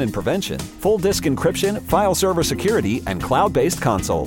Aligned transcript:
and 0.00 0.12
prevention, 0.12 0.58
full 0.58 0.98
disk 0.98 1.24
encryption, 1.24 1.82
file 1.82 2.14
server 2.14 2.42
security, 2.42 3.02
and 3.06 3.22
cloud 3.22 3.52
based 3.52 3.80
console. 3.80 4.26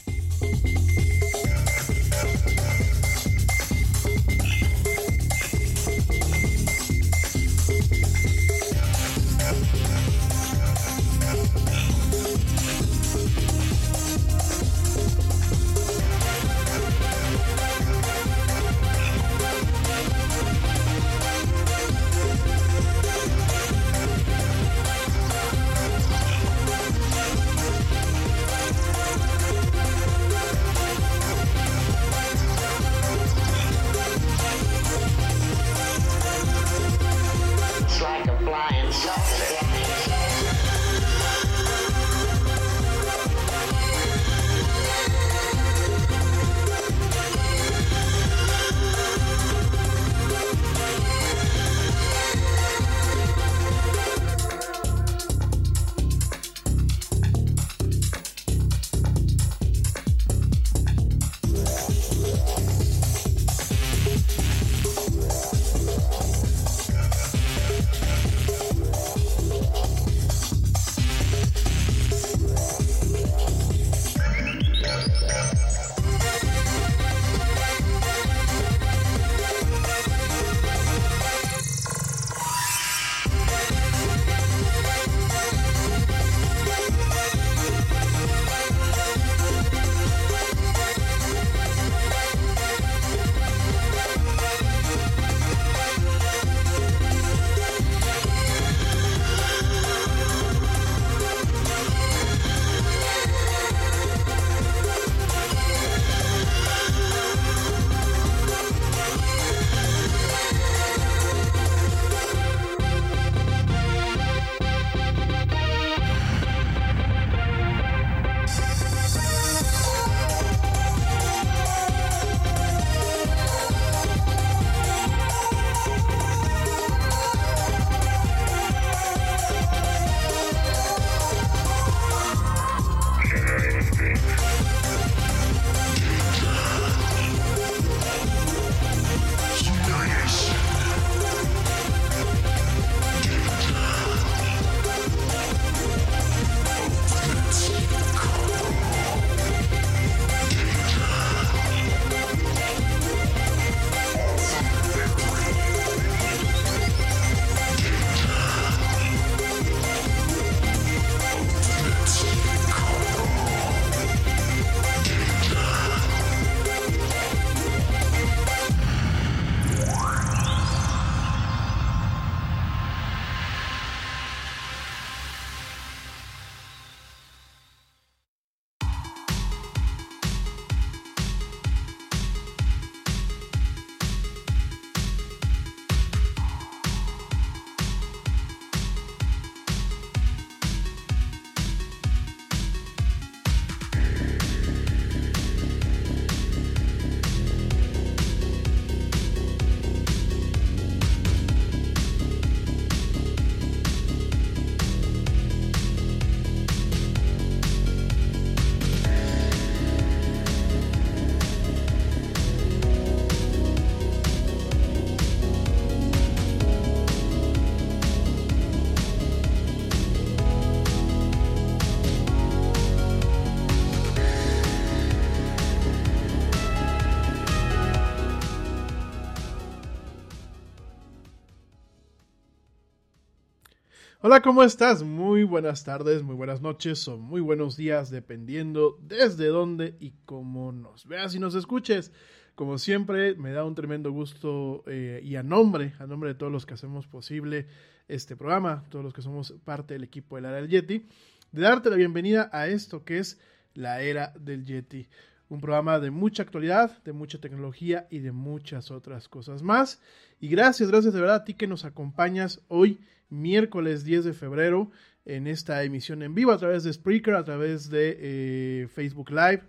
Hola, 234.31 234.41
¿cómo 234.41 234.63
estás? 234.63 235.03
Muy 235.03 235.43
buenas 235.43 235.83
tardes, 235.83 236.23
muy 236.23 236.35
buenas 236.35 236.61
noches 236.61 237.05
o 237.09 237.17
muy 237.17 237.41
buenos 237.41 237.75
días, 237.75 238.09
dependiendo 238.09 238.97
desde 239.01 239.47
dónde 239.47 239.97
y 239.99 240.13
cómo 240.23 240.71
nos 240.71 241.05
veas 241.05 241.35
y 241.35 241.39
nos 241.39 241.53
escuches. 241.53 242.13
Como 242.55 242.77
siempre, 242.77 243.35
me 243.35 243.51
da 243.51 243.65
un 243.65 243.75
tremendo 243.75 244.09
gusto 244.09 244.85
eh, 244.87 245.19
y 245.21 245.35
a 245.35 245.43
nombre, 245.43 245.95
a 245.99 246.07
nombre 246.07 246.29
de 246.29 246.35
todos 246.35 246.49
los 246.49 246.65
que 246.65 246.75
hacemos 246.75 247.07
posible 247.07 247.67
este 248.07 248.37
programa, 248.37 248.85
todos 248.87 249.03
los 249.03 249.13
que 249.13 249.21
somos 249.21 249.53
parte 249.65 249.95
del 249.95 250.05
equipo 250.05 250.37
de 250.37 250.43
la 250.43 250.47
era 250.47 250.61
del 250.61 250.69
Yeti, 250.69 251.05
de 251.51 251.61
darte 251.61 251.89
la 251.89 251.97
bienvenida 251.97 252.49
a 252.53 252.69
esto 252.69 253.03
que 253.03 253.17
es 253.17 253.37
la 253.73 254.01
era 254.01 254.31
del 254.39 254.63
Yeti. 254.63 255.09
Un 255.49 255.59
programa 255.59 255.99
de 255.99 256.09
mucha 256.09 256.43
actualidad, 256.43 257.03
de 257.03 257.11
mucha 257.11 257.41
tecnología 257.41 258.07
y 258.09 258.19
de 258.19 258.31
muchas 258.31 258.91
otras 258.91 259.27
cosas 259.27 259.61
más. 259.61 260.01
Y 260.39 260.47
gracias, 260.47 260.89
gracias 260.89 261.13
de 261.13 261.19
verdad 261.19 261.35
a 261.35 261.43
ti 261.43 261.53
que 261.53 261.67
nos 261.67 261.83
acompañas 261.83 262.61
hoy, 262.69 263.01
miércoles 263.31 264.03
10 264.03 264.25
de 264.25 264.33
febrero, 264.33 264.91
en 265.25 265.47
esta 265.47 265.83
emisión 265.83 266.23
en 266.23 266.35
vivo 266.35 266.51
a 266.51 266.57
través 266.57 266.83
de 266.83 266.93
Spreaker, 266.93 267.35
a 267.35 267.43
través 267.43 267.89
de 267.89 268.17
eh, 268.19 268.87
Facebook 268.87 269.29
Live, 269.29 269.63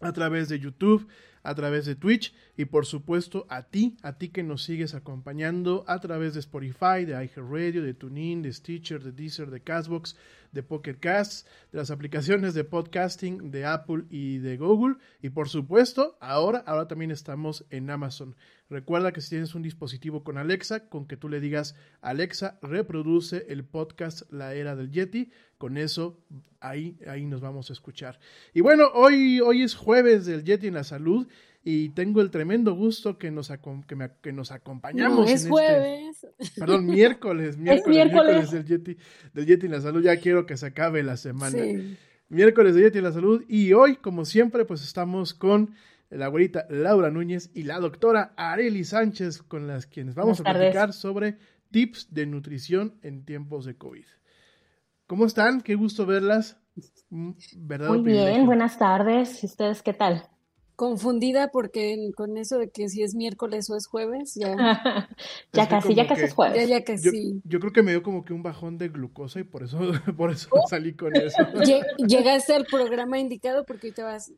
a 0.00 0.12
través 0.12 0.48
de 0.48 0.58
YouTube, 0.58 1.06
a 1.42 1.54
través 1.54 1.86
de 1.86 1.94
Twitch 1.94 2.34
y 2.56 2.64
por 2.64 2.86
supuesto 2.86 3.46
a 3.48 3.62
ti, 3.62 3.96
a 4.02 4.18
ti 4.18 4.28
que 4.28 4.42
nos 4.42 4.64
sigues 4.64 4.94
acompañando 4.94 5.84
a 5.86 6.00
través 6.00 6.34
de 6.34 6.40
Spotify, 6.40 7.04
de 7.06 7.12
iHeartRadio, 7.12 7.82
de 7.82 7.94
TuneIn, 7.94 8.42
de 8.42 8.52
Stitcher, 8.52 9.02
de 9.02 9.12
Deezer, 9.12 9.50
de 9.50 9.60
Castbox, 9.60 10.16
de 10.56 10.64
Pocket 10.64 10.96
Casts, 10.98 11.46
de 11.70 11.78
las 11.78 11.92
aplicaciones 11.92 12.54
de 12.54 12.64
podcasting 12.64 13.52
de 13.52 13.64
Apple 13.64 14.06
y 14.10 14.38
de 14.38 14.56
Google 14.56 14.96
y 15.22 15.30
por 15.30 15.48
supuesto 15.48 16.16
ahora, 16.20 16.64
ahora 16.66 16.88
también 16.88 17.12
estamos 17.12 17.64
en 17.70 17.88
Amazon. 17.90 18.34
Recuerda 18.68 19.12
que 19.12 19.20
si 19.20 19.30
tienes 19.30 19.54
un 19.54 19.62
dispositivo 19.62 20.24
con 20.24 20.38
Alexa, 20.38 20.88
con 20.88 21.06
que 21.06 21.16
tú 21.16 21.28
le 21.28 21.38
digas 21.38 21.76
Alexa, 22.00 22.58
reproduce 22.62 23.46
el 23.48 23.64
podcast 23.64 24.22
La 24.32 24.54
Era 24.54 24.74
del 24.74 24.90
Yeti, 24.90 25.30
con 25.58 25.76
eso 25.76 26.18
ahí, 26.60 26.98
ahí 27.06 27.26
nos 27.26 27.40
vamos 27.40 27.70
a 27.70 27.74
escuchar. 27.74 28.18
Y 28.54 28.62
bueno, 28.62 28.88
hoy, 28.94 29.40
hoy 29.40 29.62
es 29.62 29.74
jueves 29.74 30.26
del 30.26 30.42
Yeti 30.42 30.66
en 30.66 30.74
la 30.74 30.84
Salud 30.84 31.28
y 31.68 31.88
tengo 31.88 32.20
el 32.20 32.30
tremendo 32.30 32.76
gusto 32.76 33.18
que 33.18 33.32
nos, 33.32 33.48
que, 33.48 34.10
que 34.22 34.32
nos 34.32 34.52
acompañamos. 34.52 35.18
No, 35.18 35.24
es 35.24 35.46
en 35.46 35.50
jueves. 35.50 36.26
Este, 36.38 36.60
perdón, 36.60 36.86
miércoles, 36.86 37.58
miércoles, 37.58 37.88
miércoles, 37.88 38.50
del, 38.52 38.64
Yeti, 38.64 38.96
del 39.34 39.46
Yeti 39.46 39.66
en 39.66 39.72
la 39.72 39.80
Salud. 39.80 40.00
Ya 40.00 40.16
quiero 40.20 40.46
que 40.46 40.56
se 40.56 40.66
acabe 40.66 41.02
la 41.02 41.16
semana. 41.16 41.58
Sí. 41.58 41.96
Miércoles 42.28 42.76
del 42.76 42.84
Yeti 42.84 42.98
en 42.98 43.04
la 43.04 43.12
Salud 43.12 43.44
y 43.48 43.72
hoy, 43.72 43.96
como 43.96 44.24
siempre, 44.24 44.64
pues 44.64 44.84
estamos 44.84 45.34
con 45.34 45.74
la 46.08 46.26
abuelita 46.26 46.66
Laura 46.70 47.10
Núñez 47.10 47.50
y 47.52 47.64
la 47.64 47.80
doctora 47.80 48.32
Areli 48.36 48.84
Sánchez, 48.84 49.42
con 49.42 49.66
las 49.66 49.88
quienes 49.88 50.14
vamos 50.14 50.38
Buenas 50.38 50.54
a 50.54 50.58
platicar 50.60 50.92
sobre 50.92 51.36
tips 51.72 52.14
de 52.14 52.26
nutrición 52.26 52.94
en 53.02 53.24
tiempos 53.24 53.64
de 53.64 53.76
COVID. 53.76 54.06
¿Cómo 55.08 55.26
están? 55.26 55.62
Qué 55.62 55.74
gusto 55.74 56.06
verlas. 56.06 56.60
¿Verdad 57.56 57.88
Muy 57.88 58.02
bien, 58.02 58.46
buenas 58.46 58.78
tardes. 58.78 59.42
¿Y 59.42 59.46
ustedes 59.46 59.82
qué 59.82 59.92
tal? 59.92 60.28
Confundida 60.76 61.48
porque 61.50 62.10
con 62.16 62.36
eso 62.36 62.58
de 62.58 62.68
que 62.68 62.88
si 62.90 63.02
es 63.02 63.14
miércoles 63.14 63.68
o 63.70 63.76
es 63.76 63.86
jueves, 63.86 64.34
ya. 64.34 64.54
ya 65.52 65.62
Es 65.62 65.68
que 65.68 65.74
casi, 65.74 65.94
ya 65.94 66.06
casi 66.06 66.20
que- 66.20 66.26
es 66.26 66.34
jueves. 66.34 66.68
Ya, 66.68 66.78
ya 66.78 66.84
que 66.84 66.96
Yo, 66.98 67.10
sí. 67.10 67.40
yo 67.44 67.60
creo 67.60 67.72
que 67.72 67.82
me 67.82 67.92
dio 67.92 68.02
como 68.02 68.24
que 68.24 68.34
un 68.34 68.42
bajón 68.42 68.76
de 68.76 68.88
glucosa 68.90 69.40
y 69.40 69.44
por 69.44 69.62
eso, 69.62 69.78
por 70.16 70.30
eso 70.30 70.50
salí 70.68 70.94
con 70.94 71.16
eso. 71.16 71.38
Lle- 71.54 71.82
Llegaste 72.06 72.54
al 72.54 72.66
programa 72.66 73.18
indicado 73.18 73.64
porque 73.64 73.88
hoy 73.88 73.92
te 73.94 74.02
vas, 74.02 74.32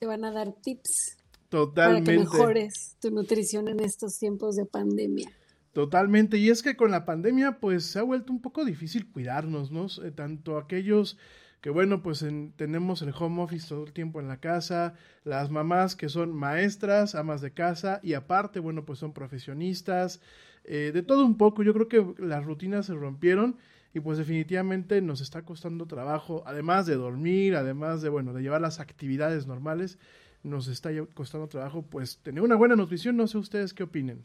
te 0.00 0.06
van 0.06 0.24
a 0.24 0.32
dar 0.32 0.52
tips 0.52 1.16
para 1.16 1.44
que 1.44 1.48
Totalmente. 1.48 2.18
mejores 2.18 2.96
tu 3.00 3.10
nutrición 3.12 3.68
en 3.68 3.78
estos 3.80 4.18
tiempos 4.18 4.56
de 4.56 4.66
pandemia. 4.66 5.30
Totalmente, 5.72 6.38
y 6.38 6.50
es 6.50 6.62
que 6.62 6.76
con 6.76 6.90
la 6.90 7.04
pandemia 7.04 7.58
pues 7.60 7.84
se 7.84 7.98
ha 7.98 8.02
vuelto 8.02 8.32
un 8.32 8.40
poco 8.40 8.64
difícil 8.64 9.10
cuidarnos, 9.10 9.70
¿no? 9.70 9.86
Eh, 10.04 10.10
Tanto 10.10 10.56
aquellos 10.58 11.16
que 11.64 11.70
bueno, 11.70 12.02
pues 12.02 12.20
en- 12.22 12.52
tenemos 12.52 13.00
el 13.00 13.14
home 13.18 13.40
office 13.42 13.68
todo 13.70 13.86
el 13.86 13.94
tiempo 13.94 14.20
en 14.20 14.28
la 14.28 14.36
casa, 14.38 14.92
las 15.24 15.50
mamás 15.50 15.96
que 15.96 16.10
son 16.10 16.34
maestras, 16.34 17.14
amas 17.14 17.40
de 17.40 17.54
casa 17.54 18.00
y 18.02 18.12
aparte, 18.12 18.60
bueno, 18.60 18.84
pues 18.84 18.98
son 18.98 19.14
profesionistas, 19.14 20.20
eh, 20.64 20.90
de 20.92 21.02
todo 21.02 21.24
un 21.24 21.38
poco, 21.38 21.62
yo 21.62 21.72
creo 21.72 21.88
que 21.88 22.22
las 22.22 22.44
rutinas 22.44 22.84
se 22.84 22.92
rompieron 22.92 23.56
y 23.94 24.00
pues 24.00 24.18
definitivamente 24.18 25.00
nos 25.00 25.22
está 25.22 25.40
costando 25.46 25.86
trabajo, 25.86 26.42
además 26.44 26.84
de 26.84 26.96
dormir, 26.96 27.56
además 27.56 28.02
de, 28.02 28.10
bueno, 28.10 28.34
de 28.34 28.42
llevar 28.42 28.60
las 28.60 28.78
actividades 28.78 29.46
normales, 29.46 29.98
nos 30.42 30.68
está 30.68 30.90
costando 31.14 31.48
trabajo 31.48 31.80
pues 31.80 32.18
tener 32.18 32.42
una 32.42 32.56
buena 32.56 32.76
nutrición, 32.76 33.16
no 33.16 33.26
sé 33.26 33.38
ustedes 33.38 33.72
qué 33.72 33.84
opinen. 33.84 34.22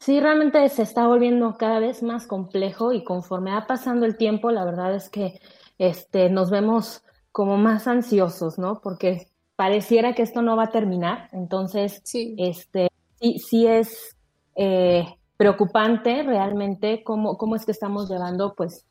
Sí, 0.00 0.18
realmente 0.18 0.66
se 0.70 0.82
está 0.82 1.06
volviendo 1.06 1.56
cada 1.58 1.78
vez 1.78 2.02
más 2.02 2.26
complejo 2.26 2.92
y 2.92 3.04
conforme 3.04 3.52
va 3.52 3.66
pasando 3.66 4.06
el 4.06 4.16
tiempo, 4.16 4.50
la 4.50 4.64
verdad 4.64 4.94
es 4.94 5.10
que 5.10 5.38
este, 5.78 6.30
nos 6.30 6.50
vemos 6.50 7.02
como 7.32 7.58
más 7.58 7.86
ansiosos, 7.86 8.58
¿no? 8.58 8.80
Porque 8.82 9.26
pareciera 9.56 10.14
que 10.14 10.22
esto 10.22 10.40
no 10.40 10.56
va 10.56 10.64
a 10.64 10.70
terminar. 10.70 11.28
Entonces, 11.32 12.00
Sí. 12.02 12.34
este, 12.38 12.88
sí, 13.20 13.38
sí 13.38 13.66
es 13.66 14.16
eh, 14.56 15.04
preocupante 15.36 16.22
realmente 16.22 17.02
cómo, 17.04 17.36
cómo 17.36 17.54
es 17.54 17.66
que 17.66 17.72
estamos 17.72 18.08
llevando, 18.10 18.54
pues, 18.54 18.86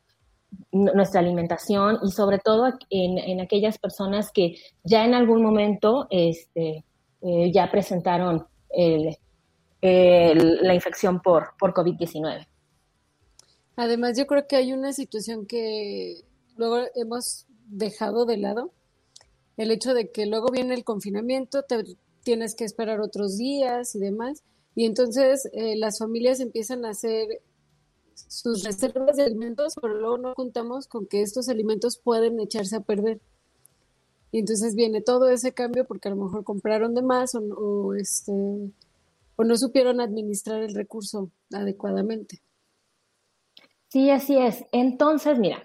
nuestra 0.72 1.20
alimentación 1.20 1.98
y 2.04 2.12
sobre 2.12 2.38
todo 2.38 2.68
en, 2.88 3.18
en 3.18 3.40
aquellas 3.40 3.78
personas 3.78 4.30
que 4.32 4.56
ya 4.84 5.04
en 5.04 5.14
algún 5.14 5.42
momento 5.42 6.06
este, 6.10 6.84
eh, 7.22 7.52
ya 7.52 7.70
presentaron 7.70 8.46
el, 8.70 9.16
el- 9.82 10.58
la 10.62 10.74
infección 10.74 11.20
por, 11.20 11.54
por 11.58 11.72
COVID-19. 11.74 12.46
Además, 13.76 14.16
yo 14.18 14.26
creo 14.26 14.46
que 14.46 14.56
hay 14.56 14.72
una 14.72 14.92
situación 14.92 15.46
que 15.46 16.22
luego 16.56 16.84
hemos 16.94 17.46
dejado 17.66 18.26
de 18.26 18.36
lado, 18.36 18.72
el 19.56 19.70
hecho 19.70 19.94
de 19.94 20.10
que 20.10 20.26
luego 20.26 20.48
viene 20.50 20.74
el 20.74 20.84
confinamiento, 20.84 21.62
te 21.62 21.82
tienes 22.22 22.54
que 22.54 22.64
esperar 22.64 23.00
otros 23.00 23.36
días 23.38 23.94
y 23.94 23.98
demás, 24.00 24.42
y 24.74 24.84
entonces 24.86 25.48
eh, 25.52 25.76
las 25.76 25.98
familias 25.98 26.40
empiezan 26.40 26.84
a 26.84 26.90
hacer 26.90 27.40
sus 28.14 28.64
reservas 28.64 29.16
de 29.16 29.24
alimentos, 29.24 29.74
pero 29.80 29.94
luego 29.94 30.18
no 30.18 30.34
contamos 30.34 30.86
con 30.86 31.06
que 31.06 31.22
estos 31.22 31.48
alimentos 31.48 31.96
pueden 31.96 32.38
echarse 32.40 32.76
a 32.76 32.80
perder. 32.80 33.20
Y 34.32 34.38
entonces 34.40 34.74
viene 34.76 35.00
todo 35.00 35.28
ese 35.28 35.52
cambio 35.52 35.84
porque 35.86 36.08
a 36.08 36.12
lo 36.12 36.22
mejor 36.24 36.44
compraron 36.44 36.94
de 36.94 37.02
más 37.02 37.34
o, 37.34 37.94
este, 37.94 38.32
o 39.40 39.44
no 39.44 39.56
supieron 39.56 40.00
administrar 40.00 40.62
el 40.62 40.74
recurso 40.74 41.30
adecuadamente. 41.52 42.42
Sí, 43.88 44.10
así 44.10 44.36
es. 44.36 44.64
Entonces, 44.70 45.38
mira, 45.38 45.62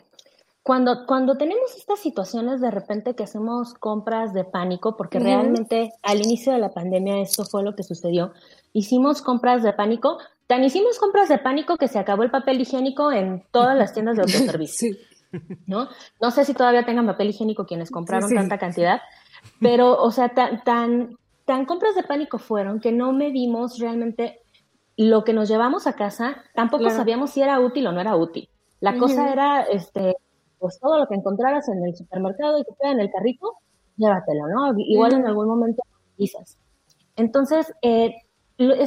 cuando, 0.63 1.05
cuando 1.05 1.37
tenemos 1.37 1.75
estas 1.75 1.99
situaciones 1.99 2.61
de 2.61 2.71
repente 2.71 3.15
que 3.15 3.23
hacemos 3.23 3.73
compras 3.73 4.33
de 4.33 4.45
pánico, 4.45 4.95
porque 4.95 5.19
realmente 5.19 5.91
al 6.01 6.21
inicio 6.25 6.53
de 6.53 6.59
la 6.59 6.73
pandemia 6.73 7.19
esto 7.21 7.43
fue 7.43 7.63
lo 7.63 7.75
que 7.75 7.83
sucedió, 7.83 8.33
hicimos 8.73 9.21
compras 9.21 9.61
de 9.61 9.73
pánico, 9.73 10.17
tan 10.47 10.63
hicimos 10.63 10.97
compras 10.97 11.27
de 11.27 11.37
pánico 11.37 11.75
que 11.77 11.87
se 11.89 11.99
acabó 11.99 12.23
el 12.23 12.31
papel 12.31 12.61
higiénico 12.61 13.11
en 13.11 13.43
todas 13.51 13.77
las 13.77 13.93
tiendas 13.93 14.15
de 14.15 14.21
autoservicio. 14.23 14.93
Sí. 14.93 14.99
¿no? 15.67 15.89
No 16.21 16.31
sé 16.31 16.45
si 16.45 16.53
todavía 16.53 16.85
tengan 16.85 17.05
papel 17.05 17.29
higiénico 17.29 17.65
quienes 17.65 17.91
compraron 17.91 18.29
Sí. 18.29 18.35
tanta 18.35 18.57
cantidad, 18.57 19.01
pero, 19.59 20.01
o 20.01 20.11
sea, 20.11 20.29
tan, 20.29 20.63
tan, 20.63 21.17
tan 21.45 21.65
compras 21.65 21.95
de 21.95 22.03
pánico 22.03 22.37
fueron 22.39 22.79
que 22.79 22.91
no 22.91 23.11
medimos 23.13 23.79
realmente 23.79 24.39
lo 24.97 25.23
que 25.23 25.33
nos 25.33 25.49
llevamos 25.49 25.87
a 25.87 25.93
casa, 25.93 26.43
tampoco 26.53 26.83
Claro. 26.83 26.97
sabíamos 26.97 27.31
si 27.31 27.41
era 27.41 27.59
útil 27.59 27.87
o 27.87 27.91
no 27.91 28.01
era 28.01 28.15
útil. 28.15 28.49
La 28.79 28.91
Ujú. 28.93 28.99
cosa 29.01 29.31
era, 29.31 29.61
este, 29.63 30.13
pues 30.57 30.79
todo 30.79 30.99
lo 30.99 31.07
que 31.07 31.15
encontraras 31.15 31.67
en 31.69 31.83
el 31.85 31.95
supermercado 31.95 32.59
y 32.59 32.63
que 32.63 32.71
queda 32.79 32.91
en 32.93 32.99
el 33.01 33.11
carrito, 33.11 33.53
llévatelo, 33.97 34.47
¿no? 34.47 34.73
Igual 34.77 35.13
en 35.13 35.19
Ujú. 35.19 35.27
algún 35.27 35.47
momento 35.47 35.83
quizás. 36.17 36.57
Entonces, 37.15 37.73
eh, 37.81 38.13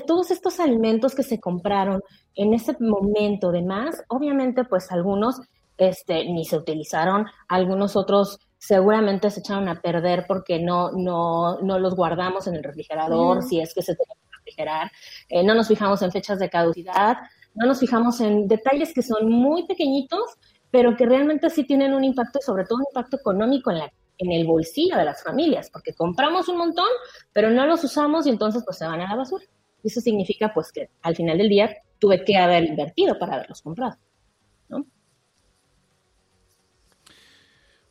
todos 0.07 0.31
estos 0.31 0.61
alimentos 0.61 1.15
que 1.15 1.23
se 1.23 1.41
compraron 1.41 2.01
en 2.35 2.55
ese 2.55 2.75
momento 2.81 3.53
de 3.53 3.63
más, 3.63 4.03
obviamente, 4.09 4.65
pues 4.65 4.91
algunos 4.91 5.41
este, 5.77 6.25
ni 6.25 6.45
se 6.45 6.57
utilizaron, 6.57 7.27
algunos 7.49 7.97
otros 7.97 8.39
seguramente 8.59 9.31
se 9.31 9.41
echaron 9.41 9.69
a 9.69 9.81
perder 9.81 10.27
porque 10.27 10.59
no, 10.59 10.91
no, 10.93 11.61
no 11.61 11.79
los 11.79 11.95
guardamos 11.95 12.47
en 12.47 12.57
el 12.57 12.65
refrigerador, 12.65 13.39
Ujú. 13.39 13.49
si 13.49 13.61
es 13.61 13.73
que 13.75 13.83
se 13.83 13.95
tenía 13.95 14.15
que 14.15 14.37
refrigerar, 14.37 14.91
Eh, 15.29 15.43
no 15.43 15.55
nos 15.55 15.69
fijamos 15.69 16.03
en 16.03 16.11
fechas 16.13 16.39
de 16.39 16.51
caducidad, 16.51 17.19
no 17.55 17.67
nos 17.67 17.79
fijamos 17.81 18.21
en 18.21 18.49
detalles 18.49 18.93
que 18.95 19.03
son 19.03 19.31
muy 19.31 19.67
pequeñitos, 19.67 20.37
pero 20.71 20.97
que 20.97 21.07
realmente 21.07 21.49
sí 21.51 21.65
tienen 21.65 21.95
un 21.95 22.05
impacto 22.05 22.41
sobre 22.41 22.65
todo 22.65 22.79
un 22.79 22.85
impacto 22.91 23.17
económico 23.17 23.71
en 23.71 23.79
la 23.79 23.93
en 24.21 24.33
el 24.33 24.47
bolsillo 24.47 24.97
de 24.97 25.05
las 25.05 25.23
familias, 25.23 25.71
porque 25.71 25.95
compramos 25.95 26.49
un 26.49 26.59
montón, 26.59 26.89
pero 27.33 27.51
no 27.51 27.65
los 27.67 27.85
usamos 27.85 28.27
y 28.27 28.31
entonces 28.31 28.65
pues 28.65 28.77
se 28.77 28.85
van 28.85 29.01
a 29.01 29.09
la 29.09 29.15
basura. 29.15 29.45
Eso 29.85 30.01
significa 30.01 30.53
pues 30.53 30.73
que 30.73 30.91
al 31.03 31.15
final 31.15 31.39
del 31.39 31.49
día 31.49 31.71
tuve 32.01 32.25
que 32.25 32.37
haber 32.37 32.65
invertido 32.65 33.17
para 33.17 33.35
haberlos 33.35 33.63
comprado. 33.63 33.97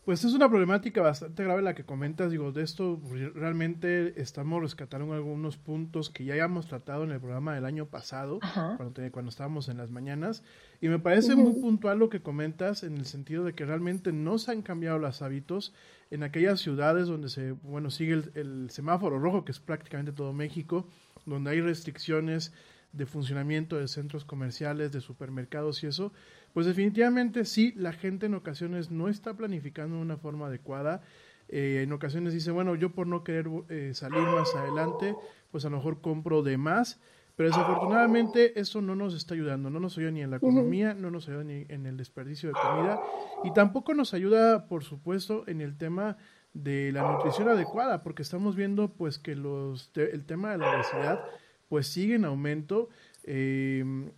Pues 0.08 0.24
es 0.24 0.34
una 0.34 0.48
problemática 0.48 1.02
bastante 1.02 1.44
grave 1.44 1.62
la 1.62 1.76
que 1.76 1.84
comentas, 1.84 2.32
digo, 2.32 2.54
de 2.54 2.64
esto 2.64 2.98
realmente 3.36 4.22
estamos 4.22 4.62
rescatando 4.62 5.12
algunos 5.12 5.58
puntos 5.58 6.10
que 6.10 6.24
ya 6.24 6.32
habíamos 6.32 6.66
tratado 6.66 7.04
en 7.04 7.12
el 7.12 7.20
programa 7.20 7.54
del 7.54 7.66
año 7.66 7.88
pasado, 7.88 8.40
cuando, 8.78 9.02
cuando, 9.12 9.28
estábamos 9.28 9.68
en 9.68 9.76
las 9.76 9.92
mañanas, 9.92 10.44
y 10.80 10.88
me 10.88 10.98
parece 10.98 11.36
muy 11.36 11.60
puntual 11.60 12.00
lo 12.00 12.08
que 12.08 12.22
comentas 12.22 12.84
en 12.84 12.96
el 12.96 13.06
sentido 13.06 13.44
de 13.44 13.54
que 13.54 13.66
realmente 13.66 14.14
no 14.14 14.38
se 14.38 14.52
han 14.52 14.62
cambiado 14.62 14.98
los 14.98 15.22
hábitos 15.22 15.74
en 16.10 16.24
aquellas 16.24 16.62
ciudades 16.62 17.08
donde 17.10 17.28
se, 17.28 17.52
bueno, 17.52 17.92
sigue 17.92 18.14
el, 18.14 18.32
el 18.36 18.70
semáforo 18.70 19.20
rojo, 19.20 19.44
que 19.44 19.52
es 19.52 19.60
prácticamente 19.60 20.14
todo 20.14 20.32
México, 20.32 20.88
donde 21.26 21.52
hay 21.52 21.60
restricciones 21.60 22.54
de 22.98 23.06
funcionamiento 23.06 23.78
de 23.78 23.88
centros 23.88 24.26
comerciales, 24.26 24.92
de 24.92 25.02
supermercados 25.02 25.84
y 25.84 25.88
eso, 25.88 26.12
pues 26.54 26.66
definitivamente 26.66 27.46
sí, 27.46 27.74
la 27.76 27.94
gente 27.94 28.26
en 28.26 28.34
ocasiones 28.34 28.90
no 28.90 29.08
está 29.08 29.36
planificando 29.36 29.98
de 29.98 30.02
una 30.02 30.18
forma 30.18 30.48
adecuada. 30.48 31.02
Eh, 31.50 31.82
en 31.84 31.94
ocasiones 31.94 32.34
dice, 32.34 32.52
bueno, 32.52 32.76
yo 32.76 32.92
por 32.92 33.08
no 33.08 33.24
querer 33.24 33.48
eh, 33.70 33.92
salir 33.94 34.20
más 34.20 34.54
adelante, 34.56 35.16
pues 35.52 35.64
a 35.66 35.70
lo 35.70 35.78
mejor 35.78 36.02
compro 36.02 36.42
de 36.42 36.58
más. 36.58 37.00
Pero 37.36 37.50
desafortunadamente 37.50 38.60
eso 38.60 38.82
no 38.82 38.96
nos 38.96 39.14
está 39.14 39.36
ayudando, 39.36 39.70
no 39.70 39.80
nos 39.80 39.96
ayuda 40.00 40.10
ni 40.10 40.24
en 40.24 40.32
la 40.32 40.38
economía, 40.38 40.96
no 40.96 41.12
nos 41.12 41.30
ayuda 41.30 41.44
ni 41.44 41.68
en 41.70 41.86
el 41.86 41.96
desperdicio 41.96 42.50
de 42.50 42.56
comida 42.56 43.00
y 43.44 43.54
tampoco 43.54 43.94
nos 43.94 44.16
ayuda, 44.16 44.68
por 44.68 44.84
supuesto, 44.84 45.44
en 45.46 45.62
el 45.62 45.78
tema 45.78 46.18
de 46.56 46.92
la 46.92 47.04
nutrición 47.04 47.48
adecuada, 47.48 48.02
porque 48.02 48.24
estamos 48.24 48.56
viendo 48.56 48.90
pues 48.90 49.20
que 49.20 49.36
los 49.36 49.92
el 49.94 50.26
tema 50.26 50.54
de 50.54 50.58
la 50.58 50.78
obesidad 50.78 51.24
pues 51.70 51.88
sigue 51.88 52.16
en 52.16 52.26
aumento. 52.26 52.90
Eh, 53.24 54.12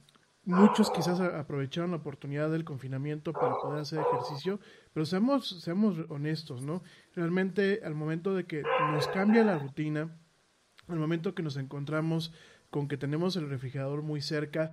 Muchos 0.49 0.89
quizás 0.89 1.19
aprovecharon 1.19 1.91
la 1.91 1.97
oportunidad 1.97 2.49
del 2.49 2.63
confinamiento 2.63 3.33
para 3.33 3.53
poder 3.57 3.81
hacer 3.81 3.99
ejercicio, 3.99 4.59
pero 4.93 5.05
seamos, 5.05 5.61
seamos 5.61 5.97
honestos, 6.09 6.63
¿no? 6.63 6.81
Realmente 7.13 7.81
al 7.83 7.93
momento 7.93 8.33
de 8.33 8.45
que 8.45 8.63
nos 8.91 9.07
cambia 9.09 9.43
la 9.43 9.59
rutina, 9.59 10.09
al 10.87 10.97
momento 10.97 11.35
que 11.35 11.43
nos 11.43 11.55
encontramos 11.55 12.33
con 12.71 12.87
que 12.87 12.97
tenemos 12.97 13.35
el 13.35 13.47
refrigerador 13.47 14.01
muy 14.01 14.21
cerca, 14.21 14.71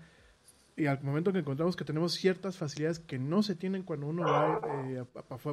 y 0.79 0.87
al 0.87 1.03
momento 1.03 1.31
que 1.35 1.41
encontramos 1.41 1.77
que 1.77 1.85
tenemos 1.85 2.15
ciertas 2.15 2.57
facilidades 2.57 2.99
que 2.99 3.19
no 3.19 3.43
se 3.43 3.55
tienen 3.55 3.83
cuando 3.83 4.07
uno 4.07 4.23
va 4.23 4.63
eh, 4.89 5.05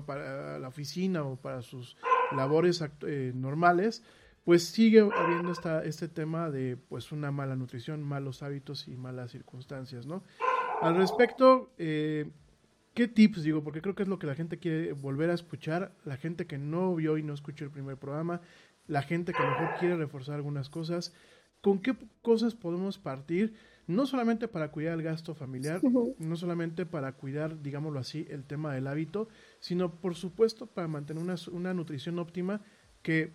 para 0.06 0.58
la 0.58 0.68
oficina 0.70 1.24
o 1.24 1.36
para 1.36 1.62
sus 1.62 1.98
labores 2.32 2.82
eh, 3.02 3.34
normales, 3.36 4.04
pues 4.44 4.66
sigue 4.66 5.00
habiendo 5.00 5.52
esta, 5.52 5.84
este 5.84 6.08
tema 6.08 6.50
de 6.50 6.78
pues 6.78 7.12
una 7.12 7.32
mala 7.32 7.56
nutrición, 7.56 8.04
malos 8.04 8.44
hábitos 8.44 8.88
y 8.88 8.96
malas 8.96 9.32
circunstancias, 9.32 10.06
¿no? 10.06 10.24
Al 10.82 10.98
respecto, 10.98 11.72
eh, 11.78 12.30
¿qué 12.94 13.08
tips 13.08 13.44
digo? 13.44 13.64
Porque 13.64 13.82
creo 13.82 13.96
que 13.96 14.04
es 14.04 14.10
lo 14.10 14.20
que 14.20 14.28
la 14.28 14.36
gente 14.36 14.60
quiere 14.60 14.92
volver 14.92 15.30
a 15.30 15.34
escuchar, 15.34 15.94
la 16.04 16.18
gente 16.18 16.46
que 16.46 16.58
no 16.58 16.94
vio 16.96 17.18
y 17.18 17.24
no 17.24 17.34
escuchó 17.34 17.64
el 17.64 17.72
primer 17.72 17.98
programa, 17.98 18.42
la 18.88 19.02
gente 19.02 19.32
que 19.32 19.42
a 19.42 19.46
lo 19.46 19.52
mejor 19.52 19.80
quiere 19.80 19.96
reforzar 19.96 20.36
algunas 20.36 20.70
cosas, 20.70 21.14
¿con 21.62 21.80
qué 21.80 21.96
cosas 22.22 22.54
podemos 22.54 22.98
partir? 22.98 23.54
No 23.88 24.06
solamente 24.06 24.50
para 24.50 24.72
cuidar 24.72 24.94
el 24.96 25.04
gasto 25.04 25.36
familiar, 25.36 25.82
no 26.18 26.36
solamente 26.36 26.86
para 26.86 27.14
cuidar, 27.14 27.62
digámoslo 27.62 28.00
así, 28.00 28.28
el 28.30 28.44
tema 28.44 28.74
del 28.74 28.88
hábito, 28.88 29.30
sino 29.60 30.02
por 30.02 30.16
supuesto 30.16 30.68
para 30.68 30.90
mantener 30.90 31.24
una, 31.24 31.36
una 31.52 31.74
nutrición 31.74 32.20
óptima 32.20 32.62
que 33.02 33.34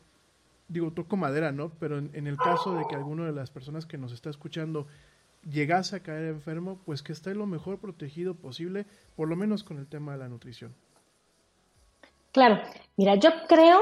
digo, 0.69 0.93
toco 0.93 1.17
madera, 1.17 1.51
¿no? 1.53 1.71
Pero 1.81 1.99
en, 1.99 2.27
el 2.27 2.37
caso 2.37 2.75
de 2.75 2.85
que 2.89 2.95
alguna 2.95 3.27
de 3.27 3.33
las 3.33 3.51
personas 3.51 3.87
que 3.87 3.99
nos 3.99 4.13
está 4.13 4.31
escuchando 4.31 4.87
llegase 5.51 5.97
a 5.97 6.01
caer 6.01 6.25
enfermo, 6.25 6.79
pues 6.85 7.03
que 7.03 7.13
esté 7.13 7.35
lo 7.35 7.47
mejor 7.47 7.79
protegido 7.79 8.35
posible, 8.35 8.87
por 9.17 9.29
lo 9.29 9.37
menos 9.37 9.65
con 9.65 9.79
el 9.79 9.87
tema 9.87 10.13
de 10.13 10.19
la 10.19 10.29
nutrición. 10.29 10.75
Claro, 12.33 12.61
mira, 12.97 13.15
yo 13.15 13.31
creo 13.49 13.81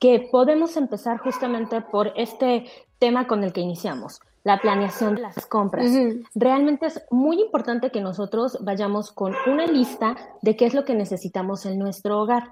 que 0.00 0.28
podemos 0.30 0.76
empezar 0.76 1.18
justamente 1.18 1.80
por 1.80 2.12
este 2.16 2.64
tema 2.98 3.26
con 3.26 3.44
el 3.44 3.52
que 3.52 3.60
iniciamos, 3.60 4.20
la 4.42 4.60
planeación 4.60 5.14
de 5.14 5.22
las 5.22 5.46
compras. 5.46 5.90
Realmente 6.34 6.86
es 6.86 7.02
muy 7.10 7.40
importante 7.40 7.90
que 7.90 8.00
nosotros 8.00 8.58
vayamos 8.60 9.12
con 9.12 9.34
una 9.46 9.66
lista 9.66 10.16
de 10.42 10.56
qué 10.56 10.66
es 10.66 10.74
lo 10.74 10.84
que 10.84 10.94
necesitamos 10.94 11.64
en 11.66 11.78
nuestro 11.78 12.20
hogar. 12.20 12.50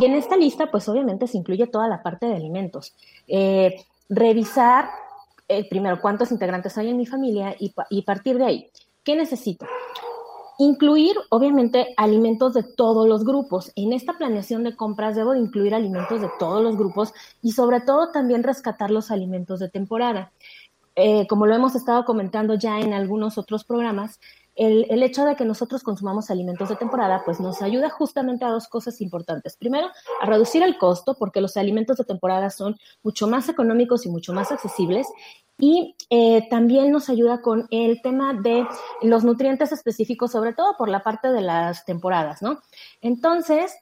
Y 0.00 0.04
en 0.04 0.14
esta 0.14 0.36
lista, 0.36 0.70
pues 0.70 0.88
obviamente 0.88 1.26
se 1.26 1.38
incluye 1.38 1.66
toda 1.66 1.88
la 1.88 2.02
parte 2.02 2.26
de 2.26 2.36
alimentos. 2.36 2.94
Eh, 3.26 3.84
revisar 4.08 4.90
eh, 5.48 5.68
primero 5.68 6.00
cuántos 6.00 6.30
integrantes 6.30 6.76
hay 6.76 6.90
en 6.90 6.96
mi 6.96 7.06
familia 7.06 7.56
y, 7.58 8.02
partir 8.02 8.38
de 8.38 8.44
ahí. 8.44 8.70
¿Qué 9.02 9.16
necesito? 9.16 9.66
Incluir, 10.58 11.16
obviamente, 11.30 11.94
alimentos 11.96 12.52
de 12.52 12.64
todos 12.64 13.08
los 13.08 13.24
grupos. 13.24 13.72
En 13.76 13.92
esta 13.92 14.14
planeación 14.14 14.64
de 14.64 14.76
compras 14.76 15.16
debo 15.16 15.34
incluir 15.34 15.74
alimentos 15.74 16.20
de 16.20 16.28
todos 16.38 16.62
los 16.62 16.76
grupos 16.76 17.14
y 17.42 17.52
sobre 17.52 17.80
todo 17.80 18.10
también 18.10 18.42
rescatar 18.42 18.90
los 18.90 19.10
alimentos 19.10 19.60
de 19.60 19.70
temporada. 19.70 20.32
Eh, 20.96 21.26
como 21.28 21.46
lo 21.46 21.54
hemos 21.54 21.76
estado 21.76 22.04
comentando 22.04 22.54
ya 22.54 22.80
en 22.80 22.92
algunos 22.92 23.38
otros 23.38 23.64
programas, 23.64 24.18
el, 24.58 25.02
hecho 25.02 25.24
de 25.24 25.36
que 25.36 25.44
nosotros 25.44 25.82
consumamos 25.82 26.30
alimentos 26.30 26.68
de 26.68 26.76
temporada, 26.76 27.22
pues 27.24 27.38
nos 27.38 27.62
ayuda 27.62 27.90
justamente 27.90 28.44
a 28.44 28.50
dos 28.50 28.66
cosas 28.66 29.00
importantes. 29.00 29.56
Primero, 29.56 29.88
a 30.20 30.26
reducir 30.26 30.62
el 30.62 30.76
costo, 30.78 31.14
porque 31.16 31.40
los 31.40 31.56
alimentos 31.56 31.96
de 31.96 32.04
temporada 32.04 32.50
son 32.50 32.76
mucho 33.02 33.28
más 33.28 33.48
económicos 33.48 34.04
y 34.04 34.10
mucho 34.10 34.32
más 34.32 34.50
accesibles. 34.50 35.06
Y 35.58 35.94
eh, 36.10 36.48
también 36.50 36.90
nos 36.90 37.08
ayuda 37.08 37.40
con 37.40 37.68
el 37.70 38.02
tema 38.02 38.34
de 38.34 38.66
los 39.02 39.22
nutrientes 39.22 39.70
específicos, 39.70 40.32
sobre 40.32 40.54
todo 40.54 40.76
por 40.76 40.88
la 40.88 41.02
parte 41.02 41.28
de 41.28 41.40
las 41.40 41.84
temporadas, 41.84 42.42
¿no? 42.42 42.60
Entonces, 43.00 43.76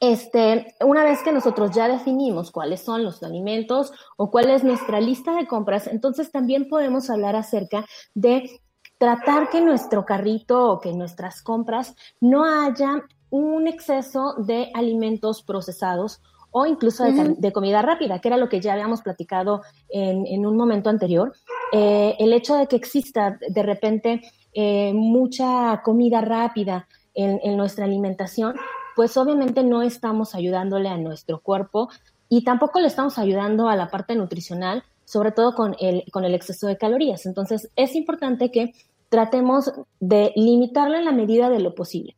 este, 0.00 0.74
una 0.80 1.04
vez 1.04 1.22
que 1.22 1.32
nosotros 1.32 1.72
ya 1.72 1.86
definimos 1.86 2.50
cuáles 2.50 2.80
son 2.80 3.04
los 3.04 3.22
alimentos 3.22 3.92
o 4.16 4.30
cuál 4.30 4.48
es 4.48 4.64
nuestra 4.64 4.98
lista 4.98 5.34
de 5.34 5.46
compras, 5.46 5.86
entonces 5.86 6.32
también 6.32 6.70
podemos 6.70 7.10
hablar 7.10 7.36
acerca 7.36 7.84
de 8.14 8.62
tratar 9.00 9.48
que 9.48 9.62
nuestro 9.62 10.04
carrito 10.04 10.72
o 10.72 10.78
que 10.78 10.92
nuestras 10.92 11.40
compras 11.40 11.96
no 12.20 12.44
haya 12.44 13.02
un 13.30 13.66
exceso 13.66 14.34
de 14.36 14.70
alimentos 14.74 15.42
procesados 15.42 16.20
o 16.50 16.66
incluso 16.66 17.04
de, 17.04 17.52
comida 17.52 17.80
rápida, 17.80 18.18
que 18.18 18.28
era 18.28 18.36
lo 18.36 18.50
que 18.50 18.60
ya 18.60 18.74
habíamos 18.74 19.00
platicado 19.00 19.62
en, 19.88 20.44
un 20.44 20.54
momento 20.54 20.90
anterior. 20.90 21.32
Eh, 21.72 22.14
el 22.18 22.34
hecho 22.34 22.56
de 22.56 22.66
que 22.66 22.76
exista 22.76 23.38
de 23.48 23.62
repente 23.62 24.20
eh, 24.52 24.92
mucha 24.92 25.80
comida 25.82 26.20
rápida 26.20 26.86
en, 27.14 27.40
en 27.42 27.56
nuestra 27.56 27.86
alimentación, 27.86 28.54
pues 28.96 29.16
obviamente 29.16 29.64
no 29.64 29.80
estamos 29.80 30.34
ayudándole 30.34 30.90
a 30.90 30.98
nuestro 30.98 31.40
cuerpo 31.40 31.88
y 32.28 32.44
tampoco 32.44 32.80
le 32.80 32.88
estamos 32.88 33.16
ayudando 33.16 33.70
a 33.70 33.76
la 33.76 33.88
parte 33.88 34.14
nutricional, 34.14 34.84
sobre 35.04 35.32
todo 35.32 35.54
con 35.54 35.74
el, 35.80 36.04
con 36.12 36.24
el 36.24 36.34
exceso 36.34 36.66
de 36.68 36.78
calorías. 36.78 37.26
Entonces, 37.26 37.68
es 37.74 37.96
importante 37.96 38.52
que 38.52 38.72
tratemos 39.10 39.70
de 39.98 40.32
limitarlo 40.36 40.96
en 40.96 41.04
la 41.04 41.12
medida 41.12 41.50
de 41.50 41.60
lo 41.60 41.74
posible. 41.74 42.16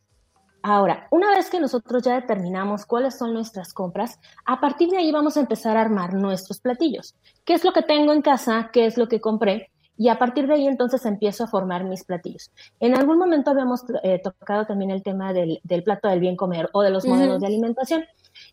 Ahora, 0.65 1.07
una 1.11 1.29
vez 1.35 1.49
que 1.49 1.59
nosotros 1.59 2.03
ya 2.03 2.15
determinamos 2.15 2.85
cuáles 2.85 3.17
son 3.17 3.33
nuestras 3.33 3.73
compras, 3.73 4.17
a 4.45 4.61
partir 4.61 4.89
de 4.89 4.97
ahí 4.97 5.11
vamos 5.11 5.35
a 5.35 5.41
empezar 5.41 5.75
a 5.75 5.81
armar 5.81 6.13
nuestros 6.13 6.61
platillos. 6.61 7.15
¿Qué 7.43 7.53
es 7.53 7.65
lo 7.65 7.73
que 7.73 7.81
tengo 7.81 8.13
en 8.13 8.21
casa? 8.21 8.69
¿Qué 8.71 8.85
es 8.85 8.97
lo 8.97 9.09
que 9.09 9.19
compré? 9.19 9.71
Y 9.97 10.07
a 10.07 10.17
partir 10.17 10.47
de 10.47 10.53
ahí 10.53 10.65
entonces 10.65 11.05
empiezo 11.05 11.43
a 11.43 11.47
formar 11.47 11.83
mis 11.83 12.05
platillos. 12.05 12.49
En 12.79 12.95
algún 12.95 13.17
momento 13.17 13.51
habíamos 13.51 13.83
eh, 14.03 14.21
tocado 14.23 14.65
también 14.65 14.89
el 14.91 15.03
tema 15.03 15.33
del, 15.33 15.59
plato 15.83 16.07
del 16.07 16.21
bien 16.21 16.37
comer 16.37 16.69
o 16.71 16.81
de 16.81 16.91
los 16.91 17.05
modelos 17.05 17.41
de 17.41 17.47
alimentación. 17.47 18.05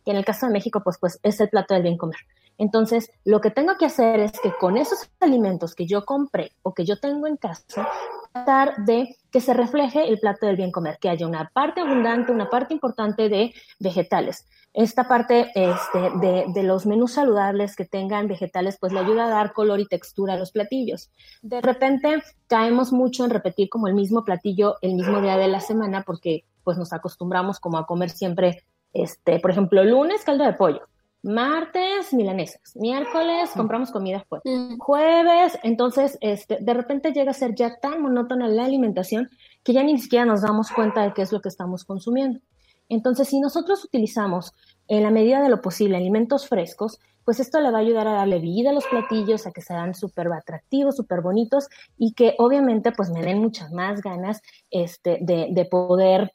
Y 0.05 0.11
en 0.11 0.17
el 0.17 0.25
caso 0.25 0.47
de 0.47 0.53
México, 0.53 0.83
pues, 0.83 0.99
pues 0.99 1.21
es 1.23 1.41
el 1.41 1.49
plato 1.49 1.75
del 1.75 1.85
bien 1.85 1.97
comer. 1.97 2.19
Entonces, 2.61 3.11
lo 3.25 3.41
que 3.41 3.51
tengo 3.51 3.79
que 3.79 3.87
hacer 3.87 4.21
es 4.21 4.39
que 4.39 4.53
con 4.53 4.77
esos 4.77 5.09
alimentos 5.19 5.75
que 5.75 5.87
yo 5.87 6.05
compré 6.05 6.53
o 6.63 6.75
que 6.75 6.85
yo 6.85 7.01
tengo 7.01 7.27
en 7.27 7.39
casa, 7.39 7.89
tratar 8.35 8.85
de 8.85 9.17
que 9.33 9.41
se 9.41 9.55
refleje 9.55 10.07
el 10.07 10.21
plato 10.21 10.45
del 10.45 10.57
bien 10.57 10.71
comer, 10.71 10.99
que 11.01 11.09
haya 11.09 11.27
una 11.27 11.51
parte 11.55 11.81
abundante, 11.81 12.33
una 12.33 12.51
parte 12.51 12.75
importante 12.75 13.31
de 13.31 13.55
vegetales. 13.79 14.47
Esta 14.75 15.09
parte 15.09 15.51
este, 15.55 16.11
de, 16.53 16.63
los 16.63 16.85
menús 16.85 17.15
saludables 17.15 17.77
que 17.77 17.87
tengan 17.87 18.29
vegetales, 18.29 18.77
pues 18.79 18.93
le 18.93 19.01
ayuda 19.01 19.25
a 19.25 19.31
dar 19.31 19.55
color 19.55 19.81
y 19.81 19.87
textura 19.87 20.35
a 20.35 20.39
los 20.39 20.53
platillos. 20.53 21.11
De 21.41 21.63
repente 21.63 22.23
caemos 22.47 22.93
mucho 22.93 23.25
en 23.25 23.31
repetir 23.31 23.71
como 23.71 23.89
el 23.89 23.95
mismo 23.95 24.23
platillo 24.23 24.77
el 24.83 24.97
mismo 24.97 25.23
día 25.23 25.39
de 25.39 25.49
la 25.49 25.61
semana 25.61 26.03
porque 26.03 26.45
pues 26.63 26.77
nos 26.77 26.93
acostumbramos 26.93 27.59
como 27.59 27.79
a 27.79 27.87
comer 27.87 28.11
siempre, 28.11 28.65
este, 28.93 29.41
por 29.41 29.51
ejemplo, 29.51 29.83
lunes 29.83 30.25
caldo 30.25 30.45
de 30.45 30.53
pollo, 30.53 30.83
Martes, 31.23 32.15
milanesas. 32.15 32.75
Miércoles, 32.77 33.51
compramos 33.55 33.91
comida 33.91 34.25
fuera. 34.29 34.43
Jueves, 34.79 35.59
entonces, 35.63 36.17
este, 36.21 36.59
de 36.61 36.75
repente 36.75 37.13
llega 37.13 37.33
a 37.33 37.35
ser 37.35 37.55
ya 37.55 37.79
tan 37.79 38.01
monótona 38.03 38.49
la 38.49 38.65
alimentación 38.65 39.29
que 39.63 39.73
ya 39.73 39.83
ni 39.83 39.99
siquiera 39.99 40.25
nos 40.25 40.43
damos 40.43 40.71
cuenta 40.71 41.03
de 41.03 41.13
qué 41.13 41.23
es 41.23 41.33
lo 41.33 41.41
que 41.41 41.51
estamos 41.51 41.85
consumiendo. 41.85 42.41
Entonces, 42.89 43.29
si 43.29 43.39
nosotros 43.39 43.85
utilizamos 43.85 44.53
en 44.89 45.03
la 45.03 45.11
medida 45.11 45.41
de 45.41 45.49
lo 45.49 45.61
posible 45.61 45.97
alimentos 45.97 46.49
frescos, 46.49 46.99
pues 47.25 47.39
esto 47.39 47.61
le 47.61 47.71
va 47.71 47.79
a 47.79 47.83
ayudar 47.83 48.09
a 48.09 48.15
darle 48.15 48.41
vida 48.41 48.71
a 48.71 48.73
los 48.73 48.87
platillos, 48.87 49.47
a 49.47 49.53
que 49.53 49.61
sean 49.61 49.95
súper 49.95 50.27
atractivos, 50.33 50.97
súper 50.97 51.21
bonitos 51.21 51.69
y 51.97 52.13
que 52.15 52.35
obviamente 52.39 52.91
pues 52.93 53.11
me 53.11 53.23
den 53.23 53.39
muchas 53.39 53.71
más 53.73 54.01
ganas 54.01 54.43
este, 54.71 55.19
de, 55.21 55.69
poder 55.71 56.33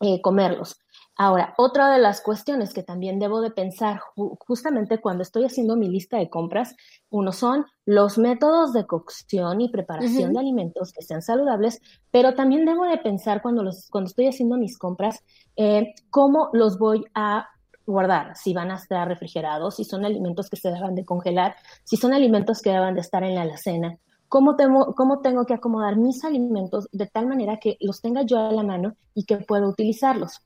eh, 0.00 0.20
comerlos. 0.20 0.78
Ahora, 1.22 1.52
otra 1.58 1.92
de 1.92 1.98
las 1.98 2.22
cuestiones 2.22 2.72
que 2.72 2.82
también 2.82 3.18
debo 3.18 3.42
de 3.42 3.50
pensar 3.50 4.00
justamente 4.38 5.02
cuando 5.02 5.22
estoy 5.22 5.44
haciendo 5.44 5.76
mi 5.76 5.86
lista 5.86 6.16
de 6.16 6.30
compras, 6.30 6.74
uno 7.10 7.30
son 7.32 7.66
los 7.84 8.16
métodos 8.16 8.72
de 8.72 8.86
cocción 8.86 9.60
y 9.60 9.68
preparación 9.68 10.32
de 10.32 10.38
alimentos 10.38 10.94
que 10.94 11.02
sean 11.02 11.20
saludables, 11.20 11.82
pero 12.10 12.32
también 12.32 12.64
debo 12.64 12.86
de 12.86 12.96
pensar 12.96 13.42
cuando, 13.42 13.62
los, 13.62 13.90
cuando 13.90 14.08
estoy 14.08 14.28
haciendo 14.28 14.56
mis 14.56 14.78
compras, 14.78 15.22
eh, 15.56 15.92
cómo 16.08 16.48
los 16.54 16.78
voy 16.78 17.04
a 17.12 17.50
guardar, 17.84 18.34
si 18.34 18.54
van 18.54 18.70
a 18.70 18.76
estar 18.76 19.06
refrigerados, 19.06 19.76
si 19.76 19.84
son 19.84 20.06
alimentos 20.06 20.48
que 20.48 20.56
se 20.56 20.70
deben 20.70 20.94
de 20.94 21.04
congelar, 21.04 21.54
si 21.84 21.98
son 21.98 22.14
alimentos 22.14 22.62
que 22.62 22.70
deben 22.70 22.94
de 22.94 23.02
estar 23.02 23.24
en 23.24 23.34
la 23.34 23.42
alacena, 23.42 23.98
cómo 24.28 24.56
tengo, 24.56 24.94
cómo 24.94 25.20
tengo 25.20 25.44
que 25.44 25.52
acomodar 25.52 25.96
mis 25.96 26.24
alimentos 26.24 26.88
de 26.92 27.06
tal 27.08 27.26
manera 27.26 27.58
que 27.58 27.76
los 27.80 28.00
tenga 28.00 28.22
yo 28.22 28.38
a 28.38 28.52
la 28.52 28.62
mano 28.62 28.94
y 29.12 29.24
que 29.24 29.36
pueda 29.36 29.68
utilizarlos 29.68 30.40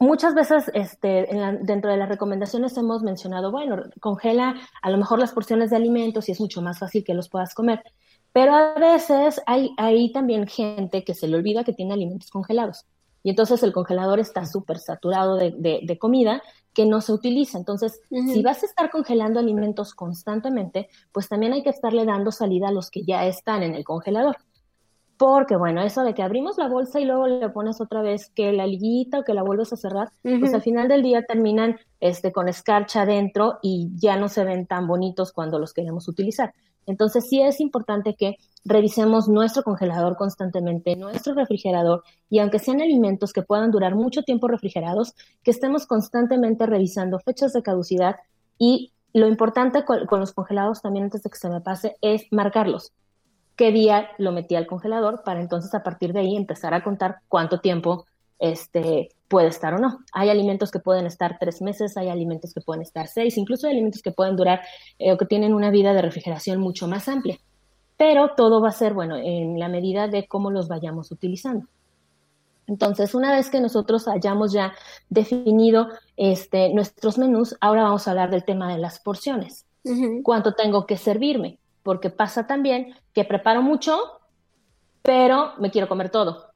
muchas 0.00 0.34
veces 0.34 0.64
este, 0.74 1.28
dentro 1.60 1.90
de 1.90 1.96
las 1.96 2.08
recomendaciones 2.08 2.76
hemos 2.76 3.02
mencionado, 3.02 3.52
bueno, 3.52 3.76
congela 4.00 4.56
a 4.82 4.90
lo 4.90 4.98
mejor 4.98 5.20
las 5.20 5.32
porciones 5.32 5.70
de 5.70 5.76
alimentos 5.76 6.28
y 6.28 6.32
es 6.32 6.40
mucho 6.40 6.62
más 6.62 6.78
fácil 6.78 7.04
que 7.04 7.14
los 7.14 7.28
puedas 7.28 7.54
comer. 7.54 7.82
Pero 8.32 8.54
a 8.54 8.74
veces 8.74 9.40
hay, 9.46 9.70
hay 9.76 10.10
también 10.12 10.46
gente 10.46 11.04
que 11.04 11.14
se 11.14 11.28
le 11.28 11.36
olvida 11.36 11.64
que 11.64 11.72
tiene 11.72 11.92
alimentos 11.92 12.30
congelados. 12.30 12.86
Y 13.22 13.30
entonces 13.30 13.62
el 13.62 13.72
congelador 13.72 14.18
está 14.18 14.46
súper 14.46 14.78
saturado 14.78 15.36
de, 15.36 15.52
de, 15.82 15.98
comida 15.98 16.42
que 16.72 16.86
no 16.86 17.02
se 17.02 17.12
utiliza. 17.12 17.58
Entonces, 17.58 18.00
si 18.08 18.42
vas 18.42 18.62
a 18.62 18.66
estar 18.66 18.90
congelando 18.90 19.38
alimentos 19.38 19.94
constantemente, 19.94 20.88
pues 21.12 21.28
también 21.28 21.52
hay 21.52 21.62
que 21.62 21.68
estarle 21.68 22.06
dando 22.06 22.32
salida 22.32 22.68
a 22.68 22.72
los 22.72 22.90
que 22.90 23.02
ya 23.02 23.26
están 23.26 23.62
en 23.62 23.74
el 23.74 23.84
congelador 23.84 24.38
porque 25.20 25.54
bueno, 25.54 25.82
eso 25.82 26.02
de 26.02 26.14
que 26.14 26.22
abrimos 26.22 26.56
la 26.56 26.66
bolsa 26.66 26.98
y 26.98 27.04
luego 27.04 27.26
le 27.26 27.50
pones 27.50 27.78
otra 27.82 28.00
vez 28.00 28.30
que 28.30 28.54
la 28.54 28.66
liguita 28.66 29.18
o 29.18 29.22
que 29.22 29.34
la 29.34 29.42
vuelves 29.42 29.70
a 29.70 29.76
cerrar, 29.76 30.08
pues 30.22 30.54
al 30.54 30.62
final 30.62 30.88
del 30.88 31.02
día 31.02 31.26
terminan 31.28 31.78
este, 32.00 32.32
con 32.32 32.48
escarcha 32.48 33.02
adentro 33.02 33.58
y 33.60 33.90
ya 33.96 34.16
no 34.16 34.30
se 34.30 34.44
ven 34.44 34.66
tan 34.66 34.86
bonitos 34.86 35.32
cuando 35.32 35.58
los 35.58 35.74
queremos 35.74 36.08
utilizar. 36.08 36.54
Entonces 36.86 37.28
sí 37.28 37.42
es 37.42 37.60
importante 37.60 38.14
que 38.14 38.36
revisemos 38.64 39.28
nuestro 39.28 39.62
congelador 39.62 40.16
constantemente, 40.16 40.96
nuestro 40.96 41.34
refrigerador, 41.34 42.02
y 42.30 42.38
aunque 42.38 42.58
sean 42.58 42.80
alimentos 42.80 43.34
que 43.34 43.42
puedan 43.42 43.70
durar 43.70 43.96
mucho 43.96 44.22
tiempo 44.22 44.48
refrigerados, 44.48 45.12
que 45.42 45.50
estemos 45.50 45.86
constantemente 45.86 46.64
revisando 46.64 47.18
fechas 47.18 47.52
de 47.52 47.62
caducidad 47.62 48.16
y 48.56 48.94
lo 49.12 49.28
importante 49.28 49.84
con, 49.84 50.06
con 50.06 50.20
los 50.20 50.32
congelados 50.32 50.80
también 50.80 51.04
antes 51.04 51.22
de 51.22 51.28
que 51.28 51.36
se 51.36 51.50
me 51.50 51.60
pase 51.60 51.98
es 52.00 52.22
marcarlos 52.30 52.94
qué 53.60 53.72
día 53.72 54.08
lo 54.16 54.32
metí 54.32 54.54
al 54.54 54.66
congelador 54.66 55.22
para 55.22 55.38
entonces 55.38 55.74
a 55.74 55.82
partir 55.82 56.14
de 56.14 56.20
ahí 56.20 56.34
empezar 56.34 56.72
a 56.72 56.82
contar 56.82 57.18
cuánto 57.28 57.60
tiempo 57.60 58.06
este, 58.38 59.10
puede 59.28 59.48
estar 59.48 59.74
o 59.74 59.78
no. 59.78 59.98
Hay 60.14 60.30
alimentos 60.30 60.70
que 60.70 60.78
pueden 60.78 61.04
estar 61.04 61.36
tres 61.38 61.60
meses, 61.60 61.98
hay 61.98 62.08
alimentos 62.08 62.54
que 62.54 62.62
pueden 62.62 62.80
estar 62.80 63.06
seis, 63.06 63.36
incluso 63.36 63.66
hay 63.66 63.74
alimentos 63.74 64.00
que 64.00 64.12
pueden 64.12 64.34
durar 64.34 64.62
eh, 64.98 65.12
o 65.12 65.18
que 65.18 65.26
tienen 65.26 65.52
una 65.52 65.70
vida 65.70 65.92
de 65.92 66.00
refrigeración 66.00 66.58
mucho 66.58 66.88
más 66.88 67.06
amplia. 67.06 67.38
Pero 67.98 68.30
todo 68.34 68.62
va 68.62 68.70
a 68.70 68.72
ser, 68.72 68.94
bueno, 68.94 69.18
en 69.18 69.58
la 69.58 69.68
medida 69.68 70.08
de 70.08 70.26
cómo 70.26 70.50
los 70.50 70.66
vayamos 70.66 71.12
utilizando. 71.12 71.66
Entonces, 72.66 73.14
una 73.14 73.30
vez 73.30 73.50
que 73.50 73.60
nosotros 73.60 74.08
hayamos 74.08 74.54
ya 74.54 74.72
definido 75.10 75.88
este, 76.16 76.72
nuestros 76.72 77.18
menús, 77.18 77.58
ahora 77.60 77.82
vamos 77.82 78.08
a 78.08 78.12
hablar 78.12 78.30
del 78.30 78.46
tema 78.46 78.72
de 78.72 78.78
las 78.78 79.00
porciones. 79.00 79.66
¿Cuánto 80.22 80.54
tengo 80.54 80.86
que 80.86 80.96
servirme? 80.96 81.59
Porque 81.82 82.10
pasa 82.10 82.46
también 82.46 82.94
que 83.12 83.24
preparo 83.24 83.62
mucho, 83.62 83.98
pero 85.02 85.52
me 85.58 85.70
quiero 85.70 85.88
comer 85.88 86.10
todo. 86.10 86.50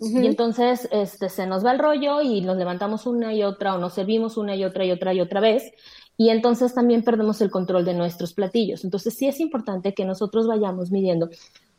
Y 0.00 0.26
entonces 0.26 0.88
este, 0.90 1.28
se 1.28 1.46
nos 1.46 1.64
va 1.64 1.72
el 1.72 1.78
rollo 1.78 2.20
y 2.20 2.40
nos 2.40 2.56
levantamos 2.56 3.06
una 3.06 3.32
y 3.32 3.42
otra 3.42 3.74
o 3.74 3.78
nos 3.78 3.94
servimos 3.94 4.36
una 4.36 4.56
y 4.56 4.64
otra 4.64 4.84
y 4.84 4.90
otra 4.90 5.14
y 5.14 5.20
otra 5.20 5.40
vez. 5.40 5.72
Y 6.16 6.30
entonces 6.30 6.74
también 6.74 7.02
perdemos 7.02 7.40
el 7.40 7.50
control 7.50 7.84
de 7.84 7.94
nuestros 7.94 8.34
platillos. 8.34 8.84
Entonces 8.84 9.14
sí 9.14 9.26
es 9.26 9.40
importante 9.40 9.94
que 9.94 10.04
nosotros 10.04 10.46
vayamos 10.46 10.90
midiendo 10.90 11.30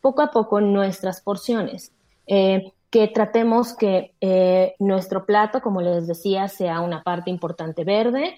poco 0.01 0.21
a 0.21 0.31
poco 0.31 0.62
nuestras 0.62 1.21
porciones. 1.21 1.91
Eh, 2.27 2.71
que 2.89 3.10
tratemos 3.10 3.73
que 3.75 4.13
eh, 4.21 4.73
nuestro 4.79 5.25
plato, 5.25 5.62
como 5.62 5.81
les 5.81 6.08
decía, 6.08 6.47
sea 6.47 6.79
una 6.79 7.03
parte 7.03 7.29
importante 7.29 7.84
verde, 7.84 8.38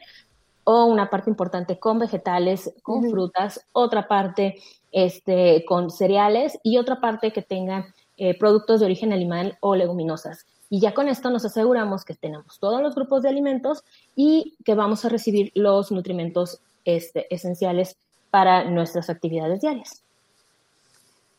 o 0.69 0.84
una 0.86 1.10
parte 1.10 1.30
importante 1.30 1.80
con 1.80 1.97
vegetales, 1.97 2.73
con 2.84 3.10
frutas, 3.10 3.65
otra 3.71 4.10
parte 4.10 4.56
este, 4.91 5.63
con 5.65 5.89
cereales 5.89 6.60
y 6.62 6.77
otra 6.77 6.99
parte 6.99 7.32
que 7.32 7.41
tenga 7.41 7.95
eh, 8.17 8.38
productos 8.38 8.82
de 8.82 8.88
origen 8.88 9.13
animal 9.13 9.58
o 9.62 9.77
leguminosas. 9.77 10.45
Y 10.69 10.82
ya 10.82 10.93
con 10.93 11.08
esto 11.08 11.30
nos 11.30 11.45
aseguramos 11.45 12.03
que 12.03 12.15
tenemos 12.15 12.60
todos 12.60 12.82
los 12.82 12.95
grupos 12.95 13.23
de 13.23 13.30
alimentos 13.30 13.86
y 14.13 14.58
que 14.65 14.75
vamos 14.75 15.06
a 15.06 15.10
recibir 15.10 15.53
los 15.56 15.89
nutrimentos 15.93 16.60
este, 16.84 17.34
esenciales 17.34 17.95
para 18.30 18.65
nuestras 18.69 19.10
actividades 19.10 19.62
diarias. 19.62 20.03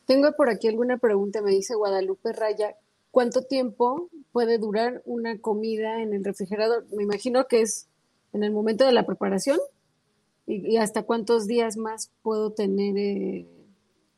Tengo 0.06 0.32
por 0.32 0.48
aquí 0.48 0.68
alguna 0.68 0.96
pregunta, 0.96 1.42
me 1.42 1.50
dice 1.50 1.74
Guadalupe 1.74 2.32
Raya, 2.32 2.76
¿cuánto 3.10 3.42
tiempo 3.42 4.08
puede 4.32 4.56
durar 4.56 5.02
una 5.04 5.38
comida 5.38 6.00
en 6.00 6.14
el 6.14 6.24
refrigerador? 6.24 6.86
Me 6.94 7.02
imagino 7.02 7.46
que 7.46 7.60
es 7.60 7.88
en 8.32 8.44
el 8.44 8.52
momento 8.52 8.84
de 8.84 8.92
la 8.92 9.06
preparación 9.06 9.58
y, 10.46 10.76
hasta 10.76 11.02
cuántos 11.02 11.46
días 11.46 11.76
más 11.76 12.10
puedo 12.22 12.52
tener 12.52 12.96
eh, 12.96 13.46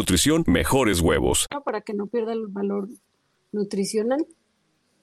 nutrición, 0.00 0.44
mejores 0.46 1.02
huevos. 1.02 1.46
Para 1.62 1.82
que 1.82 1.92
no 1.92 2.06
pierda 2.06 2.32
el 2.32 2.46
valor 2.48 2.88
nutricional. 3.52 4.26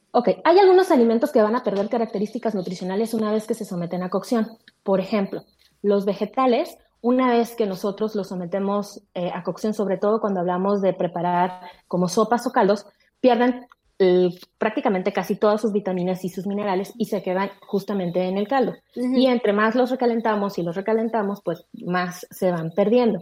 Ok, 0.09 0.29
hay 0.43 0.57
algunos 0.57 0.89
alimentos 0.89 1.31
que 1.31 1.41
van 1.41 1.55
a 1.55 1.63
perder 1.63 1.87
características 1.87 2.55
nutricionales 2.55 3.13
una 3.13 3.31
vez 3.31 3.45
que 3.45 3.53
se 3.53 3.63
someten 3.63 4.01
a 4.01 4.09
cocción. 4.09 4.47
Por 4.81 4.99
ejemplo, 4.99 5.43
los 5.83 6.05
vegetales, 6.05 6.77
una 7.01 7.29
vez 7.29 7.55
que 7.55 7.67
nosotros 7.67 8.15
los 8.15 8.29
sometemos 8.29 9.03
eh, 9.13 9.29
a 9.31 9.43
cocción, 9.43 9.75
sobre 9.75 9.97
todo 9.97 10.19
cuando 10.19 10.39
hablamos 10.39 10.81
de 10.81 10.93
preparar 10.93 11.61
como 11.87 12.07
sopas 12.07 12.47
o 12.47 12.51
caldos, 12.51 12.87
pierden 13.19 13.67
eh, 13.99 14.29
prácticamente 14.57 15.13
casi 15.13 15.35
todas 15.35 15.61
sus 15.61 15.73
vitaminas 15.73 16.25
y 16.25 16.29
sus 16.29 16.47
minerales 16.47 16.93
y 16.97 17.05
se 17.05 17.21
quedan 17.21 17.51
justamente 17.67 18.23
en 18.23 18.39
el 18.39 18.47
caldo. 18.47 18.73
Y 18.95 19.27
entre 19.27 19.53
más 19.53 19.75
los 19.75 19.91
recalentamos 19.91 20.57
y 20.57 20.63
los 20.63 20.75
recalentamos, 20.75 21.41
pues 21.43 21.65
más 21.85 22.25
se 22.31 22.49
van 22.49 22.71
perdiendo. 22.71 23.19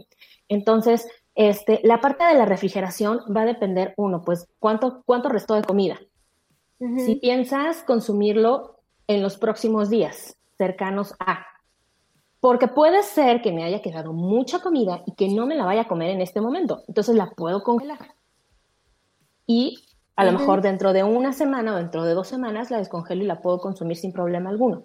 Entonces, 0.48 1.06
este, 1.36 1.80
la 1.84 2.00
parte 2.00 2.24
de 2.24 2.34
la 2.34 2.46
refrigeración 2.46 3.20
va 3.34 3.42
a 3.42 3.46
depender, 3.46 3.92
uno, 3.98 4.22
pues 4.24 4.48
cuánto, 4.58 5.02
cuánto 5.04 5.28
restó 5.28 5.54
de 5.54 5.62
comida. 5.62 6.00
Si 6.78 7.16
piensas 7.16 7.82
consumirlo 7.82 8.80
en 9.06 9.22
los 9.22 9.38
próximos 9.38 9.88
días, 9.88 10.36
cercanos 10.58 11.14
a. 11.20 11.46
Porque 12.40 12.68
puede 12.68 13.02
ser 13.02 13.40
que 13.40 13.52
me 13.52 13.64
haya 13.64 13.80
quedado 13.80 14.12
mucha 14.12 14.60
comida 14.60 15.02
y 15.06 15.14
que 15.14 15.28
no 15.28 15.46
me 15.46 15.56
la 15.56 15.64
vaya 15.64 15.82
a 15.82 15.88
comer 15.88 16.10
en 16.10 16.20
este 16.20 16.40
momento. 16.40 16.82
Entonces 16.88 17.14
la 17.14 17.30
puedo 17.30 17.62
congelar. 17.62 18.14
Y 19.46 19.84
a 20.16 20.24
lo 20.24 20.32
mejor 20.32 20.60
dentro 20.60 20.92
de 20.92 21.02
una 21.02 21.32
semana 21.32 21.74
o 21.74 21.76
dentro 21.76 22.04
de 22.04 22.14
dos 22.14 22.28
semanas 22.28 22.70
la 22.70 22.78
descongelo 22.78 23.22
y 23.22 23.26
la 23.26 23.40
puedo 23.40 23.58
consumir 23.58 23.96
sin 23.96 24.12
problema 24.12 24.50
alguno. 24.50 24.84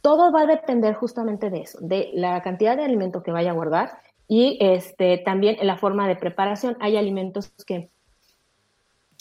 Todo 0.00 0.32
va 0.32 0.42
a 0.42 0.46
depender 0.46 0.94
justamente 0.94 1.50
de 1.50 1.60
eso, 1.60 1.78
de 1.80 2.10
la 2.14 2.42
cantidad 2.42 2.76
de 2.76 2.84
alimento 2.84 3.22
que 3.22 3.32
vaya 3.32 3.50
a 3.50 3.54
guardar 3.54 3.90
y 4.28 4.58
este, 4.60 5.18
también 5.18 5.56
en 5.60 5.66
la 5.66 5.76
forma 5.76 6.08
de 6.08 6.16
preparación 6.16 6.76
hay 6.80 6.96
alimentos 6.96 7.52
que, 7.66 7.90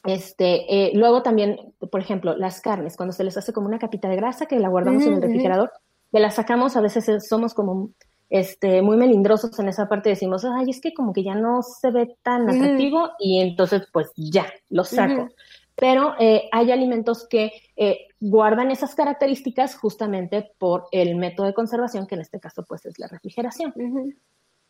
este, 0.05 0.65
eh, 0.69 0.91
luego 0.93 1.23
también, 1.23 1.73
por 1.91 2.01
ejemplo, 2.01 2.35
las 2.35 2.61
carnes, 2.61 2.97
cuando 2.97 3.13
se 3.13 3.23
les 3.23 3.37
hace 3.37 3.53
como 3.53 3.67
una 3.67 3.79
capita 3.79 4.09
de 4.09 4.15
grasa 4.15 4.45
que 4.45 4.59
la 4.59 4.69
guardamos 4.69 5.03
en 5.03 5.13
el 5.13 5.21
refrigerador, 5.21 5.71
que 6.11 6.19
la 6.19 6.31
sacamos, 6.31 6.75
a 6.75 6.81
veces 6.81 7.27
somos 7.27 7.53
como 7.53 7.91
este, 8.29 8.81
muy 8.81 8.97
melindrosos 8.97 9.57
en 9.59 9.69
esa 9.69 9.87
parte, 9.87 10.09
decimos, 10.09 10.43
ay, 10.43 10.69
es 10.69 10.81
que 10.81 10.93
como 10.93 11.13
que 11.13 11.23
ya 11.23 11.35
no 11.35 11.61
se 11.61 11.91
ve 11.91 12.15
tan 12.23 12.49
atractivo 12.49 13.11
y 13.19 13.39
entonces 13.39 13.87
pues 13.91 14.11
ya, 14.15 14.51
lo 14.69 14.83
saco. 14.83 15.29
Pero 15.75 16.15
eh, 16.19 16.49
hay 16.51 16.71
alimentos 16.71 17.27
que 17.27 17.51
eh, 17.75 18.07
guardan 18.19 18.71
esas 18.71 18.95
características 18.95 19.75
justamente 19.75 20.51
por 20.57 20.85
el 20.91 21.15
método 21.15 21.47
de 21.47 21.53
conservación, 21.53 22.07
que 22.07 22.15
en 22.15 22.21
este 22.21 22.39
caso 22.39 22.63
pues 22.63 22.85
es 22.85 22.99
la 22.99 23.07
refrigeración. 23.07 23.73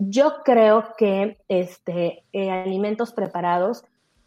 Yo 0.09 0.43
creo 0.43 0.93
que 0.97 1.37
este, 1.47 2.23
eh, 2.33 2.51
alimentos 2.51 3.13
preparados, 3.13 3.83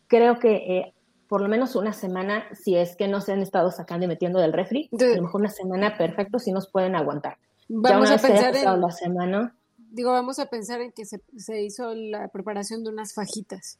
creo 0.06 0.38
que 0.38 0.54
eh, 0.54 0.94
por 1.28 1.40
lo 1.40 1.48
menos 1.48 1.74
una 1.74 1.92
semana, 1.92 2.44
si 2.54 2.76
es 2.76 2.96
que 2.96 3.08
no 3.08 3.20
se 3.20 3.32
han 3.32 3.42
estado 3.42 3.70
sacando 3.70 4.04
y 4.04 4.08
metiendo 4.08 4.38
del 4.38 4.52
refri, 4.52 4.88
a 4.92 5.16
lo 5.16 5.22
mejor 5.22 5.40
una 5.40 5.50
semana 5.50 5.96
perfecto 5.98 6.38
si 6.38 6.52
nos 6.52 6.70
pueden 6.70 6.94
aguantar. 6.94 7.38
Vamos 7.68 8.10
a 8.10 8.18
pensar 8.18 8.54
en 8.54 8.80
la 8.80 8.90
semana. 8.90 9.56
Digo, 9.76 10.12
vamos 10.12 10.38
a 10.38 10.46
pensar 10.46 10.80
en 10.80 10.92
que 10.92 11.04
se, 11.04 11.20
se 11.36 11.62
hizo 11.62 11.94
la 11.94 12.28
preparación 12.28 12.84
de 12.84 12.90
unas 12.90 13.14
fajitas. 13.14 13.78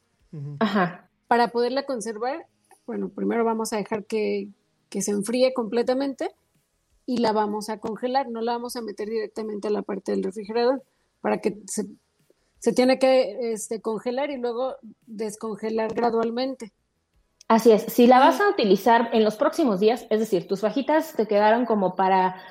Ajá. 0.58 1.08
Para 1.28 1.48
poderla 1.48 1.84
conservar, 1.84 2.46
bueno, 2.86 3.08
primero 3.08 3.44
vamos 3.44 3.72
a 3.72 3.76
dejar 3.76 4.04
que, 4.04 4.48
que 4.88 5.02
se 5.02 5.12
enfríe 5.12 5.54
completamente 5.54 6.30
y 7.06 7.18
la 7.18 7.32
vamos 7.32 7.68
a 7.68 7.78
congelar, 7.78 8.28
no 8.28 8.40
la 8.40 8.52
vamos 8.52 8.76
a 8.76 8.82
meter 8.82 9.08
directamente 9.08 9.68
a 9.68 9.70
la 9.70 9.82
parte 9.82 10.12
del 10.12 10.24
refrigerador 10.24 10.82
para 11.20 11.38
que 11.38 11.58
se, 11.66 11.86
se 12.58 12.72
tiene 12.72 12.98
que 12.98 13.52
este, 13.52 13.80
congelar 13.80 14.30
y 14.30 14.38
luego 14.38 14.76
descongelar 15.06 15.94
gradualmente. 15.94 16.72
Así 17.48 17.70
es, 17.70 17.82
si 17.84 18.08
la 18.08 18.18
vas 18.18 18.40
a 18.40 18.48
utilizar 18.48 19.10
en 19.12 19.22
los 19.22 19.36
próximos 19.36 19.78
días, 19.78 20.06
es 20.10 20.18
decir, 20.18 20.48
tus 20.48 20.62
fajitas 20.62 21.14
te 21.14 21.28
quedaron 21.28 21.64
como 21.64 21.94
para, 21.94 22.42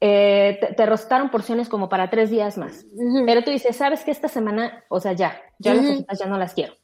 eh, 0.00 0.58
te, 0.76 0.86
rostaron 0.86 1.30
porciones 1.30 1.68
como 1.68 1.88
para 1.88 2.10
tres 2.10 2.30
días 2.30 2.58
más, 2.58 2.84
pero 3.26 3.44
tú 3.44 3.52
dices, 3.52 3.76
sabes 3.76 4.02
que 4.02 4.10
esta 4.10 4.26
semana, 4.26 4.84
o 4.88 4.98
sea, 4.98 5.12
ya, 5.12 5.40
ya 5.60 5.74
las 5.74 5.86
fajitas 5.86 6.18
ya 6.18 6.26
no 6.26 6.36
las 6.36 6.54
quiero. 6.54 6.74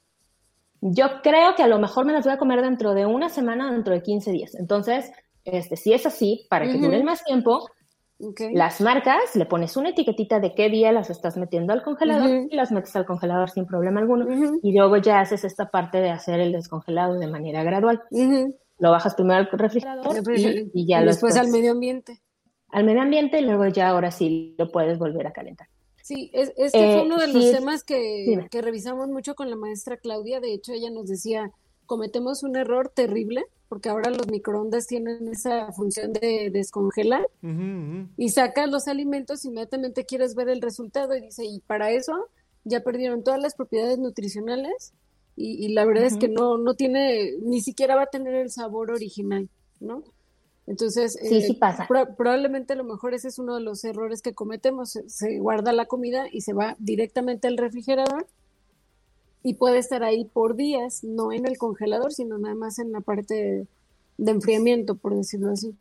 Yo 0.81 1.23
creo 1.23 1.57
que 1.57 1.65
a 1.65 1.67
lo 1.67 1.81
mejor 1.81 2.05
me 2.05 2.13
las 2.13 2.25
voy 2.25 2.35
a 2.35 2.39
comer 2.39 2.63
dentro 2.63 2.95
de 2.95 3.05
una 3.05 3.31
semana, 3.31 3.73
dentro 3.73 3.95
de 3.95 4.03
15 4.03 4.31
días. 4.31 4.55
Entonces, 4.55 5.11
este, 5.45 5.77
si 5.77 5.93
es 5.93 6.07
así, 6.07 6.47
para 6.49 6.67
que 6.67 6.79
duren 6.79 7.05
más 7.05 7.25
tiempo, 7.25 7.69
las 8.19 8.81
marcas, 8.81 9.35
le 9.35 9.45
pones 9.45 9.77
una 9.77 9.91
etiquetita 9.91 10.41
de 10.41 10.55
qué 10.55 10.71
día 10.71 10.91
las 10.93 11.11
estás 11.11 11.37
metiendo 11.37 11.73
al 11.73 11.83
congelador 11.83 12.47
y 12.51 12.57
las 12.57 12.73
metes 12.73 12.97
al 12.97 13.05
congelador 13.05 13.51
sin 13.51 13.67
problema 13.67 14.01
alguno. 14.01 14.27
Y 14.63 14.73
luego 14.77 14.97
ya 14.97 15.21
haces 15.21 15.45
esta 15.45 15.71
parte 15.71 15.99
de 15.99 16.11
hacer 16.11 16.41
el 16.41 16.53
descongelado 16.53 17.19
de 17.19 17.27
manera 17.27 17.63
gradual. 17.63 18.03
Lo 18.79 18.91
bajas 18.91 19.15
primero 19.15 19.41
al 19.41 19.49
refrigerador 19.51 20.23
y, 20.73 20.87
ya 20.87 21.03
después 21.03 21.37
al 21.37 21.49
medio 21.49 21.73
ambiente. 21.73 22.23
Al 22.71 22.85
medio 22.85 23.03
ambiente 23.03 23.39
y 23.39 23.45
luego 23.45 23.67
ya 23.69 23.89
ahora 23.89 24.11
sí 24.11 24.55
lo 24.59 24.71
puedes 24.71 24.99
volver 24.99 25.27
a 25.27 25.33
calentar. 25.33 25.69
Sí, 26.03 26.31
es, 26.33 26.53
este 26.57 26.79
fue 26.79 27.01
eh, 27.01 27.03
uno 27.03 27.19
de 27.19 27.27
los 27.27 27.51
temas 27.51 27.83
que, 27.83 28.47
que 28.51 28.63
revisamos 28.63 29.09
mucho 29.09 29.35
con 29.35 29.51
la 29.51 29.57
maestra 29.57 29.97
Claudia. 29.97 30.41
De 30.41 30.53
hecho, 30.55 30.73
ella 30.73 30.91
nos 30.91 31.09
decía, 31.09 31.51
cometemos 31.85 32.43
un 32.43 32.57
error 32.57 32.93
terrible 32.95 33.45
porque 33.69 33.89
ahora 33.89 34.11
los 34.11 34.29
microondas 34.29 34.87
tienen 34.87 35.29
esa 35.29 35.73
función 35.73 36.13
de 36.13 36.51
descongelar 36.53 37.27
y 38.17 38.29
sacas 38.29 38.71
los 38.71 38.89
alimentos, 38.89 39.45
inmediatamente 39.45 40.05
quieres 40.05 40.35
ver 40.35 40.49
el 40.49 40.61
resultado 40.61 41.17
y 41.17 41.21
dice, 41.21 41.45
y 41.45 41.61
para 41.61 41.91
eso 41.91 42.29
ya 42.65 42.83
perdieron 42.83 43.25
todas 43.25 43.41
las 43.41 43.55
propiedades 43.55 43.99
nutricionales 43.99 44.93
y, 45.39 45.69
la 45.75 45.85
verdad 45.85 46.05
es 46.05 46.17
que 46.17 46.29
no, 46.29 46.57
no 46.57 46.75
tiene, 46.75 47.33
ni 47.43 47.61
siquiera 47.61 47.95
va 47.95 48.05
a 48.05 48.07
tener 48.07 48.35
el 48.35 48.51
sabor 48.51 48.91
original, 48.91 49.51
¿no? 49.81 50.03
Entonces, 50.67 51.19
sí, 51.21 51.43
sí 51.43 51.53
eh, 51.53 51.57
pasa. 51.61 51.87
probablemente 51.87 52.73
a 52.73 52.77
lo 52.77 52.85
mejor 52.85 53.13
ese 53.13 53.29
es 53.29 53.39
uno 53.39 53.55
de 53.55 53.61
los 53.61 53.85
errores 53.85 54.23
que 54.23 54.33
cometemos, 54.33 54.99
se 55.07 55.39
guarda 55.39 55.73
la 55.73 55.85
comida 55.85 56.25
y 56.33 56.41
se 56.41 56.55
va 56.55 56.75
directamente 56.79 57.49
al 57.49 57.59
refrigerador 57.59 58.27
y 59.47 59.55
puede 59.55 59.79
estar 59.79 60.03
ahí 60.03 60.25
por 60.25 60.57
días, 60.57 61.05
no 61.05 61.31
en 61.31 61.47
el 61.47 61.57
congelador, 61.57 62.13
sino 62.13 62.37
nada 62.37 62.57
más 62.57 62.81
en 62.81 62.91
la 62.91 63.01
parte 63.01 63.69
de, 64.19 64.31
enfriamiento, 64.33 64.97
por 64.97 65.15
decirlo 65.15 65.53
así. 65.53 65.73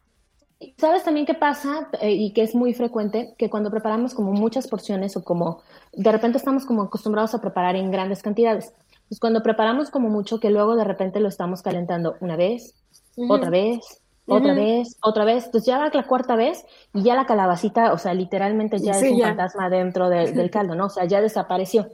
¿Sabes 0.77 1.03
también 1.03 1.25
qué 1.25 1.33
pasa 1.33 1.89
eh, 1.99 2.11
y 2.11 2.31
que 2.31 2.43
es 2.43 2.53
muy 2.53 2.75
frecuente? 2.75 3.33
Que 3.39 3.49
cuando 3.49 3.71
preparamos 3.71 4.13
como 4.13 4.33
muchas 4.33 4.67
porciones 4.67 5.17
o 5.17 5.23
como 5.23 5.63
de 5.93 6.11
repente 6.11 6.37
estamos 6.37 6.63
como 6.63 6.83
acostumbrados 6.83 7.33
a 7.33 7.41
preparar 7.41 7.75
en 7.75 7.89
grandes 7.89 8.21
cantidades. 8.21 8.71
Pues 9.09 9.19
cuando 9.19 9.41
preparamos 9.41 9.89
como 9.89 10.09
mucho 10.09 10.39
que 10.39 10.51
luego 10.51 10.75
de 10.75 10.83
repente 10.83 11.19
lo 11.19 11.27
estamos 11.27 11.63
calentando 11.63 12.17
una 12.19 12.35
vez, 12.35 12.75
otra 13.17 13.49
vez, 13.49 13.79
otra 14.27 14.53
vez, 14.53 14.95
otra 15.01 15.25
vez. 15.25 15.45
Entonces 15.45 15.65
ya 15.65 15.79
va 15.79 15.89
la 15.91 16.05
cuarta 16.05 16.35
vez 16.35 16.63
y 16.93 17.01
ya 17.01 17.15
la 17.15 17.25
calabacita, 17.25 17.93
o 17.93 17.97
sea, 17.97 18.13
literalmente 18.13 18.77
ya 18.77 18.91
es 18.91 19.11
un 19.11 19.21
fantasma 19.21 19.71
dentro 19.71 20.07
del 20.07 20.51
caldo, 20.51 20.75
¿no? 20.75 20.85
O 20.85 20.89
sea, 20.89 21.05
ya 21.05 21.19
desapareció. 21.19 21.87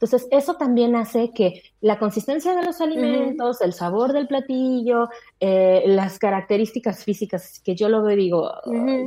Entonces, 0.00 0.26
eso 0.30 0.54
también 0.54 0.96
hace 0.96 1.30
que 1.34 1.62
la 1.82 1.98
consistencia 1.98 2.54
de 2.54 2.64
los 2.64 2.80
alimentos, 2.80 3.60
el 3.60 3.74
sabor 3.74 4.14
del 4.14 4.28
platillo, 4.28 5.10
eh, 5.40 5.82
las 5.84 6.18
características 6.18 7.04
físicas, 7.04 7.60
que 7.62 7.74
yo 7.74 7.90
lo 7.90 8.02
veo 8.02 8.14
y 8.14 8.22
digo, 8.22 8.50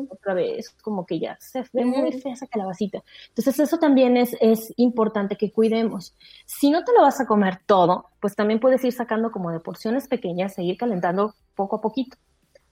otra 0.09 0.35
vez, 0.35 0.69
como 0.83 1.07
que 1.07 1.19
ya 1.19 1.35
se 1.39 1.63
ve 1.73 1.83
muy 1.83 2.11
fea 2.11 2.33
esa 2.33 2.45
calabacita. 2.45 3.03
Entonces, 3.29 3.59
eso 3.59 3.79
también 3.79 4.17
es, 4.17 4.37
es 4.39 4.71
importante 4.77 5.35
que 5.35 5.51
cuidemos. 5.51 6.13
Si 6.45 6.69
no 6.69 6.83
te 6.83 6.93
lo 6.93 7.01
vas 7.01 7.19
a 7.19 7.25
comer 7.25 7.57
todo, 7.65 8.11
pues 8.19 8.35
también 8.35 8.59
puedes 8.59 8.83
ir 8.83 8.93
sacando 8.93 9.31
como 9.31 9.49
de 9.49 9.59
porciones 9.59 10.07
pequeñas, 10.07 10.53
seguir 10.53 10.77
calentando 10.77 11.33
poco 11.55 11.77
a 11.77 11.81
poquito. 11.81 12.17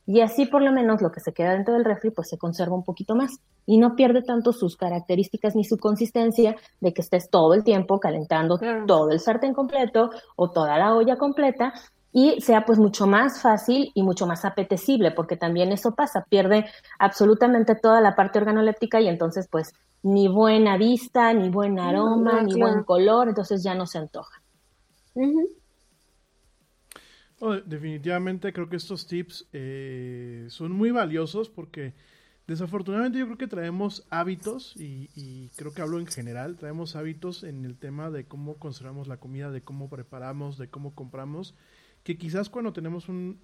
Y 0.06 0.22
así 0.22 0.46
por 0.46 0.62
lo 0.62 0.72
menos 0.72 1.02
lo 1.02 1.12
que 1.12 1.20
se 1.20 1.34
queda 1.34 1.54
dentro 1.54 1.74
del 1.74 1.86
refri 1.86 2.12
pues 2.12 2.30
se 2.30 2.38
conserva 2.38 2.76
un 2.76 2.84
poquito 2.84 3.16
más. 3.16 3.40
Y 3.66 3.78
no 3.78 3.96
pierde 3.96 4.24
tanto 4.24 4.54
sus 4.54 4.76
características 4.76 5.56
ni 5.56 5.64
su 5.64 5.78
consistencia 5.78 6.56
de 6.80 6.94
que 6.94 7.02
estés 7.02 7.30
todo 7.30 7.54
el 7.54 7.64
tiempo 7.64 8.00
calentando 8.00 8.60
todo 8.88 9.12
el 9.12 9.20
sartén 9.20 9.54
completo 9.54 10.10
o 10.36 10.50
toda 10.50 10.78
la 10.78 10.96
olla 10.96 11.18
completa. 11.18 11.74
Y 12.12 12.42
sea 12.42 12.66
pues 12.66 12.78
mucho 12.78 13.08
más 13.08 13.42
fácil 13.42 13.92
y 13.94 14.04
mucho 14.04 14.28
más 14.28 14.44
apetecible 14.44 15.12
porque 15.12 15.38
también 15.38 15.72
eso 15.72 15.92
pasa, 15.96 16.26
pierde 16.28 16.66
absolutamente 17.00 17.76
toda 17.76 18.02
la 18.02 18.16
parte 18.16 18.40
organoléptica 18.40 19.00
y 19.00 19.08
entonces 19.08 19.48
pues 19.50 19.74
ni 20.04 20.28
buena 20.28 20.78
vista, 20.78 21.32
ni 21.32 21.50
buen 21.50 21.80
aroma, 21.80 22.42
ni 22.42 22.60
buen 22.60 22.84
color, 22.84 23.30
entonces 23.30 23.64
ya 23.64 23.76
no 23.76 23.86
se 23.86 24.00
antoja 24.00 24.42
definitivamente 27.66 28.54
creo 28.54 28.70
que 28.70 28.76
estos 28.76 29.08
tips 29.08 29.48
eh, 29.52 30.46
son 30.50 30.72
muy 30.72 30.92
valiosos 30.92 31.50
porque 31.50 31.94
desafortunadamente 32.48 33.20
yo 33.20 33.26
creo 33.26 33.38
que 33.38 33.48
traemos 33.48 34.06
hábitos 34.10 34.76
y, 34.78 35.50
creo 35.56 35.74
que 35.74 35.82
hablo 35.82 36.00
en 36.00 36.08
general, 36.08 36.58
traemos 36.58 36.96
hábitos 36.96 37.44
en 37.44 37.66
el 37.66 37.78
tema 37.78 38.12
de 38.12 38.26
cómo 38.26 38.56
conservamos 38.58 39.08
la 39.08 39.18
comida, 39.18 39.50
de 39.50 39.62
cómo 39.62 39.90
preparamos, 39.90 40.58
de 40.58 40.70
cómo 40.70 40.94
compramos, 40.94 41.56
que 42.04 42.18
quizás 42.18 42.50
cuando 42.50 42.74
tenemos 42.74 43.10
un 43.10 43.40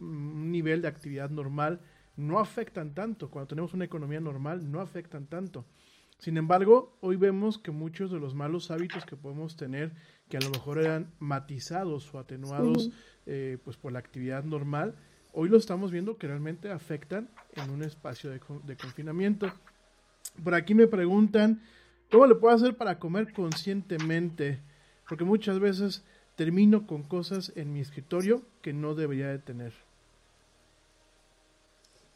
nivel 0.52 0.82
de 0.82 0.88
actividad 0.88 1.30
normal 1.30 1.80
no 2.16 2.40
afectan 2.40 2.94
tanto, 2.94 3.30
cuando 3.30 3.48
tenemos 3.48 3.74
una 3.74 3.86
economía 3.86 4.20
normal 4.20 4.72
no 4.72 4.82
afectan 4.82 5.28
tanto. 5.28 5.66
Sin 6.20 6.38
embargo, 6.38 6.98
hoy 7.02 7.16
vemos 7.16 7.60
que 7.60 7.70
muchos 7.70 8.12
de 8.12 8.20
los 8.20 8.34
malos 8.34 8.72
hábitos 8.72 9.06
que 9.06 9.16
podemos 9.16 9.56
tener, 9.56 9.94
que 10.30 10.38
a 10.38 10.40
lo 10.40 10.50
mejor 10.50 10.80
eran 10.80 11.14
matizados 11.20 12.12
o 12.14 12.18
atenuados 12.18 12.90
eh, 13.28 13.58
pues 13.64 13.76
por 13.76 13.92
la 13.92 14.00
actividad 14.00 14.44
normal, 14.46 14.96
hoy 15.34 15.50
lo 15.50 15.58
estamos 15.58 15.92
viendo 15.92 16.18
que 16.18 16.28
realmente 16.28 16.72
afectan 16.72 17.30
en 17.56 17.70
un 17.70 17.84
espacio 17.84 18.30
de, 18.30 18.40
confinamiento. 18.40 19.52
Por 20.44 20.56
aquí 20.56 20.74
me 20.74 20.88
preguntan, 20.88 21.62
¿cómo 22.10 22.26
le 22.26 22.36
puedo 22.36 22.56
hacer 22.56 22.78
para 22.78 23.00
comer 23.00 23.34
conscientemente? 23.34 24.62
Porque 25.08 25.26
muchas 25.26 25.60
veces 25.60 26.06
termino 26.36 26.88
con 26.88 27.04
cosas 27.04 27.52
en 27.56 27.74
mi 27.74 27.82
escritorio 27.82 28.44
que 28.62 28.72
no 28.72 28.96
debería 28.96 29.28
de 29.28 29.40
tener. 29.40 29.74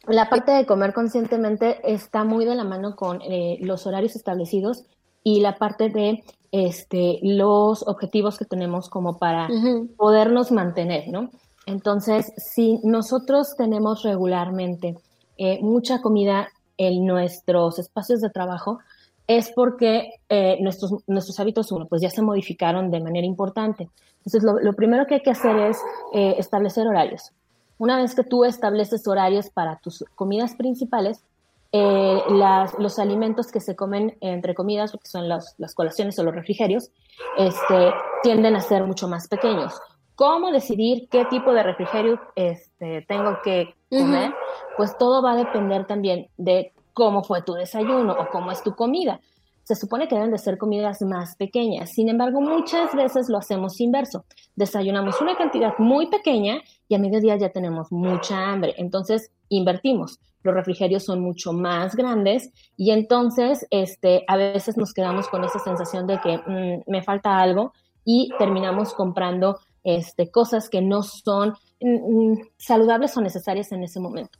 La 0.06 0.30
parte 0.30 0.52
de 0.52 0.66
comer 0.66 0.94
conscientemente 0.94 1.78
está 1.84 2.24
muy 2.24 2.44
de 2.44 2.54
la 2.54 2.64
mano 2.64 2.96
con 2.96 3.20
eh, 3.20 3.58
los 3.60 3.86
horarios 3.86 4.16
establecidos 4.16 4.84
y 5.22 5.40
la 5.40 5.58
parte 5.58 5.90
de 5.90 6.24
este, 6.52 7.18
los 7.22 7.86
objetivos 7.88 8.38
que 8.38 8.44
tenemos 8.44 8.88
como 8.88 9.18
para 9.18 9.48
podernos 9.96 10.52
mantener, 10.52 11.08
¿no? 11.08 11.30
Entonces, 11.66 12.32
si 12.36 12.78
nosotros 12.84 13.56
tenemos 13.56 14.02
regularmente 14.02 14.96
eh, 15.38 15.60
mucha 15.62 16.02
comida 16.02 16.48
en 16.76 17.06
nuestros 17.06 17.78
espacios 17.78 18.20
de 18.20 18.30
trabajo, 18.30 18.80
es 19.26 19.50
porque 19.54 20.14
eh, 20.28 20.58
nuestros, 20.60 20.92
nuestros 21.06 21.38
hábitos, 21.40 21.72
uno, 21.72 21.86
pues 21.86 22.02
ya 22.02 22.10
se 22.10 22.22
modificaron 22.22 22.90
de 22.90 23.00
manera 23.00 23.26
importante. 23.26 23.88
Entonces, 24.18 24.42
lo, 24.42 24.72
primero 24.74 25.06
que 25.06 25.14
hay 25.14 25.22
que 25.22 25.30
hacer 25.30 25.56
es 25.56 25.78
eh, 26.12 26.34
establecer 26.38 26.86
horarios. 26.86 27.32
Una 27.78 27.96
vez 27.96 28.14
que 28.14 28.24
tú 28.24 28.44
estableces 28.44 29.06
horarios 29.08 29.48
para 29.50 29.78
tus 29.78 30.04
comidas 30.14 30.54
principales, 30.54 31.24
eh, 31.72 32.22
las, 32.28 32.78
los 32.78 32.98
alimentos 32.98 33.50
que 33.50 33.60
se 33.60 33.74
comen 33.74 34.16
entre 34.20 34.54
comidas, 34.54 34.92
que 34.92 35.08
son 35.08 35.28
las, 35.28 35.54
las 35.56 35.74
colaciones 35.74 36.18
o 36.18 36.22
los 36.22 36.34
refrigerios, 36.34 36.90
este, 37.38 37.92
tienden 38.22 38.56
a 38.56 38.60
ser 38.60 38.84
mucho 38.84 39.08
más 39.08 39.26
pequeños. 39.26 39.80
¿Cómo 40.14 40.52
decidir 40.52 41.08
qué 41.08 41.24
tipo 41.24 41.54
de 41.54 41.62
refrigerio 41.62 42.20
este, 42.36 43.02
tengo 43.08 43.38
que 43.42 43.74
comer? 43.88 44.34
Pues 44.76 44.96
todo 44.98 45.22
va 45.22 45.32
a 45.32 45.36
depender 45.36 45.86
también 45.86 46.28
de 46.36 46.72
cómo 46.92 47.24
fue 47.24 47.40
tu 47.42 47.54
desayuno 47.54 48.12
o 48.12 48.28
cómo 48.30 48.52
es 48.52 48.62
tu 48.62 48.74
comida. 48.76 49.20
Se 49.64 49.74
supone 49.74 50.08
que 50.08 50.14
deben 50.14 50.30
de 50.30 50.38
ser 50.38 50.58
comidas 50.58 51.02
más 51.02 51.36
pequeñas. 51.36 51.90
Sin 51.90 52.08
embargo, 52.08 52.40
muchas 52.40 52.94
veces 52.94 53.28
lo 53.28 53.38
hacemos 53.38 53.80
inverso. 53.80 54.24
Desayunamos 54.56 55.20
una 55.20 55.36
cantidad 55.36 55.72
muy 55.78 56.08
pequeña 56.08 56.60
y 56.88 56.94
a 56.94 56.98
mediodía 56.98 57.36
ya 57.36 57.50
tenemos 57.50 57.92
mucha 57.92 58.50
hambre. 58.50 58.74
Entonces, 58.76 59.30
invertimos 59.48 60.18
los 60.42 60.54
refrigerios 60.54 61.04
son 61.04 61.20
mucho 61.20 61.52
más 61.52 61.94
grandes 61.94 62.50
y 62.76 62.90
entonces 62.90 63.66
este, 63.70 64.24
a 64.26 64.36
veces 64.36 64.76
nos 64.76 64.92
quedamos 64.92 65.28
con 65.28 65.44
esa 65.44 65.58
sensación 65.58 66.06
de 66.06 66.20
que 66.20 66.38
mm, 66.38 66.90
me 66.90 67.02
falta 67.02 67.38
algo 67.38 67.72
y 68.04 68.30
terminamos 68.38 68.94
comprando 68.94 69.58
este, 69.84 70.30
cosas 70.30 70.68
que 70.68 70.80
no 70.80 71.02
son 71.02 71.54
mm, 71.80 72.32
mm, 72.32 72.48
saludables 72.56 73.16
o 73.16 73.20
necesarias 73.20 73.72
en 73.72 73.84
ese 73.84 74.00
momento. 74.00 74.38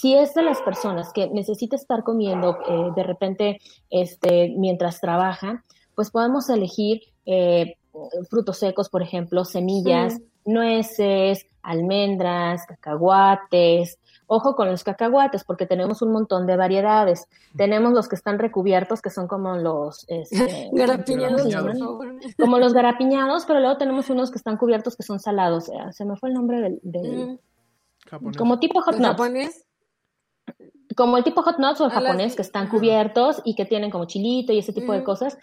Si 0.00 0.14
es 0.14 0.32
de 0.32 0.42
las 0.42 0.62
personas 0.62 1.12
que 1.12 1.28
necesita 1.28 1.76
estar 1.76 2.02
comiendo 2.04 2.56
eh, 2.66 2.90
de 2.96 3.02
repente 3.02 3.60
este, 3.90 4.54
mientras 4.56 4.98
trabaja, 4.98 5.62
pues 5.94 6.10
podemos 6.10 6.48
elegir 6.48 7.02
eh, 7.26 7.76
frutos 8.30 8.56
secos, 8.56 8.88
por 8.88 9.02
ejemplo, 9.02 9.44
semillas, 9.44 10.18
nueces, 10.46 11.46
almendras, 11.62 12.64
cacahuates. 12.66 13.98
Ojo 14.26 14.54
con 14.54 14.70
los 14.70 14.84
cacahuates 14.84 15.44
porque 15.44 15.66
tenemos 15.66 16.00
un 16.00 16.12
montón 16.12 16.46
de 16.46 16.56
variedades. 16.56 17.28
Tenemos 17.54 17.92
los 17.92 18.08
que 18.08 18.16
están 18.16 18.38
recubiertos, 18.38 19.02
que 19.02 19.10
son 19.10 19.28
como 19.28 19.56
los... 19.56 20.06
Este, 20.08 20.70
garapiñados, 20.72 21.46
Como 22.38 22.58
los 22.58 22.72
garapiñados, 22.72 23.44
pero 23.44 23.60
luego 23.60 23.76
tenemos 23.76 24.08
unos 24.08 24.30
que 24.30 24.38
están 24.38 24.56
cubiertos 24.56 24.96
que 24.96 25.02
son 25.02 25.20
salados. 25.20 25.68
Eh, 25.68 25.92
se 25.92 26.06
me 26.06 26.16
fue 26.16 26.30
el 26.30 26.36
nombre 26.36 26.78
del... 26.82 27.38
Como 28.38 28.58
tipo 28.58 28.80
hot 28.80 28.96
japonés? 28.96 29.66
Como 30.96 31.16
el 31.16 31.24
tipo 31.24 31.42
hot 31.42 31.58
nuts 31.58 31.80
o 31.80 31.86
el 31.86 31.90
japonés, 31.90 32.34
que 32.34 32.42
están 32.42 32.68
cubiertos 32.68 33.40
y 33.44 33.54
que 33.54 33.64
tienen 33.64 33.90
como 33.90 34.06
chilito 34.06 34.52
y 34.52 34.58
ese 34.58 34.72
tipo 34.72 34.92
de 34.92 35.04
cosas. 35.04 35.38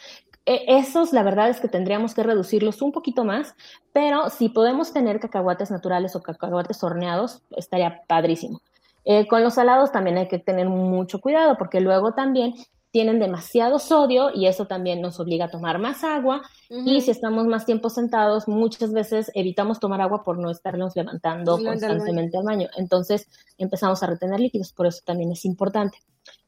E, 0.46 0.66
esos, 0.68 1.14
la 1.14 1.24
verdad 1.24 1.50
es 1.50 1.60
que 1.60 1.68
tendríamos 1.68 2.14
que 2.14 2.24
reducirlos 2.24 2.82
un 2.82 2.92
poquito 2.92 3.24
más, 3.24 3.56
pero 3.94 4.30
si 4.30 4.50
podemos 4.50 4.94
tener 4.94 5.20
cacahuates 5.20 5.72
naturales 5.72 6.16
o 6.16 6.22
cacahuates 6.22 6.84
horneados, 6.84 7.44
estaría 7.56 8.04
padrísimo. 8.08 8.62
Eh, 9.06 9.26
con 9.28 9.42
los 9.42 9.54
salados 9.54 9.92
también 9.92 10.18
hay 10.18 10.28
que 10.28 10.40
tener 10.40 10.68
mucho 10.68 11.22
cuidado, 11.22 11.58
porque 11.58 11.80
luego 11.80 12.14
también 12.14 12.54
tienen 12.98 13.20
demasiado 13.20 13.78
sodio 13.78 14.32
y 14.34 14.48
eso 14.48 14.66
también 14.66 15.04
nos 15.04 15.20
obliga 15.20 15.46
a 15.46 15.52
tomar 15.52 15.78
más 15.78 16.04
agua. 16.04 16.42
Y 16.68 17.02
si 17.02 17.12
estamos 17.12 17.46
más 17.46 17.64
tiempo 17.64 17.92
sentados, 17.92 18.48
muchas 18.48 18.92
veces 18.92 19.30
evitamos 19.36 19.80
tomar 19.80 20.02
agua 20.02 20.24
por 20.24 20.40
no 20.40 20.50
estarnos 20.50 20.96
levantando 20.96 21.60
constantemente 21.64 22.40
al 22.40 22.44
baño. 22.44 22.70
Entonces 22.76 23.28
empezamos 23.60 24.02
a 24.02 24.08
retener 24.08 24.40
líquidos, 24.40 24.74
por 24.74 24.88
eso 24.88 25.02
también 25.06 25.32
es 25.32 25.46
importante. 25.46 26.00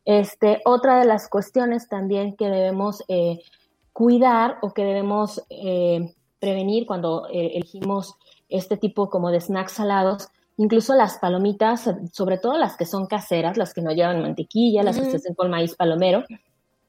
Este, 0.06 0.60
otra 0.66 1.00
de 1.00 1.06
las 1.06 1.30
cuestiones 1.30 1.88
también 1.88 2.36
que 2.36 2.46
debemos 2.46 3.04
eh, 3.10 3.42
cuidar 3.94 4.58
o 4.64 4.74
que 4.74 4.84
debemos 4.84 5.44
eh, 5.52 6.16
prevenir 6.40 6.88
cuando 6.88 7.28
eh, 7.32 7.52
elegimos 7.58 8.16
este 8.50 8.76
tipo 8.76 9.12
como 9.12 9.30
de 9.30 9.40
snacks 9.40 9.74
salados 9.74 10.30
Incluso 10.60 10.94
las 10.94 11.20
palomitas, 11.20 11.90
sobre 12.12 12.38
todo 12.38 12.58
las 12.58 12.76
que 12.76 12.86
son 12.86 13.08
caseras, 13.08 13.56
las 13.56 13.74
que 13.74 13.82
no 13.82 13.94
llevan 13.94 14.22
mantequilla, 14.22 14.84
las 14.84 15.00
que 15.00 15.10
se 15.10 15.16
hacen 15.16 15.34
con 15.34 15.50
maíz 15.50 15.74
palomero, 15.74 16.26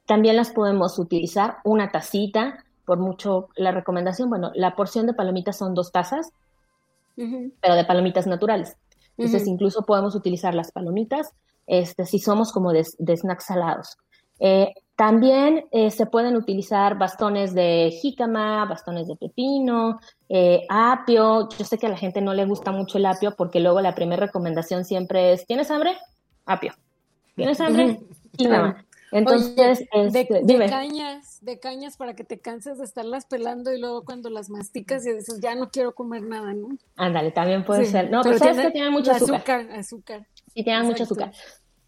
también 0.07 0.35
las 0.35 0.51
podemos 0.51 0.99
utilizar 0.99 1.59
una 1.63 1.93
tacita, 1.93 2.65
por 2.85 2.99
mucho 2.99 3.49
la 3.55 3.71
recomendación, 3.71 4.29
bueno, 4.29 4.51
la 4.57 4.75
porción 4.75 5.07
de 5.07 5.15
palomitas 5.15 5.57
son 5.57 5.75
dos 5.75 5.93
tazas, 5.93 6.33
pero 7.15 7.77
de 7.77 7.85
palomitas 7.85 8.27
naturales. 8.27 8.77
Entonces, 9.17 9.47
incluso 9.47 9.83
podemos 9.83 10.17
utilizar 10.17 10.53
las 10.53 10.73
palomitas 10.73 11.31
este, 11.69 12.07
si 12.07 12.19
somos 12.19 12.51
como 12.51 12.73
de, 12.73 12.85
de 12.99 13.17
snacks 13.17 13.45
salados. 13.45 13.99
Eh, 14.41 14.75
también 15.01 15.65
eh, 15.71 15.91
se 15.91 16.05
pueden 16.05 16.37
utilizar 16.37 16.99
bastones 16.99 17.55
de 17.55 17.91
jícama, 18.03 18.67
bastones 18.67 19.09
de 19.09 19.17
pepino, 19.17 19.99
eh, 20.29 20.67
apio. 20.69 21.49
Yo 21.57 21.65
sé 21.65 21.79
que 21.79 21.87
a 21.87 21.89
la 21.89 21.97
gente 21.97 22.21
no 22.21 22.35
le 22.35 22.45
gusta 22.45 22.71
mucho 22.71 22.99
el 22.99 23.07
apio 23.07 23.35
porque 23.35 23.61
luego 23.61 23.81
la 23.81 23.95
primera 23.95 24.27
recomendación 24.27 24.85
siempre 24.85 25.33
es, 25.33 25.47
¿tienes 25.47 25.71
hambre? 25.71 25.97
Apio. 26.45 26.75
¿Tienes 27.35 27.59
hambre? 27.63 27.99
Jícama. 28.39 28.85
Entonces, 29.11 29.89
de, 29.91 30.21
este, 30.21 30.69
cañas, 30.69 31.39
de 31.41 31.59
cañas 31.59 31.97
para 31.97 32.15
que 32.15 32.23
te 32.23 32.39
canses 32.39 32.77
de 32.77 32.85
estarlas 32.85 33.25
pelando 33.25 33.73
y 33.73 33.81
luego 33.81 34.05
cuando 34.05 34.29
las 34.29 34.51
masticas 34.51 35.07
y 35.07 35.15
dices, 35.15 35.41
ya 35.41 35.55
no 35.55 35.71
quiero 35.71 35.95
comer 35.95 36.25
nada, 36.25 36.53
¿no? 36.53 36.77
Ándale, 36.97 37.31
también 37.31 37.65
puede 37.65 37.87
ser. 37.87 38.11
No, 38.11 38.21
pero, 38.23 38.37
sabes 38.37 38.67
que 38.67 38.71
tienen 38.71 38.93
mucho 38.93 39.13
azúcar. 39.13 39.37
Azúcar, 39.37 39.79
azúcar. 39.79 40.27
Sí, 40.55 40.63
tienen 40.63 40.85
mucho 40.85 41.05
azúcar 41.05 41.33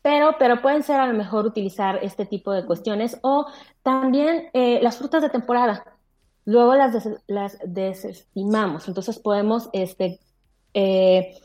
pero, 0.02 0.36
pero 0.38 0.60
pueden 0.60 0.82
ser 0.82 1.00
a 1.00 1.06
lo 1.06 1.14
mejor 1.14 1.46
utilizar 1.46 2.00
este 2.02 2.26
tipo 2.26 2.52
de 2.52 2.66
cuestiones 2.66 3.18
o 3.22 3.46
también 3.82 4.50
eh, 4.52 4.80
las 4.82 4.98
frutas 4.98 5.22
de 5.22 5.30
temporada. 5.30 5.84
Luego 6.44 6.74
las, 6.74 7.08
las 7.28 7.58
desestimamos, 7.64 8.88
entonces 8.88 9.18
podemos 9.20 9.70
este, 9.72 10.18
eh, 10.74 11.38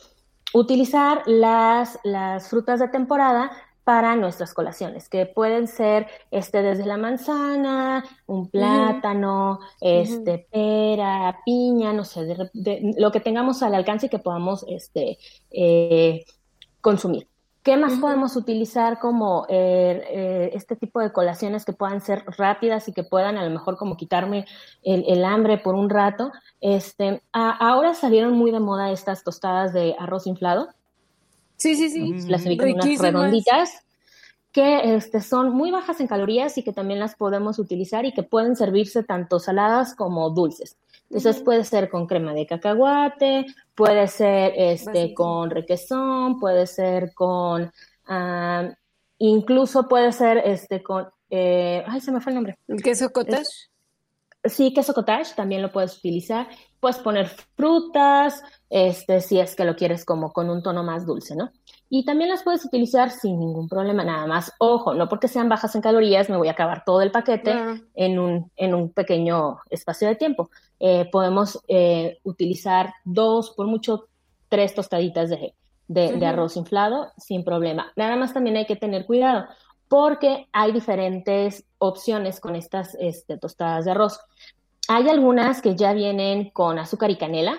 utilizar 0.54 1.22
las, 1.28 2.00
las 2.04 2.50
frutas 2.50 2.80
de 2.80 2.88
temporada 2.88 3.52
para 3.84 4.18
nuestras 4.18 4.54
colaciones, 4.54 5.08
que 5.08 5.26
pueden 5.26 5.68
ser 5.70 6.08
este, 6.30 6.62
desde 6.62 6.86
la 6.86 6.98
manzana, 6.98 8.04
un 8.26 8.50
plátano, 8.50 9.60
este, 9.80 10.46
pera, 10.52 11.40
piña, 11.46 11.94
no 11.94 12.04
sé, 12.04 12.36
lo 12.98 13.12
que 13.14 13.22
tengamos 13.22 13.64
al 13.64 13.76
alcance 13.76 14.08
y 14.08 14.10
que 14.10 14.20
podamos 14.20 14.66
este, 14.68 15.18
eh, 15.52 16.26
consumir. 16.82 17.30
¿Qué 17.68 17.76
más 17.76 18.00
podemos 18.00 18.38
utilizar 18.38 18.98
como 18.98 19.46
eh, 19.50 20.02
eh, 20.10 20.52
este 20.54 20.78
tipo 20.78 21.02
de 21.02 21.12
colaciones 21.12 21.66
que 21.66 21.74
puedan 21.74 22.00
ser 22.00 22.24
rápidas 22.38 22.88
y 22.88 22.94
que 22.94 23.04
puedan 23.04 23.38
a 23.38 23.44
lo 23.44 23.50
mejor 23.50 23.76
como 23.76 23.98
quitarme 23.98 24.46
el, 24.84 25.26
hambre 25.26 25.58
por 25.58 25.76
un 25.76 25.90
rato? 25.90 26.32
Este, 26.62 27.22
ahora 27.34 27.94
salieron 27.94 28.38
muy 28.38 28.52
de 28.52 28.62
moda 28.62 28.90
estas 28.94 29.22
tostadas 29.22 29.74
de 29.74 29.98
arroz 30.00 30.28
inflado. 30.28 30.70
Sí, 31.58 31.76
sí, 31.76 31.90
sí. 31.90 32.14
Las 32.30 32.46
he 32.46 32.54
unas 32.54 33.00
redonditas 33.00 33.84
que 34.54 34.96
este, 34.96 35.20
son 35.20 35.54
muy 35.54 35.70
bajas 35.70 36.00
en 36.00 36.08
calorías 36.08 36.58
y 36.58 36.64
que 36.64 36.72
también 36.72 37.02
las 37.02 37.16
podemos 37.16 37.60
utilizar 37.60 38.06
y 38.06 38.14
que 38.14 38.24
pueden 38.24 38.56
servirse 38.56 39.04
tanto 39.04 39.40
saladas 39.40 39.94
como 39.94 40.30
dulces. 40.30 40.78
Entonces 41.10 41.42
puede 41.42 41.64
ser 41.64 41.90
con 41.90 42.06
crema 42.06 42.34
de 42.34 42.46
cacahuate, 42.46 43.46
puede 43.76 44.08
ser 44.08 44.54
este, 44.58 45.14
con 45.14 45.50
requesón, 45.50 46.40
puede 46.40 46.68
ser 46.68 47.14
con, 47.14 47.72
incluso 49.18 49.88
puede 49.88 50.12
ser 50.12 50.40
este, 50.40 50.84
con, 50.84 51.08
eh, 51.30 51.84
ay, 51.88 52.02
se 52.02 52.12
me 52.12 52.20
fue 52.20 52.32
el 52.32 52.36
nombre. 52.36 52.58
¿El 52.68 52.82
queso 52.82 53.10
cottage? 53.10 53.46
sí, 54.44 54.74
queso 54.74 54.94
cottage 54.94 55.34
también 55.36 55.62
lo 55.62 55.72
puedes 55.72 55.98
utilizar. 55.98 56.48
Puedes 56.80 57.00
poner 57.00 57.28
frutas, 57.56 58.42
este, 58.70 59.22
si 59.22 59.40
es 59.40 59.56
que 59.56 59.66
lo 59.66 59.76
quieres 59.76 60.06
como 60.06 60.32
con 60.32 60.50
un 60.50 60.62
tono 60.62 60.84
más 60.84 61.06
dulce, 61.06 61.36
¿no? 61.36 61.52
Y 61.90 62.04
también 62.04 62.30
las 62.30 62.44
puedes 62.44 62.66
utilizar 62.66 63.12
sin 63.12 63.40
ningún 63.40 63.70
problema, 63.70 64.04
nada 64.04 64.28
más. 64.28 64.52
Ojo, 64.60 64.94
no 64.94 65.08
porque 65.08 65.28
sean 65.28 65.48
bajas 65.48 65.74
en 65.76 65.82
calorías, 65.82 66.30
me 66.30 66.38
voy 66.38 66.50
a 66.50 66.52
acabar 66.52 66.84
todo 66.86 67.02
el 67.02 67.12
paquete 67.12 67.54
en, 67.96 68.20
un, 68.20 68.52
en 68.58 68.74
un 68.74 68.92
pequeño 68.92 69.60
espacio 69.70 70.08
de 70.08 70.16
tiempo. 70.16 70.50
Eh, 70.80 71.10
podemos 71.12 71.60
eh, 71.68 72.20
utilizar 72.24 72.94
dos, 73.06 73.52
por 73.52 73.68
mucho, 73.68 74.08
tres 74.50 74.76
tostaditas 74.76 75.30
de, 75.30 75.54
de, 75.88 76.26
arroz 76.26 76.58
inflado 76.58 77.12
sin 77.18 77.44
problema. 77.44 77.92
Nada 77.96 78.16
más 78.16 78.34
también 78.34 78.58
hay 78.58 78.66
que 78.66 78.76
tener 78.76 79.06
cuidado 79.06 79.46
porque 79.88 80.48
hay 80.52 80.74
diferentes 80.74 81.64
opciones 81.78 82.40
con 82.40 82.56
estas 82.56 82.96
este, 83.00 83.38
tostadas 83.38 83.86
de 83.86 83.92
arroz. 83.92 84.20
Hay 84.90 85.08
algunas 85.10 85.62
que 85.62 85.76
ya 85.76 85.94
vienen 85.94 86.50
con 86.52 86.80
azúcar 86.80 87.10
y 87.12 87.18
canela, 87.18 87.58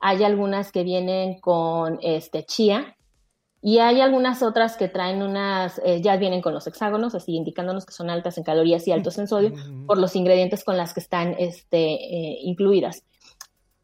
hay 0.00 0.24
algunas 0.24 0.72
que 0.72 0.84
vienen 0.84 1.40
con 1.40 1.98
este 2.02 2.44
chía 2.44 2.96
y 3.62 3.78
hay 3.78 4.00
algunas 4.00 4.44
otras 4.44 4.76
que 4.76 4.86
traen 4.86 5.22
unas, 5.22 5.80
eh, 5.84 6.00
ya 6.00 6.16
vienen 6.16 6.40
con 6.40 6.54
los 6.54 6.66
hexágonos, 6.68 7.16
así 7.16 7.34
indicándonos 7.34 7.84
que 7.84 7.92
son 7.92 8.10
altas 8.10 8.38
en 8.38 8.44
calorías 8.44 8.86
y 8.86 8.92
altos 8.92 9.18
en 9.18 9.26
sodio 9.26 9.54
por 9.86 9.98
los 9.98 10.14
ingredientes 10.14 10.62
con 10.62 10.76
las 10.76 10.94
que 10.94 11.00
están 11.00 11.34
este, 11.38 11.94
eh, 11.94 12.38
incluidas. 12.42 13.02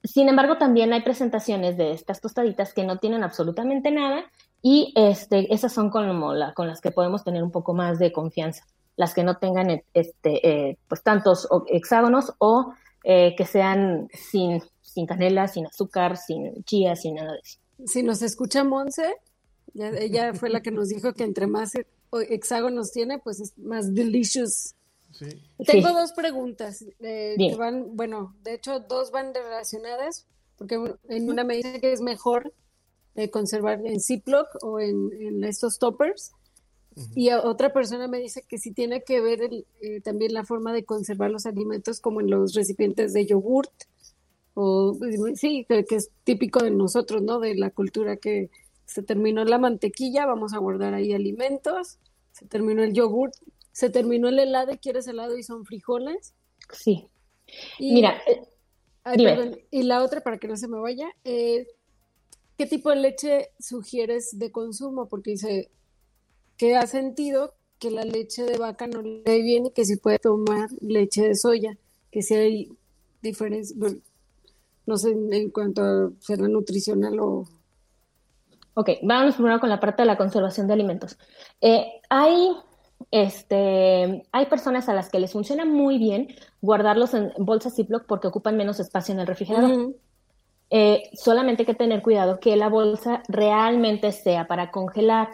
Sin 0.04 0.28
embargo, 0.28 0.56
también 0.56 0.92
hay 0.92 1.02
presentaciones 1.02 1.76
de 1.76 1.92
estas 1.92 2.20
tostaditas 2.20 2.74
que 2.74 2.84
no 2.84 2.98
tienen 2.98 3.24
absolutamente 3.24 3.90
nada 3.90 4.24
y 4.62 4.92
este, 4.94 5.52
esas 5.52 5.72
son 5.72 5.90
como 5.90 6.34
la, 6.34 6.54
con 6.54 6.68
las 6.68 6.80
que 6.80 6.92
podemos 6.92 7.24
tener 7.24 7.42
un 7.42 7.50
poco 7.50 7.74
más 7.74 7.98
de 7.98 8.12
confianza. 8.12 8.64
Las 8.94 9.14
que 9.14 9.24
no 9.24 9.38
tengan 9.38 9.82
este, 9.94 10.48
eh, 10.48 10.78
pues 10.86 11.02
tantos 11.02 11.48
hexágonos 11.66 12.34
o 12.38 12.74
que 13.04 13.46
sean 13.46 14.06
sin 14.12 14.62
sin 14.92 15.06
canela, 15.06 15.48
sin 15.48 15.66
azúcar, 15.66 16.16
sin 16.16 16.62
chía, 16.64 16.96
sin 16.96 17.14
nada 17.14 17.32
de 17.32 17.38
eso. 17.38 17.58
Si 17.86 18.02
nos 18.02 18.22
escucha 18.22 18.64
Monse, 18.64 19.14
ella 19.74 20.34
fue 20.34 20.50
la 20.50 20.62
que 20.62 20.70
nos 20.70 20.88
dijo 20.88 21.14
que 21.14 21.24
entre 21.24 21.46
más 21.46 21.72
hexágonos 22.12 22.92
tiene, 22.92 23.18
pues 23.18 23.40
es 23.40 23.56
más 23.58 23.94
delicious. 23.94 24.74
Tengo 25.66 25.92
dos 25.92 26.12
preguntas 26.12 26.84
eh, 27.00 27.34
que 27.36 27.54
van, 27.56 27.96
bueno, 27.96 28.34
de 28.42 28.54
hecho 28.54 28.80
dos 28.80 29.10
van 29.10 29.34
relacionadas, 29.34 30.26
porque 30.56 30.78
en 31.08 31.30
una 31.30 31.44
me 31.44 31.56
dice 31.56 31.80
que 31.80 31.92
es 31.92 32.00
mejor 32.00 32.52
eh, 33.14 33.30
conservar 33.30 33.84
en 33.84 34.00
Ziploc 34.00 34.48
o 34.62 34.80
en, 34.80 35.44
estos 35.44 35.78
toppers, 35.78 36.32
y 37.14 37.30
otra 37.30 37.72
persona 37.72 38.06
me 38.06 38.18
dice 38.18 38.42
que 38.46 38.58
sí 38.58 38.72
tiene 38.72 39.02
que 39.02 39.22
ver 39.22 39.40
eh, 39.80 40.00
también 40.02 40.34
la 40.34 40.44
forma 40.44 40.74
de 40.74 40.84
conservar 40.84 41.30
los 41.30 41.46
alimentos 41.46 42.00
como 42.00 42.20
en 42.20 42.28
los 42.28 42.52
recipientes 42.52 43.14
de 43.14 43.24
yogurt 43.24 43.72
o 44.54 44.96
pues, 44.98 45.38
sí, 45.38 45.66
que, 45.68 45.84
es 45.90 46.10
típico 46.24 46.62
de 46.62 46.70
nosotros, 46.70 47.22
¿no? 47.22 47.40
De 47.40 47.54
la 47.54 47.70
cultura 47.70 48.16
que 48.16 48.50
se 48.86 49.02
terminó 49.02 49.44
la 49.44 49.58
mantequilla, 49.58 50.26
vamos 50.26 50.52
a 50.52 50.58
guardar 50.58 50.94
ahí 50.94 51.12
alimentos, 51.12 51.98
se 52.32 52.46
terminó 52.46 52.82
el 52.82 52.92
yogurt, 52.92 53.34
se 53.72 53.88
terminó 53.88 54.28
el 54.28 54.38
helado 54.38 54.72
y 54.72 54.78
quieres 54.78 55.06
helado 55.08 55.36
y 55.38 55.42
son 55.42 55.64
frijoles. 55.64 56.34
Sí. 56.72 57.08
Y, 57.78 57.94
Mira, 57.94 58.20
eh, 58.26 58.42
ay, 59.04 59.16
dime. 59.16 59.34
perdón, 59.34 59.58
y 59.70 59.82
la 59.84 60.02
otra, 60.02 60.20
para 60.20 60.38
que 60.38 60.48
no 60.48 60.56
se 60.56 60.68
me 60.68 60.78
vaya, 60.78 61.08
eh, 61.24 61.66
¿qué 62.58 62.66
tipo 62.66 62.90
de 62.90 62.96
leche 62.96 63.48
sugieres 63.58 64.38
de 64.38 64.52
consumo? 64.52 65.08
Porque 65.08 65.32
dice 65.32 65.70
que 66.58 66.76
ha 66.76 66.86
sentido 66.86 67.54
que 67.78 67.90
la 67.90 68.04
leche 68.04 68.44
de 68.44 68.58
vaca 68.58 68.86
no 68.86 69.02
le 69.02 69.22
y 69.26 69.70
que 69.74 69.84
si 69.84 69.96
puede 69.96 70.18
tomar 70.18 70.70
leche 70.80 71.26
de 71.26 71.34
soya, 71.34 71.76
que 72.12 72.22
si 72.22 72.34
hay 72.34 72.68
diferencia, 73.22 73.74
bueno, 73.76 73.98
no 74.86 74.96
sé 74.96 75.10
en, 75.10 75.32
en 75.32 75.50
cuanto 75.50 75.82
a 75.82 76.10
será 76.20 76.48
nutricional 76.48 77.18
o... 77.20 77.44
Ok, 78.74 78.90
vamos 79.02 79.34
primero 79.34 79.60
con 79.60 79.68
la 79.68 79.80
parte 79.80 80.02
de 80.02 80.06
la 80.06 80.16
conservación 80.16 80.66
de 80.66 80.72
alimentos. 80.72 81.18
Eh, 81.60 82.00
hay, 82.08 82.52
este, 83.10 84.26
hay 84.32 84.46
personas 84.46 84.88
a 84.88 84.94
las 84.94 85.10
que 85.10 85.20
les 85.20 85.32
funciona 85.32 85.64
muy 85.66 85.98
bien 85.98 86.28
guardarlos 86.62 87.12
en 87.12 87.32
bolsas 87.38 87.76
Ziploc 87.76 88.06
porque 88.06 88.28
ocupan 88.28 88.56
menos 88.56 88.80
espacio 88.80 89.12
en 89.12 89.20
el 89.20 89.26
refrigerador. 89.26 89.94
Eh, 90.70 91.10
solamente 91.12 91.62
hay 91.62 91.66
que 91.66 91.74
tener 91.74 92.00
cuidado 92.00 92.40
que 92.40 92.56
la 92.56 92.70
bolsa 92.70 93.22
realmente 93.28 94.10
sea 94.10 94.46
para 94.46 94.70
congelar, 94.70 95.28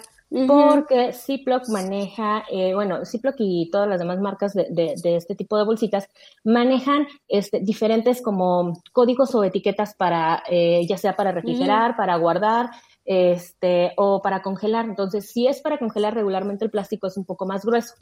Porque 0.47 1.13
Ziploc 1.15 1.69
maneja, 1.69 2.45
eh, 2.51 2.75
bueno, 2.75 3.05
Ziploc 3.07 3.37
y 3.39 3.71
todas 3.71 3.89
las 3.89 3.99
demás 3.99 4.21
marcas 4.21 4.53
de, 4.53 4.67
de- 4.71 4.95
de 5.03 5.17
este 5.17 5.35
tipo 5.35 5.57
de 5.57 5.65
bolsitas 5.65 6.09
manejan 6.45 7.07
este, 7.29 7.61
diferentes 7.61 8.21
como 8.21 8.75
códigos 8.93 9.35
o 9.35 9.43
etiquetas 9.43 9.95
para, 9.95 10.43
eh, 10.51 10.87
ya 10.87 10.99
sea 10.99 11.17
para 11.17 11.33
refrigerar, 11.33 11.97
para 11.97 12.17
guardar, 12.17 12.71
este, 13.07 13.93
o 13.97 14.21
para 14.21 14.43
congelar. 14.43 14.85
Entonces, 14.85 15.31
si 15.31 15.47
es 15.47 15.63
para 15.63 15.79
congelar 15.79 16.15
regularmente, 16.15 16.65
el 16.65 16.71
plástico 16.71 17.07
es 17.07 17.17
un 17.17 17.25
poco 17.25 17.47
más 17.47 17.65
grueso. 17.65 17.95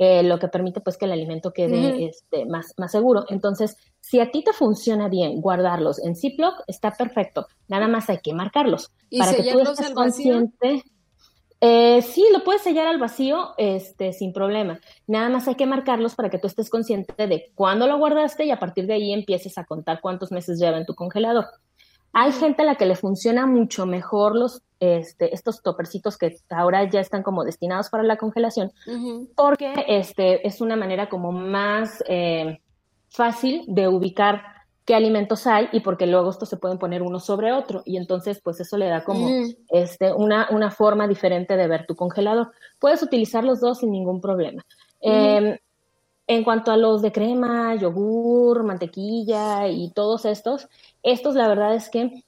eh, 0.00 0.22
lo 0.22 0.38
que 0.38 0.46
permite 0.48 0.80
pues 0.80 0.96
que 0.96 1.06
el 1.06 1.12
alimento 1.12 1.52
quede 1.52 2.06
este, 2.08 2.46
más, 2.46 2.72
más 2.76 2.92
seguro. 2.92 3.24
Entonces, 3.30 3.76
si 4.00 4.20
a 4.20 4.30
ti 4.30 4.44
te 4.44 4.52
funciona 4.52 5.08
bien 5.08 5.40
guardarlos 5.40 5.98
en 6.04 6.14
Ziploc, 6.14 6.54
está 6.68 6.92
perfecto. 6.92 7.48
Nada 7.66 7.88
más 7.88 8.08
hay 8.08 8.18
que 8.18 8.32
marcarlos 8.32 8.92
¿Y 9.10 9.18
para 9.18 9.32
que 9.34 9.42
tú 9.42 9.58
estés 9.72 9.86
consciente. 9.94 10.84
Eh, 11.60 12.02
sí, 12.02 12.24
lo 12.32 12.44
puedes 12.44 12.62
sellar 12.62 12.86
al 12.86 12.98
vacío, 12.98 13.54
este, 13.56 14.12
sin 14.12 14.32
problema. 14.32 14.80
Nada 15.06 15.28
más 15.28 15.48
hay 15.48 15.56
que 15.56 15.66
marcarlos 15.66 16.14
para 16.14 16.30
que 16.30 16.38
tú 16.38 16.46
estés 16.46 16.70
consciente 16.70 17.26
de 17.26 17.50
cuándo 17.54 17.86
lo 17.88 17.98
guardaste 17.98 18.44
y 18.44 18.50
a 18.50 18.60
partir 18.60 18.86
de 18.86 18.94
ahí 18.94 19.12
empieces 19.12 19.58
a 19.58 19.64
contar 19.64 20.00
cuántos 20.00 20.30
meses 20.30 20.60
lleva 20.60 20.78
en 20.78 20.86
tu 20.86 20.94
congelador. 20.94 21.46
Hay 22.12 22.32
gente 22.32 22.62
a 22.62 22.64
la 22.64 22.76
que 22.76 22.86
le 22.86 22.94
funciona 22.94 23.46
mucho 23.46 23.86
mejor 23.86 24.36
los, 24.36 24.62
este, 24.80 25.34
estos 25.34 25.62
topercitos 25.62 26.16
que 26.16 26.36
ahora 26.48 26.88
ya 26.88 27.00
están 27.00 27.22
como 27.22 27.44
destinados 27.44 27.90
para 27.90 28.02
la 28.02 28.16
congelación, 28.16 28.72
porque 29.36 29.84
este, 29.86 30.46
es 30.46 30.60
una 30.60 30.74
manera 30.74 31.08
como 31.08 31.32
más 31.32 32.02
eh, 32.08 32.60
fácil 33.10 33.64
de 33.68 33.88
ubicar 33.88 34.42
qué 34.88 34.94
alimentos 34.94 35.46
hay 35.46 35.68
y 35.72 35.80
porque 35.80 36.06
luego 36.06 36.30
estos 36.30 36.48
se 36.48 36.56
pueden 36.56 36.78
poner 36.78 37.02
uno 37.02 37.20
sobre 37.20 37.52
otro 37.52 37.82
y 37.84 37.98
entonces 37.98 38.40
pues 38.42 38.58
eso 38.58 38.78
le 38.78 38.88
da 38.88 39.04
como 39.04 39.26
Ujú. 39.26 39.54
este, 39.68 40.14
una, 40.14 40.48
una 40.50 40.70
forma 40.70 41.06
diferente 41.06 41.58
de 41.58 41.68
ver 41.68 41.84
tu 41.84 41.94
congelador. 41.94 42.52
Puedes 42.78 43.02
utilizar 43.02 43.44
los 43.44 43.60
dos 43.60 43.80
sin 43.80 43.92
ningún 43.92 44.22
problema. 44.22 44.64
Eh, 45.02 45.60
en 46.26 46.42
cuanto 46.42 46.72
a 46.72 46.78
los 46.78 47.02
de 47.02 47.12
crema, 47.12 47.74
yogur, 47.74 48.64
mantequilla 48.64 49.68
y 49.68 49.90
todos 49.90 50.24
estos, 50.24 50.68
estos 51.02 51.34
la 51.34 51.48
verdad 51.48 51.74
es 51.74 51.90
que 51.90 52.24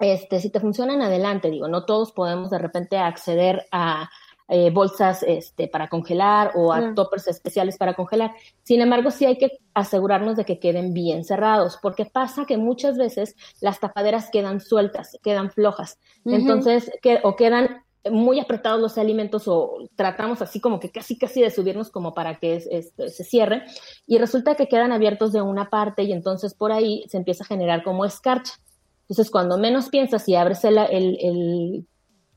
este, 0.00 0.40
si 0.40 0.50
te 0.50 0.58
funcionan 0.58 1.02
adelante, 1.02 1.50
digo, 1.50 1.68
no 1.68 1.84
todos 1.84 2.10
podemos 2.10 2.50
de 2.50 2.58
repente 2.58 2.98
acceder 2.98 3.68
a 3.70 4.10
eh, 4.48 4.70
bolsas 4.70 5.22
este, 5.22 5.68
para 5.68 5.88
congelar 5.88 6.52
o 6.54 6.72
a 6.72 6.80
toppers 6.94 7.28
especiales 7.28 7.78
para 7.78 7.94
congelar. 7.94 8.32
Sin 8.62 8.80
embargo, 8.80 9.10
sí 9.10 9.24
hay 9.24 9.38
que 9.38 9.58
asegurarnos 9.74 10.36
de 10.36 10.44
que 10.44 10.58
queden 10.58 10.92
bien 10.92 11.24
cerrados, 11.24 11.78
porque 11.80 12.04
pasa 12.04 12.44
que 12.46 12.56
muchas 12.58 12.98
veces 12.98 13.34
las 13.60 13.80
tapaderas 13.80 14.30
quedan 14.30 14.60
sueltas, 14.60 15.16
quedan 15.22 15.50
flojas. 15.50 15.98
Entonces, 16.34 16.90
que, 17.00 17.20
o 17.22 17.36
quedan 17.36 17.82
muy 18.10 18.40
apretados 18.40 18.80
los 18.80 18.98
alimentos 18.98 19.46
o 19.46 19.78
tratamos 19.94 20.42
así 20.42 20.58
como 20.60 20.80
que 20.80 20.90
casi 20.90 21.16
casi 21.16 21.40
de 21.40 21.50
subirnos 21.50 21.88
como 21.90 22.14
para 22.14 22.40
que 22.40 22.56
es- 22.56 22.66
este, 22.68 23.08
se 23.10 23.22
cierre 23.22 23.62
y 24.08 24.18
resulta 24.18 24.56
que 24.56 24.66
quedan 24.66 24.90
abiertos 24.90 25.32
de 25.32 25.40
una 25.40 25.70
parte 25.70 26.02
y 26.02 26.12
entonces 26.12 26.52
por 26.52 26.72
ahí 26.72 27.04
se 27.08 27.16
empieza 27.18 27.44
a 27.44 27.46
generar 27.46 27.84
como 27.84 28.04
escarcha. 28.04 28.54
Entonces, 29.02 29.30
cuando 29.30 29.56
menos 29.56 29.88
piensas 29.88 30.28
y 30.28 30.34
abres 30.34 30.64
el, 30.64 30.78
el, 30.78 31.16
el, 31.20 31.86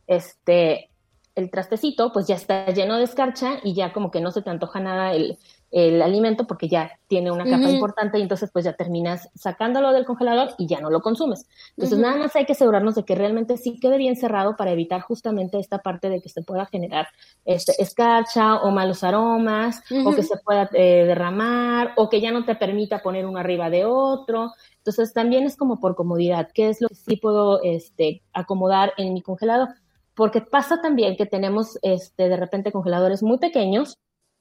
este, 0.08 0.90
el 1.36 1.52
trastecito, 1.52 2.12
pues 2.14 2.28
ya 2.28 2.36
está 2.36 2.68
lleno 2.68 2.98
de 2.98 3.04
escarcha 3.04 3.60
y 3.64 3.74
ya 3.74 3.92
como 3.92 4.10
que 4.10 4.22
no 4.22 4.32
se 4.32 4.42
te 4.42 4.50
antoja 4.50 4.80
nada 4.80 5.14
el, 5.14 5.38
el 5.72 6.02
alimento 6.02 6.48
porque 6.48 6.70
ya 6.70 6.98
tiene 7.08 7.32
una 7.32 7.44
capa 7.44 7.70
importante 7.70 8.18
y 8.18 8.22
entonces 8.22 8.50
pues 8.54 8.64
ya 8.64 8.74
terminas 8.74 9.30
sacándolo 9.36 9.92
del 9.92 10.06
congelador 10.06 10.52
y 10.58 10.68
ya 10.68 10.80
no 10.80 10.90
lo 10.90 11.02
consumes. 11.02 11.48
Entonces 11.72 12.00
nada 12.00 12.16
más 12.16 12.34
hay 12.38 12.46
que 12.46 12.54
asegurarnos 12.54 12.96
de 12.96 13.04
que 13.04 13.14
realmente 13.14 13.58
sí 13.58 13.78
quede 13.78 13.98
bien 13.98 14.16
cerrado 14.16 14.56
para 14.56 14.72
evitar 14.72 15.02
justamente 15.02 15.60
esta 15.60 15.80
parte 15.80 16.10
de 16.10 16.22
que 16.22 16.30
se 16.30 16.44
pueda 16.44 16.66
generar 16.66 17.10
este, 17.44 17.74
escarcha 17.80 18.56
o 18.62 18.72
malos 18.72 19.04
aromas 19.04 19.84
o 20.06 20.16
que 20.16 20.24
se 20.24 20.38
pueda 20.38 20.70
eh, 20.72 21.04
derramar 21.06 21.92
o 21.98 22.10
que 22.10 22.22
ya 22.22 22.32
no 22.32 22.46
te 22.46 22.56
permita 22.56 23.02
poner 23.02 23.26
uno 23.26 23.40
arriba 23.40 23.70
de 23.70 23.84
otro. 23.84 24.54
Entonces 24.78 25.12
también 25.12 25.44
es 25.44 25.58
como 25.58 25.82
por 25.82 25.96
comodidad, 25.96 26.50
qué 26.54 26.70
es 26.70 26.80
lo 26.80 26.88
que 26.88 26.96
sí 26.96 27.18
puedo 27.18 27.62
este, 27.64 28.22
acomodar 28.32 28.94
en 28.98 29.14
mi 29.14 29.22
congelador. 29.22 29.70
Porque 30.16 30.42
pasa 30.42 30.82
también 30.82 31.18
que 31.18 31.26
tenemos 31.26 31.78
este, 31.82 32.30
de 32.30 32.38
repente 32.38 32.72
congeladores 32.72 33.22
muy 33.22 33.38
pequeños 33.38 33.98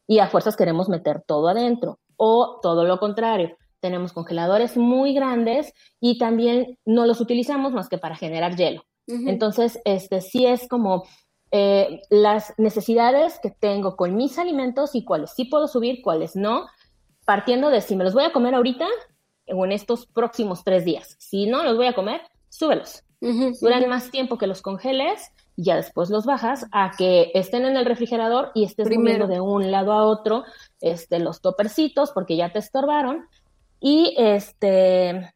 y 0.06 0.18
a 0.18 0.28
fuerzas 0.28 0.56
queremos 0.56 0.88
meter 0.88 1.22
todo 1.26 1.48
adentro. 1.48 1.98
O 2.16 2.60
todo 2.62 2.84
lo 2.84 2.98
contrario, 2.98 3.56
tenemos 3.80 4.12
congeladores 4.12 4.76
muy 4.76 5.14
grandes 5.14 5.74
y 6.00 6.18
también 6.18 6.78
no 6.84 7.06
los 7.06 7.20
utilizamos 7.20 7.72
más 7.72 7.88
que 7.88 7.98
para 7.98 8.16
generar 8.16 8.56
hielo. 8.56 8.84
Ujú. 9.06 9.28
Entonces, 9.28 9.80
este 9.84 10.20
sí 10.20 10.46
es 10.46 10.68
como 10.68 11.04
eh, 11.50 12.00
las 12.08 12.54
necesidades 12.56 13.38
que 13.42 13.50
tengo 13.50 13.96
con 13.96 14.16
mis 14.16 14.38
alimentos 14.38 14.94
y 14.94 15.04
cuáles 15.04 15.32
sí 15.34 15.44
puedo 15.44 15.68
subir, 15.68 16.02
cuáles 16.02 16.34
no, 16.34 16.66
partiendo 17.26 17.70
de 17.70 17.80
si 17.80 17.96
me 17.96 18.04
los 18.04 18.14
voy 18.14 18.24
a 18.24 18.32
comer 18.32 18.54
ahorita 18.54 18.86
o 19.48 19.64
en 19.64 19.72
estos 19.72 20.06
próximos 20.06 20.64
tres 20.64 20.84
días. 20.84 21.16
Si 21.18 21.46
no 21.46 21.62
los 21.62 21.76
voy 21.76 21.86
a 21.86 21.94
comer, 21.94 22.22
súbelos. 22.48 23.02
Ujú. 23.20 23.52
Duran 23.60 23.88
más 23.88 24.10
tiempo 24.10 24.38
que 24.38 24.46
los 24.46 24.62
congeles 24.62 25.30
y 25.56 25.64
ya 25.64 25.76
después 25.76 26.10
los 26.10 26.26
bajas 26.26 26.66
a 26.72 26.90
que 26.96 27.30
estén 27.34 27.64
en 27.64 27.76
el 27.76 27.84
refrigerador 27.84 28.50
y 28.54 28.64
estés 28.64 28.86
Primero. 28.86 29.26
moviendo 29.26 29.34
de 29.34 29.40
un 29.40 29.70
lado 29.70 29.92
a 29.92 30.04
otro 30.04 30.44
este, 30.80 31.18
los 31.20 31.40
topercitos 31.40 32.10
porque 32.12 32.36
ya 32.36 32.52
te 32.52 32.58
estorbaron. 32.58 33.26
Y 33.80 34.14
este 34.18 35.32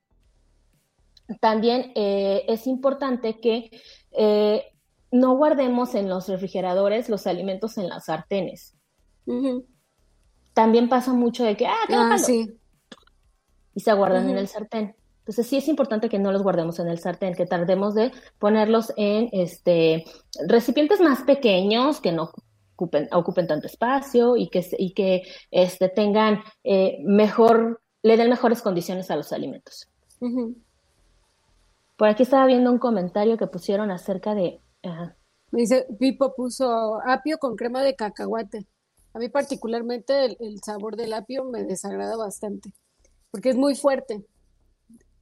también 1.41 1.93
eh, 1.95 2.45
es 2.49 2.67
importante 2.67 3.39
que 3.41 3.71
eh, 4.13 4.65
no 5.11 5.37
guardemos 5.37 5.95
en 5.95 6.09
los 6.09 6.29
refrigeradores 6.29 7.09
los 7.09 7.27
alimentos 7.27 7.77
en 7.79 7.89
las 7.89 8.07
sartenes. 8.07 8.75
También 10.55 10.89
pasa 10.89 11.13
mucho 11.13 11.45
de 11.45 11.57
que, 11.57 11.67
ah, 11.67 11.75
Ah, 11.85 11.87
caldo", 11.89 12.19
sí. 12.25 12.59
y 13.75 13.81
se 13.81 13.93
guardan 13.93 14.29
en 14.31 14.39
el 14.39 14.49
sartén. 14.49 14.97
Entonces 15.29 15.47
sí 15.47 15.59
es 15.59 15.69
importante 15.69 16.09
que 16.09 16.19
no 16.19 16.33
los 16.33 16.43
guardemos 16.43 16.79
en 16.79 16.89
el 16.89 17.01
sartén, 17.01 17.35
que 17.35 17.45
tardemos 17.45 17.95
de 17.95 18.13
ponerlos 18.39 18.95
en 18.97 19.29
este 19.33 20.07
recipientes 20.47 21.03
más 21.03 21.21
pequeños 21.21 22.01
que 22.01 22.13
no 22.13 22.33
ocupen, 22.73 23.11
ocupen 23.13 23.47
tanto 23.47 23.67
espacio 23.67 24.39
y 24.39 24.49
que, 24.49 24.67
y 24.79 24.95
que 24.95 25.25
este, 25.51 25.91
tengan 25.91 26.41
eh, 26.65 26.97
mejor, 27.05 27.83
le 28.03 28.17
den 28.17 28.31
mejores 28.31 28.63
condiciones 28.63 29.11
a 29.11 29.17
los 29.17 29.31
alimentos. 29.35 29.87
Por 31.99 32.09
aquí 32.09 32.23
estaba 32.23 32.47
viendo 32.47 32.73
un 32.73 32.79
comentario 32.79 33.37
que 33.37 33.49
pusieron 33.49 33.91
acerca 33.91 34.35
de... 34.35 34.63
ajá. 34.83 35.15
Me 35.51 35.61
dice, 35.61 35.87
Pipo 35.99 36.35
puso 36.35 37.01
apio 37.07 37.37
con 37.37 37.55
crema 37.55 37.83
de 37.83 37.95
cacahuate. 37.95 38.67
A 39.13 39.19
mí 39.19 39.29
particularmente 39.29 40.25
el, 40.25 40.37
el 40.41 40.61
sabor 40.65 40.97
del 40.97 41.13
apio 41.13 41.45
me 41.45 41.65
desagrada 41.65 42.17
bastante, 42.17 42.73
porque 43.31 43.51
es 43.51 43.57
muy 43.57 43.75
fuerte, 43.75 44.25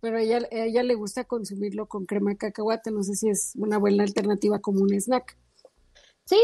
pero 0.07 0.19
a 0.19 0.23
ella, 0.23 0.39
a 0.53 0.65
ella 0.67 0.85
le 0.85 0.95
gusta 0.95 1.25
consumirlo 1.25 1.87
con 1.87 2.07
crema 2.07 2.31
de 2.31 2.37
cacahuate. 2.37 2.93
No 2.93 3.03
sé 3.03 3.17
si 3.17 3.29
es 3.29 3.53
una 3.57 3.77
buena 3.77 4.05
alternativa 4.05 4.61
como 4.61 4.83
un 4.83 4.95
snack. 4.95 5.37
Sí, 6.25 6.37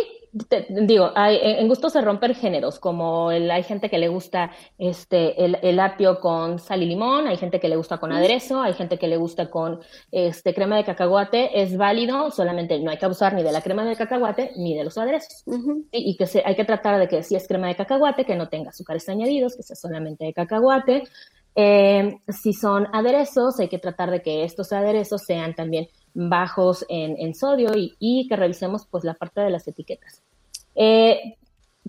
te- 0.48 0.66
digo, 0.86 1.10
hay, 1.14 1.38
en 1.42 1.68
gusto 1.68 1.90
se 1.90 2.00
rompen 2.00 2.34
géneros, 2.34 2.78
como 2.80 3.30
el- 3.32 3.50
hay 3.50 3.62
gente 3.64 3.88
que 3.90 3.98
le 3.98 4.08
gusta 4.08 4.50
este, 4.78 5.44
el, 5.44 5.58
el 5.62 5.78
apio 5.80 6.18
con 6.20 6.58
sal 6.60 6.82
y 6.82 6.86
limón, 6.86 7.26
hay 7.26 7.36
gente 7.36 7.58
que 7.60 7.68
le 7.68 7.76
gusta 7.76 7.98
con 7.98 8.12
aderezo, 8.12 8.62
hay 8.62 8.74
gente 8.74 8.96
que 8.98 9.08
le 9.08 9.16
gusta 9.16 9.50
con 9.50 9.80
este, 10.12 10.54
crema 10.54 10.76
de 10.76 10.84
cacahuate, 10.84 11.62
es 11.62 11.76
válido, 11.76 12.30
solamente 12.30 12.78
no 12.80 12.90
hay 12.92 12.98
que 12.98 13.04
abusar 13.06 13.34
ni 13.34 13.42
de 13.42 13.50
la 13.52 13.60
crema 13.60 13.84
de 13.84 13.96
cacahuate 13.96 14.52
ni 14.56 14.76
de 14.76 14.84
los 14.84 14.98
aderezos. 14.98 15.42
Sí, 15.46 15.86
y 15.92 16.16
que 16.16 16.26
se, 16.26 16.42
hay 16.44 16.54
que 16.56 16.64
tratar 16.64 16.98
de 17.00 17.08
que 17.08 17.22
si 17.24 17.34
es 17.36 17.46
crema 17.48 17.66
de 17.68 17.74
cacahuate, 17.76 18.24
que 18.24 18.36
no 18.36 18.48
tenga 18.48 18.70
azúcares 18.70 19.08
añadidos, 19.08 19.56
que 19.56 19.62
sea 19.64 19.76
solamente 19.76 20.24
de 20.24 20.32
cacahuate. 20.32 21.02
Eh, 21.54 22.18
si 22.28 22.52
son 22.52 22.86
aderezos, 22.92 23.60
hay 23.60 23.68
que 23.68 23.78
tratar 23.78 24.10
de 24.10 24.22
que 24.22 24.44
estos 24.44 24.72
aderezos 24.72 25.22
sean 25.26 25.54
también 25.54 25.88
bajos 26.14 26.84
en, 26.88 27.16
en 27.18 27.34
sodio 27.34 27.76
y, 27.76 27.94
y 27.98 28.26
que 28.28 28.36
revisemos 28.36 28.86
pues 28.86 29.04
la 29.04 29.14
parte 29.14 29.40
de 29.40 29.50
las 29.50 29.66
etiquetas. 29.68 30.22
Eh, 30.74 31.36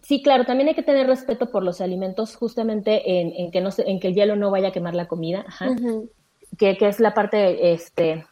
Sí, 0.04 0.22
claro, 0.22 0.44
también 0.44 0.68
hay 0.68 0.76
que 0.76 0.84
tener 0.84 1.08
respeto 1.08 1.50
por 1.50 1.64
los 1.64 1.80
alimentos, 1.80 2.36
justamente 2.36 3.22
en, 3.22 3.52
que, 3.52 3.62
no 3.62 3.70
en 3.78 4.00
que 4.02 4.08
el 4.10 4.16
hielo 4.16 4.36
no 4.36 4.52
vaya 4.52 4.68
a 4.70 4.72
quemar 4.72 4.96
la 4.96 5.08
comida, 5.08 5.46
que, 6.58 6.78
es 6.80 7.00
la 7.00 7.14
parte 7.14 7.72
este, 7.72 8.26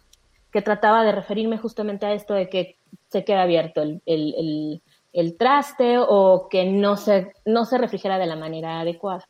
que 0.52 0.62
trataba 0.62 1.04
de 1.04 1.14
referirme 1.14 1.58
justamente 1.58 2.06
a 2.06 2.14
esto 2.14 2.34
de 2.34 2.50
que 2.50 2.76
se 3.10 3.24
queda 3.24 3.44
abierto 3.44 3.84
el, 3.84 5.38
traste 5.38 5.98
o 5.98 6.50
que 6.50 6.66
no 6.66 6.98
se, 6.98 7.32
no 7.46 7.64
se 7.64 7.78
refrigera 7.78 8.18
de 8.18 8.26
la 8.26 8.36
manera 8.36 8.82
adecuada. 8.82 9.30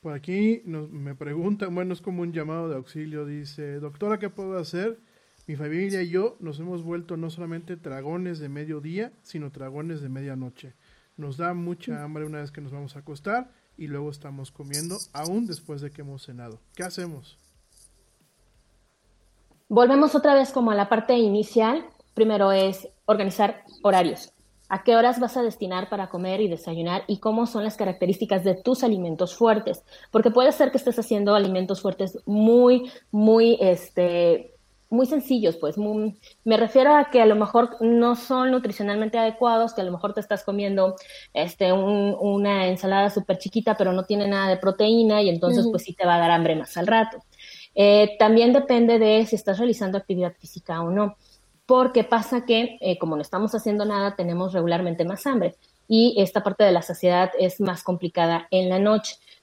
Por 0.00 0.14
aquí 0.14 0.62
me 0.64 1.14
preguntan, 1.14 1.74
bueno, 1.74 1.92
es 1.92 2.02
como 2.02 2.22
un 2.22 2.32
llamado 2.32 2.68
de 2.68 2.76
auxilio, 2.76 3.24
dice, 3.24 3.78
doctora, 3.78 4.18
¿qué 4.18 4.30
puedo 4.30 4.58
hacer? 4.58 4.98
Mi 5.46 5.56
familia 5.56 6.02
y 6.02 6.10
yo 6.10 6.36
nos 6.40 6.58
hemos 6.60 6.82
vuelto 6.82 7.16
no 7.16 7.30
solamente 7.30 7.76
dragones 7.76 8.38
de 8.38 8.48
mediodía, 8.48 9.12
sino 9.22 9.50
dragones 9.50 10.00
de 10.00 10.08
medianoche. 10.08 10.74
Nos 11.16 11.36
da 11.36 11.54
mucha 11.54 12.02
hambre 12.02 12.24
una 12.24 12.40
vez 12.40 12.50
que 12.50 12.60
nos 12.60 12.72
vamos 12.72 12.96
a 12.96 13.00
acostar 13.00 13.50
y 13.76 13.86
luego 13.86 14.10
estamos 14.10 14.50
comiendo 14.50 14.98
aún 15.12 15.46
después 15.46 15.80
de 15.80 15.90
que 15.90 16.02
hemos 16.02 16.24
cenado. 16.24 16.60
¿Qué 16.74 16.82
hacemos? 16.82 17.38
Volvemos 19.68 20.14
otra 20.14 20.34
vez 20.34 20.50
como 20.50 20.70
a 20.70 20.74
la 20.74 20.88
parte 20.88 21.14
inicial. 21.14 21.86
Primero 22.14 22.52
es 22.52 22.88
organizar 23.06 23.64
horarios. 23.82 24.32
¿A 24.72 24.84
qué 24.84 24.96
horas 24.96 25.20
vas 25.20 25.36
a 25.36 25.42
destinar 25.42 25.90
para 25.90 26.08
comer 26.08 26.40
y 26.40 26.48
desayunar 26.48 27.04
y 27.06 27.18
cómo 27.18 27.46
son 27.46 27.62
las 27.62 27.76
características 27.76 28.42
de 28.42 28.54
tus 28.54 28.82
alimentos 28.82 29.36
fuertes? 29.36 29.84
Porque 30.10 30.30
puede 30.30 30.50
ser 30.50 30.70
que 30.70 30.78
estés 30.78 30.98
haciendo 30.98 31.34
alimentos 31.34 31.82
fuertes 31.82 32.18
muy, 32.24 32.90
muy, 33.10 33.58
este, 33.60 34.54
muy 34.88 35.04
sencillos, 35.04 35.58
pues 35.58 35.76
me 35.76 36.56
refiero 36.56 36.96
a 36.96 37.10
que 37.10 37.20
a 37.20 37.26
lo 37.26 37.36
mejor 37.36 37.76
no 37.82 38.16
son 38.16 38.50
nutricionalmente 38.50 39.18
adecuados, 39.18 39.74
que 39.74 39.82
a 39.82 39.84
lo 39.84 39.92
mejor 39.92 40.14
te 40.14 40.20
estás 40.20 40.42
comiendo 40.42 40.96
este, 41.34 41.70
una 41.74 42.66
ensalada 42.66 43.10
súper 43.10 43.36
chiquita, 43.36 43.76
pero 43.76 43.92
no 43.92 44.04
tiene 44.04 44.26
nada 44.26 44.48
de 44.48 44.56
proteína 44.56 45.20
y 45.20 45.28
entonces 45.28 45.66
pues 45.70 45.82
sí 45.82 45.92
te 45.92 46.06
va 46.06 46.14
a 46.14 46.18
dar 46.18 46.30
hambre 46.30 46.56
más 46.56 46.78
al 46.78 46.86
rato. 46.86 47.18
Eh, 47.74 48.16
también 48.18 48.54
depende 48.54 48.98
de 48.98 49.26
si 49.26 49.36
estás 49.36 49.58
realizando 49.58 49.98
actividad 49.98 50.32
física 50.38 50.80
o 50.80 50.88
no, 50.90 51.16
porque 51.66 52.04
pasa 52.04 52.44
que 52.44 52.78
eh, 52.80 52.98
como 52.98 53.16
no 53.16 53.22
estamos 53.22 53.54
haciendo 53.54 53.84
nada, 53.84 54.16
tenemos 54.16 54.52
regularmente 54.52 55.04
más 55.04 55.26
hambre 55.26 55.56
y 55.88 56.14
esta 56.18 56.42
parte 56.42 56.64
de 56.64 56.72
la 56.72 56.82
saciedad 56.82 57.30
es 57.38 57.60
más 57.60 57.82
complicada 57.82 58.46
en 58.50 58.68
la 58.68 58.78
noche. 58.78 59.16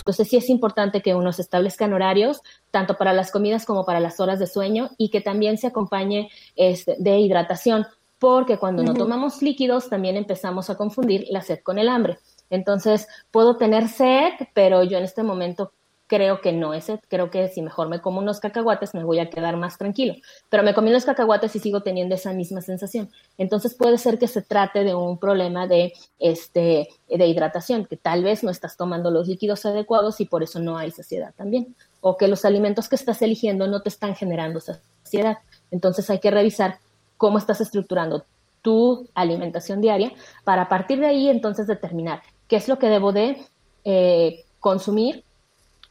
Entonces 0.00 0.28
sí 0.28 0.36
es 0.36 0.48
importante 0.48 1.02
que 1.02 1.14
uno 1.14 1.32
se 1.32 1.42
establezcan 1.42 1.92
horarios, 1.92 2.40
tanto 2.70 2.96
para 2.96 3.12
las 3.12 3.30
comidas 3.30 3.66
como 3.66 3.84
para 3.84 4.00
las 4.00 4.20
horas 4.20 4.38
de 4.38 4.46
sueño, 4.46 4.90
y 4.96 5.10
que 5.10 5.20
también 5.20 5.58
se 5.58 5.66
acompañe 5.66 6.30
este, 6.56 6.96
de 6.98 7.18
hidratación, 7.18 7.86
porque 8.18 8.58
cuando 8.58 8.82
no 8.82 8.94
tomamos 8.94 9.42
líquidos 9.42 9.90
también 9.90 10.16
empezamos 10.16 10.70
a 10.70 10.76
confundir 10.76 11.26
la 11.30 11.42
sed 11.42 11.60
con 11.62 11.78
el 11.78 11.88
hambre. 11.88 12.18
Entonces, 12.50 13.08
puedo 13.30 13.56
tener 13.56 13.88
sed, 13.88 14.32
pero 14.54 14.82
yo 14.82 14.98
en 14.98 15.04
este 15.04 15.22
momento 15.22 15.72
creo 16.06 16.40
que 16.40 16.52
no 16.52 16.74
es, 16.74 16.86
creo 17.08 17.30
que 17.30 17.48
si 17.48 17.62
mejor 17.62 17.88
me 17.88 18.00
como 18.00 18.18
unos 18.18 18.40
cacahuates 18.40 18.94
me 18.94 19.04
voy 19.04 19.18
a 19.18 19.30
quedar 19.30 19.56
más 19.56 19.78
tranquilo, 19.78 20.14
pero 20.50 20.62
me 20.62 20.74
comí 20.74 20.90
los 20.90 21.04
cacahuates 21.04 21.56
y 21.56 21.58
sigo 21.58 21.82
teniendo 21.82 22.14
esa 22.14 22.32
misma 22.32 22.60
sensación. 22.60 23.10
Entonces 23.38 23.74
puede 23.74 23.98
ser 23.98 24.18
que 24.18 24.28
se 24.28 24.42
trate 24.42 24.84
de 24.84 24.94
un 24.94 25.18
problema 25.18 25.66
de, 25.66 25.92
este, 26.18 26.88
de 27.08 27.26
hidratación, 27.26 27.86
que 27.86 27.96
tal 27.96 28.22
vez 28.22 28.44
no 28.44 28.50
estás 28.50 28.76
tomando 28.76 29.10
los 29.10 29.28
líquidos 29.28 29.64
adecuados 29.64 30.20
y 30.20 30.26
por 30.26 30.42
eso 30.42 30.60
no 30.60 30.76
hay 30.76 30.90
saciedad 30.90 31.32
también, 31.36 31.74
o 32.00 32.16
que 32.16 32.28
los 32.28 32.44
alimentos 32.44 32.88
que 32.88 32.96
estás 32.96 33.22
eligiendo 33.22 33.66
no 33.66 33.80
te 33.80 33.88
están 33.88 34.14
generando 34.14 34.60
saciedad. 34.60 35.38
Entonces 35.70 36.10
hay 36.10 36.20
que 36.20 36.30
revisar 36.30 36.78
cómo 37.16 37.38
estás 37.38 37.60
estructurando 37.60 38.24
tu 38.60 39.08
alimentación 39.14 39.80
diaria 39.80 40.12
para 40.42 40.62
a 40.62 40.68
partir 40.68 40.98
de 40.98 41.06
ahí 41.06 41.28
entonces 41.28 41.66
determinar 41.66 42.22
qué 42.48 42.56
es 42.56 42.66
lo 42.66 42.78
que 42.78 42.88
debo 42.88 43.12
de 43.12 43.44
eh, 43.84 44.44
consumir 44.58 45.22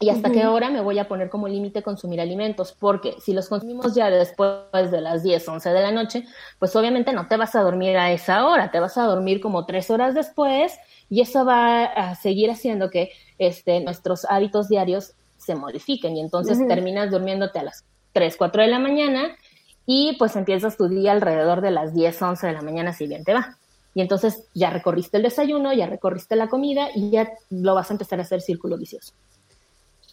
y 0.04 0.10
hasta 0.10 0.32
qué 0.32 0.46
hora 0.48 0.70
me 0.70 0.82
voy 0.82 1.00
a 1.00 1.08
poner 1.08 1.30
como 1.30 1.48
límite 1.48 1.82
consumir 1.82 2.20
alimentos, 2.20 2.76
porque 2.78 3.16
si 3.22 3.32
los 3.32 3.48
consumimos 3.48 3.96
ya 3.96 4.10
después 4.10 4.92
de 4.92 5.00
las 5.00 5.24
10, 5.24 5.48
11 5.48 5.70
de 5.70 5.82
la 5.82 5.92
noche, 5.92 6.26
pues 6.60 6.76
obviamente 6.76 7.14
no 7.14 7.28
te 7.28 7.38
vas 7.38 7.56
a 7.56 7.62
dormir 7.62 7.96
a 7.96 8.12
esa 8.12 8.46
hora, 8.46 8.70
te 8.70 8.82
vas 8.82 8.98
a 8.98 9.04
dormir 9.04 9.40
como 9.40 9.66
tres 9.66 9.90
horas 9.90 10.14
después 10.14 10.78
y 11.10 11.22
eso 11.22 11.46
va 11.46 11.86
a 11.86 12.16
seguir 12.16 12.52
haciendo 12.52 12.90
que 12.90 13.12
este, 13.38 13.80
nuestros 13.80 14.26
hábitos 14.26 14.68
diarios 14.68 15.14
se 15.38 15.56
modifiquen 15.56 16.18
y 16.18 16.20
entonces 16.20 16.60
terminas 16.68 17.10
durmiéndote 17.10 17.60
a 17.60 17.64
las 17.64 17.86
3, 18.12 18.36
4 18.36 18.62
de 18.62 18.68
la 18.68 18.80
mañana 18.80 19.38
y 19.86 20.18
pues 20.20 20.36
empiezas 20.36 20.76
tu 20.76 20.90
día 20.90 21.14
alrededor 21.14 21.62
de 21.62 21.72
las 21.72 21.94
10, 21.94 22.22
11 22.22 22.48
de 22.48 22.54
la 22.54 22.62
mañana 22.62 22.92
si 22.92 23.08
bien 23.08 23.24
te 23.24 23.34
va. 23.34 23.58
Y 23.96 24.02
entonces 24.02 24.50
ya 24.54 24.70
recorriste 24.70 25.18
el 25.18 25.24
desayuno, 25.24 25.72
ya 25.72 25.86
recorriste 25.86 26.36
la 26.36 26.50
comida 26.50 26.90
y 26.94 27.10
ya 27.10 27.32
lo 27.50 27.76
vas 27.76 27.90
a 27.90 27.94
empezar 27.94 28.20
a 28.20 28.24
hacer 28.24 28.42
círculo 28.42 28.78
vicioso. 28.78 29.14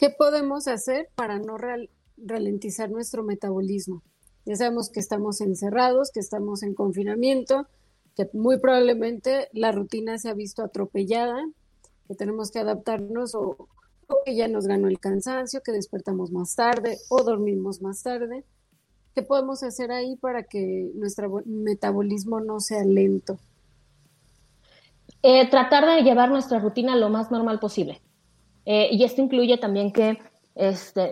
¿Qué 0.00 0.08
podemos 0.08 0.66
hacer 0.66 1.10
para 1.14 1.38
no 1.38 1.58
ralentizar 2.16 2.90
nuestro 2.90 3.22
metabolismo? 3.22 4.02
Ya 4.46 4.56
sabemos 4.56 4.88
que 4.88 4.98
estamos 4.98 5.42
encerrados, 5.42 6.10
que 6.10 6.20
estamos 6.20 6.62
en 6.62 6.72
confinamiento, 6.72 7.66
que 8.16 8.26
muy 8.32 8.58
probablemente 8.58 9.48
la 9.52 9.72
rutina 9.72 10.16
se 10.16 10.30
ha 10.30 10.32
visto 10.34 10.62
atropellada, 10.62 11.36
que 12.08 12.14
tenemos 12.14 12.50
que 12.50 12.60
adaptarnos 12.60 13.34
o, 13.34 13.68
que 14.24 14.34
ya 14.34 14.48
nos 14.48 14.66
ganó 14.66 14.88
el 14.88 14.98
cansancio, 14.98 15.60
que 15.62 15.72
despertamos 15.72 16.32
más 16.32 16.54
tarde 16.54 16.96
o 17.10 17.22
dormimos 17.22 17.82
más 17.82 18.02
tarde. 18.02 18.46
¿Qué 19.14 19.20
podemos 19.20 19.62
hacer 19.62 19.92
ahí 19.92 20.16
para 20.16 20.44
que 20.44 20.90
nuestro 20.94 21.42
metabolismo 21.44 22.40
no 22.40 22.60
sea 22.60 22.84
lento? 22.84 23.38
Eh, 25.22 25.50
tratar 25.50 25.84
de 25.84 26.02
llevar 26.04 26.30
nuestra 26.30 26.58
rutina 26.58 26.96
lo 26.96 27.10
más 27.10 27.30
normal 27.30 27.60
posible. 27.60 28.00
Eh, 28.72 28.88
y 28.92 29.02
esto 29.02 29.20
incluye 29.20 29.58
también 29.58 29.90
que 29.90 30.16
este, 30.54 31.10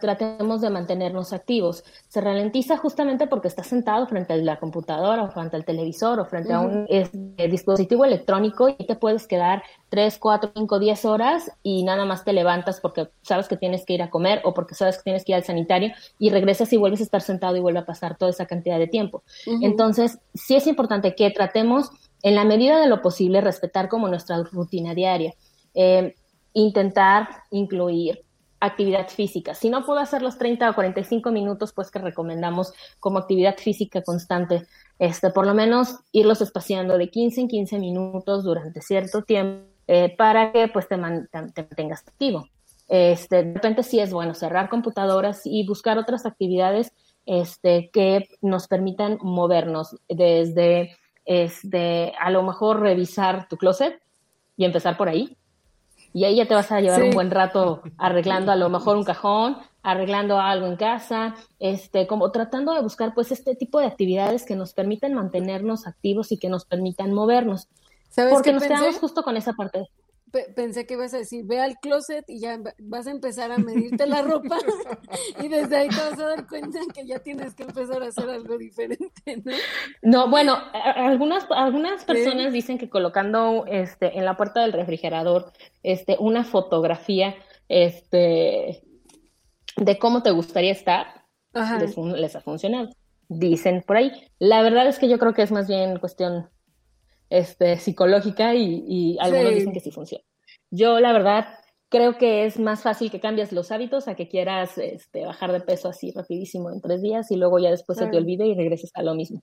tratemos 0.00 0.60
de 0.60 0.70
mantenernos 0.70 1.32
activos. 1.32 1.82
Se 2.06 2.20
ralentiza 2.20 2.76
justamente 2.76 3.26
porque 3.26 3.48
estás 3.48 3.66
sentado 3.66 4.06
frente 4.06 4.34
a 4.34 4.36
la 4.36 4.60
computadora 4.60 5.24
o 5.24 5.30
frente 5.32 5.56
al 5.56 5.64
televisor 5.64 6.20
o 6.20 6.26
frente 6.26 6.52
a 6.52 6.60
un 6.60 6.86
este, 6.88 7.48
dispositivo 7.48 8.04
electrónico 8.04 8.68
y 8.68 8.86
te 8.86 8.94
puedes 8.94 9.26
quedar 9.26 9.64
3, 9.88 10.16
4, 10.16 10.52
5, 10.54 10.78
10 10.78 11.04
horas 11.06 11.50
y 11.64 11.82
nada 11.82 12.04
más 12.04 12.24
te 12.24 12.32
levantas 12.32 12.78
porque 12.80 13.08
sabes 13.22 13.48
que 13.48 13.56
tienes 13.56 13.84
que 13.84 13.94
ir 13.94 14.02
a 14.02 14.08
comer 14.08 14.40
o 14.44 14.54
porque 14.54 14.76
sabes 14.76 14.98
que 14.98 15.02
tienes 15.02 15.24
que 15.24 15.32
ir 15.32 15.36
al 15.36 15.44
sanitario 15.44 15.92
y 16.20 16.30
regresas 16.30 16.72
y 16.72 16.76
vuelves 16.76 17.00
a 17.00 17.04
estar 17.04 17.22
sentado 17.22 17.56
y 17.56 17.60
vuelve 17.60 17.80
a 17.80 17.84
pasar 17.84 18.16
toda 18.16 18.30
esa 18.30 18.46
cantidad 18.46 18.78
de 18.78 18.86
tiempo. 18.86 19.24
Entonces, 19.60 20.20
sí 20.34 20.54
es 20.54 20.68
importante 20.68 21.16
que 21.16 21.32
tratemos 21.32 21.90
en 22.22 22.36
la 22.36 22.44
medida 22.44 22.78
de 22.80 22.86
lo 22.86 23.02
posible 23.02 23.40
respetar 23.40 23.88
como 23.88 24.06
nuestra 24.06 24.40
rutina 24.44 24.94
diaria. 24.94 25.34
Eh, 25.74 26.14
intentar 26.54 27.28
incluir 27.50 28.24
actividad 28.60 29.08
física. 29.08 29.54
Si 29.54 29.70
no 29.70 29.84
puedo 29.84 29.98
hacer 29.98 30.22
los 30.22 30.38
30 30.38 30.70
o 30.70 30.74
45 30.74 31.32
minutos, 31.32 31.72
pues 31.72 31.90
que 31.90 31.98
recomendamos 31.98 32.72
como 33.00 33.18
actividad 33.18 33.56
física 33.58 34.02
constante, 34.02 34.66
este, 34.98 35.30
por 35.30 35.46
lo 35.46 35.54
menos 35.54 35.96
irlos 36.12 36.40
espaciando 36.40 36.96
de 36.96 37.10
15 37.10 37.40
en 37.42 37.48
15 37.48 37.78
minutos 37.80 38.44
durante 38.44 38.80
cierto 38.80 39.22
tiempo 39.22 39.66
eh, 39.88 40.14
para 40.16 40.52
que 40.52 40.68
pues 40.68 40.86
te, 40.86 40.96
mantengas 40.96 42.06
activo. 42.06 42.46
Este, 42.88 43.42
de 43.42 43.54
repente 43.54 43.82
sí 43.82 43.98
es 43.98 44.12
bueno 44.12 44.34
cerrar 44.34 44.68
computadoras 44.68 45.42
y 45.44 45.66
buscar 45.66 45.98
otras 45.98 46.24
actividades 46.24 46.92
este, 47.26 47.90
que 47.92 48.28
nos 48.42 48.68
permitan 48.68 49.18
movernos 49.22 49.96
desde 50.08 50.96
es 51.24 51.58
de 51.62 52.12
a 52.20 52.30
lo 52.30 52.42
mejor 52.42 52.80
revisar 52.80 53.48
tu 53.48 53.56
closet 53.56 54.00
y 54.56 54.64
empezar 54.64 54.96
por 54.96 55.08
ahí. 55.08 55.36
Y 56.14 56.24
ahí 56.24 56.36
ya 56.36 56.46
te 56.46 56.54
vas 56.54 56.70
a 56.70 56.80
llevar 56.80 57.00
Sí. 57.00 57.08
un 57.08 57.14
buen 57.14 57.30
rato 57.30 57.82
arreglando 57.98 58.52
a 58.52 58.56
lo 58.56 58.68
mejor 58.68 58.96
un 58.96 59.04
cajón, 59.04 59.56
arreglando 59.82 60.38
algo 60.38 60.66
en 60.66 60.76
casa, 60.76 61.34
este, 61.58 62.06
como 62.06 62.30
tratando 62.30 62.74
de 62.74 62.82
buscar 62.82 63.14
pues 63.14 63.32
este 63.32 63.54
tipo 63.54 63.80
de 63.80 63.86
actividades 63.86 64.44
que 64.44 64.54
nos 64.54 64.74
permitan 64.74 65.14
mantenernos 65.14 65.86
activos 65.86 66.30
y 66.32 66.36
que 66.38 66.48
nos 66.48 66.64
permitan 66.66 67.12
movernos. 67.14 67.68
¿Sabes 68.10 68.34
Porque 68.34 68.52
nos 68.52 68.62
pensé? 68.62 68.74
quedamos 68.76 68.98
justo 69.00 69.22
con 69.22 69.36
esa 69.38 69.54
parte. 69.54 69.88
Pe- 70.32 70.50
pensé 70.56 70.86
que 70.86 70.94
ibas 70.94 71.12
a 71.14 71.18
decir, 71.18 71.44
ve 71.44 71.60
al 71.60 71.76
closet 71.78 72.24
y 72.26 72.40
ya 72.40 72.56
va- 72.56 72.74
vas 72.78 73.06
a 73.06 73.10
empezar 73.10 73.52
a 73.52 73.58
medirte 73.58 74.06
la 74.06 74.22
ropa 74.22 74.56
y 75.42 75.48
desde 75.48 75.76
ahí 75.76 75.88
te 75.88 75.96
vas 75.96 76.18
a 76.18 76.26
dar 76.28 76.46
cuenta 76.48 76.78
que 76.94 77.06
ya 77.06 77.18
tienes 77.18 77.54
que 77.54 77.64
empezar 77.64 78.02
a 78.02 78.06
hacer 78.06 78.30
algo 78.30 78.56
diferente, 78.56 79.42
¿no? 79.44 79.52
No, 80.02 80.30
bueno, 80.30 80.56
algunas, 80.72 81.46
algunas 81.50 82.04
personas 82.04 82.52
dicen 82.52 82.78
que 82.78 82.88
colocando 82.88 83.66
este, 83.68 84.18
en 84.18 84.24
la 84.24 84.36
puerta 84.38 84.62
del 84.62 84.72
refrigerador 84.72 85.52
este, 85.82 86.16
una 86.18 86.44
fotografía 86.44 87.34
este, 87.68 88.82
de 89.76 89.98
cómo 89.98 90.22
te 90.22 90.30
gustaría 90.30 90.72
estar, 90.72 91.26
Ajá. 91.52 91.78
les, 91.78 91.94
fun- 91.94 92.18
les 92.20 92.34
ha 92.36 92.40
funcionado. 92.40 92.88
Dicen 93.28 93.82
por 93.86 93.96
ahí. 93.96 94.12
La 94.38 94.62
verdad 94.62 94.86
es 94.86 94.98
que 94.98 95.08
yo 95.08 95.18
creo 95.18 95.32
que 95.34 95.42
es 95.42 95.52
más 95.52 95.68
bien 95.68 95.98
cuestión 95.98 96.48
este, 97.32 97.78
psicológica 97.78 98.54
y, 98.54 98.84
y 98.86 99.18
algunos 99.18 99.48
Sí. 99.48 99.54
dicen 99.54 99.72
que 99.72 99.80
sí 99.80 99.90
funciona. 99.90 100.24
Yo, 100.70 101.00
la 101.00 101.12
verdad, 101.12 101.46
creo 101.88 102.18
que 102.18 102.44
es 102.44 102.58
más 102.58 102.82
fácil 102.82 103.10
que 103.10 103.20
cambies 103.20 103.52
los 103.52 103.70
hábitos 103.72 104.06
a 104.06 104.14
que 104.14 104.28
quieras 104.28 104.76
este, 104.76 105.24
bajar 105.24 105.50
de 105.52 105.60
peso 105.60 105.88
así 105.88 106.12
rapidísimo 106.12 106.70
en 106.70 106.80
tres 106.82 107.00
días 107.00 107.30
y 107.30 107.36
luego 107.36 107.58
ya 107.58 107.70
después 107.70 107.98
se 107.98 108.06
te 108.06 108.16
olvide 108.18 108.46
y 108.46 108.54
regreses 108.54 108.90
a 108.94 109.02
lo 109.02 109.14
mismo. 109.14 109.42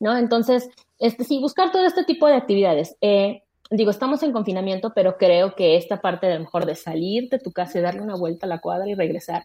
¿No? 0.00 0.16
Entonces, 0.16 0.68
este, 0.98 1.24
sí, 1.24 1.40
buscar 1.40 1.70
todo 1.70 1.84
este 1.86 2.04
tipo 2.04 2.26
de 2.26 2.34
actividades. 2.34 2.96
Eh, 3.00 3.42
digo, 3.70 3.90
estamos 3.90 4.22
en 4.24 4.32
confinamiento, 4.32 4.92
pero 4.94 5.16
creo 5.16 5.54
que 5.54 5.76
esta 5.76 6.00
parte 6.00 6.26
de 6.26 6.34
lo 6.34 6.40
mejor 6.40 6.66
de 6.66 6.74
salir 6.74 7.28
de 7.30 7.38
tu 7.38 7.52
casa 7.52 7.78
y 7.78 7.82
darle 7.82 8.02
una 8.02 8.16
vuelta 8.16 8.46
a 8.46 8.48
la 8.48 8.60
cuadra 8.60 8.88
y 8.88 8.94
regresar, 8.94 9.44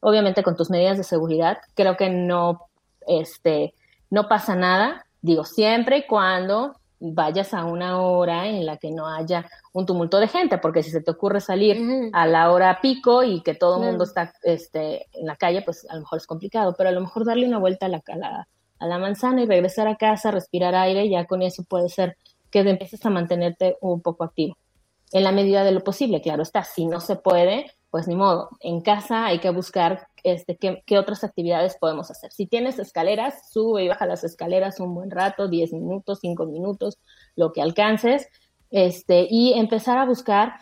obviamente 0.00 0.42
con 0.42 0.56
tus 0.56 0.70
medidas 0.70 0.96
de 0.96 1.04
seguridad, 1.04 1.58
creo 1.74 1.96
que 1.96 2.08
no, 2.10 2.68
este, 3.06 3.74
no 4.10 4.28
pasa 4.28 4.54
nada. 4.56 5.06
Digo, 5.22 5.44
siempre 5.44 5.98
y 5.98 6.06
cuando 6.06 6.76
vayas 7.00 7.52
a 7.54 7.64
una 7.64 8.00
hora 8.00 8.46
en 8.48 8.64
la 8.64 8.76
que 8.76 8.90
no 8.90 9.06
haya 9.06 9.48
un 9.72 9.86
tumulto 9.86 10.18
de 10.18 10.28
gente, 10.28 10.58
porque 10.58 10.82
si 10.82 10.90
se 10.90 11.00
te 11.00 11.10
ocurre 11.10 11.40
salir 11.40 12.10
a 12.12 12.26
la 12.26 12.50
hora 12.50 12.80
pico 12.80 13.22
y 13.22 13.42
que 13.42 13.54
todo 13.54 13.80
el 13.80 13.88
mundo 13.88 14.04
está 14.04 14.32
este, 14.42 15.06
en 15.12 15.26
la 15.26 15.36
calle, 15.36 15.62
pues 15.62 15.86
a 15.90 15.94
lo 15.94 16.00
mejor 16.00 16.18
es 16.18 16.26
complicado, 16.26 16.74
pero 16.76 16.88
a 16.88 16.92
lo 16.92 17.00
mejor 17.00 17.24
darle 17.24 17.46
una 17.46 17.58
vuelta 17.58 17.86
a 17.86 17.88
la, 17.88 18.02
a 18.06 18.16
la, 18.16 18.48
a 18.78 18.86
la 18.86 18.98
manzana 18.98 19.42
y 19.42 19.46
regresar 19.46 19.88
a 19.88 19.96
casa, 19.96 20.30
respirar 20.30 20.74
aire, 20.74 21.08
ya 21.08 21.26
con 21.26 21.42
eso 21.42 21.64
puede 21.64 21.88
ser 21.88 22.16
que 22.50 22.60
empieces 22.60 23.04
a 23.04 23.10
mantenerte 23.10 23.76
un 23.80 24.00
poco 24.00 24.24
activo. 24.24 24.56
En 25.12 25.24
la 25.24 25.32
medida 25.32 25.64
de 25.64 25.72
lo 25.72 25.80
posible, 25.80 26.20
claro 26.20 26.42
está. 26.42 26.64
Si 26.64 26.86
no 26.86 27.00
se 27.00 27.16
puede, 27.16 27.72
pues 27.94 28.08
ni 28.08 28.16
modo. 28.16 28.48
En 28.58 28.80
casa 28.80 29.24
hay 29.24 29.38
que 29.38 29.50
buscar 29.50 30.08
este, 30.24 30.56
qué, 30.56 30.82
qué 30.84 30.98
otras 30.98 31.22
actividades 31.22 31.76
podemos 31.78 32.10
hacer. 32.10 32.32
Si 32.32 32.44
tienes 32.44 32.80
escaleras, 32.80 33.48
sube 33.52 33.84
y 33.84 33.88
baja 33.88 34.04
las 34.04 34.24
escaleras 34.24 34.80
un 34.80 34.96
buen 34.96 35.12
rato, 35.12 35.46
10 35.46 35.74
minutos, 35.74 36.18
5 36.20 36.44
minutos, 36.46 36.98
lo 37.36 37.52
que 37.52 37.62
alcances, 37.62 38.26
este, 38.72 39.28
y 39.30 39.52
empezar 39.52 39.98
a 39.98 40.06
buscar 40.06 40.54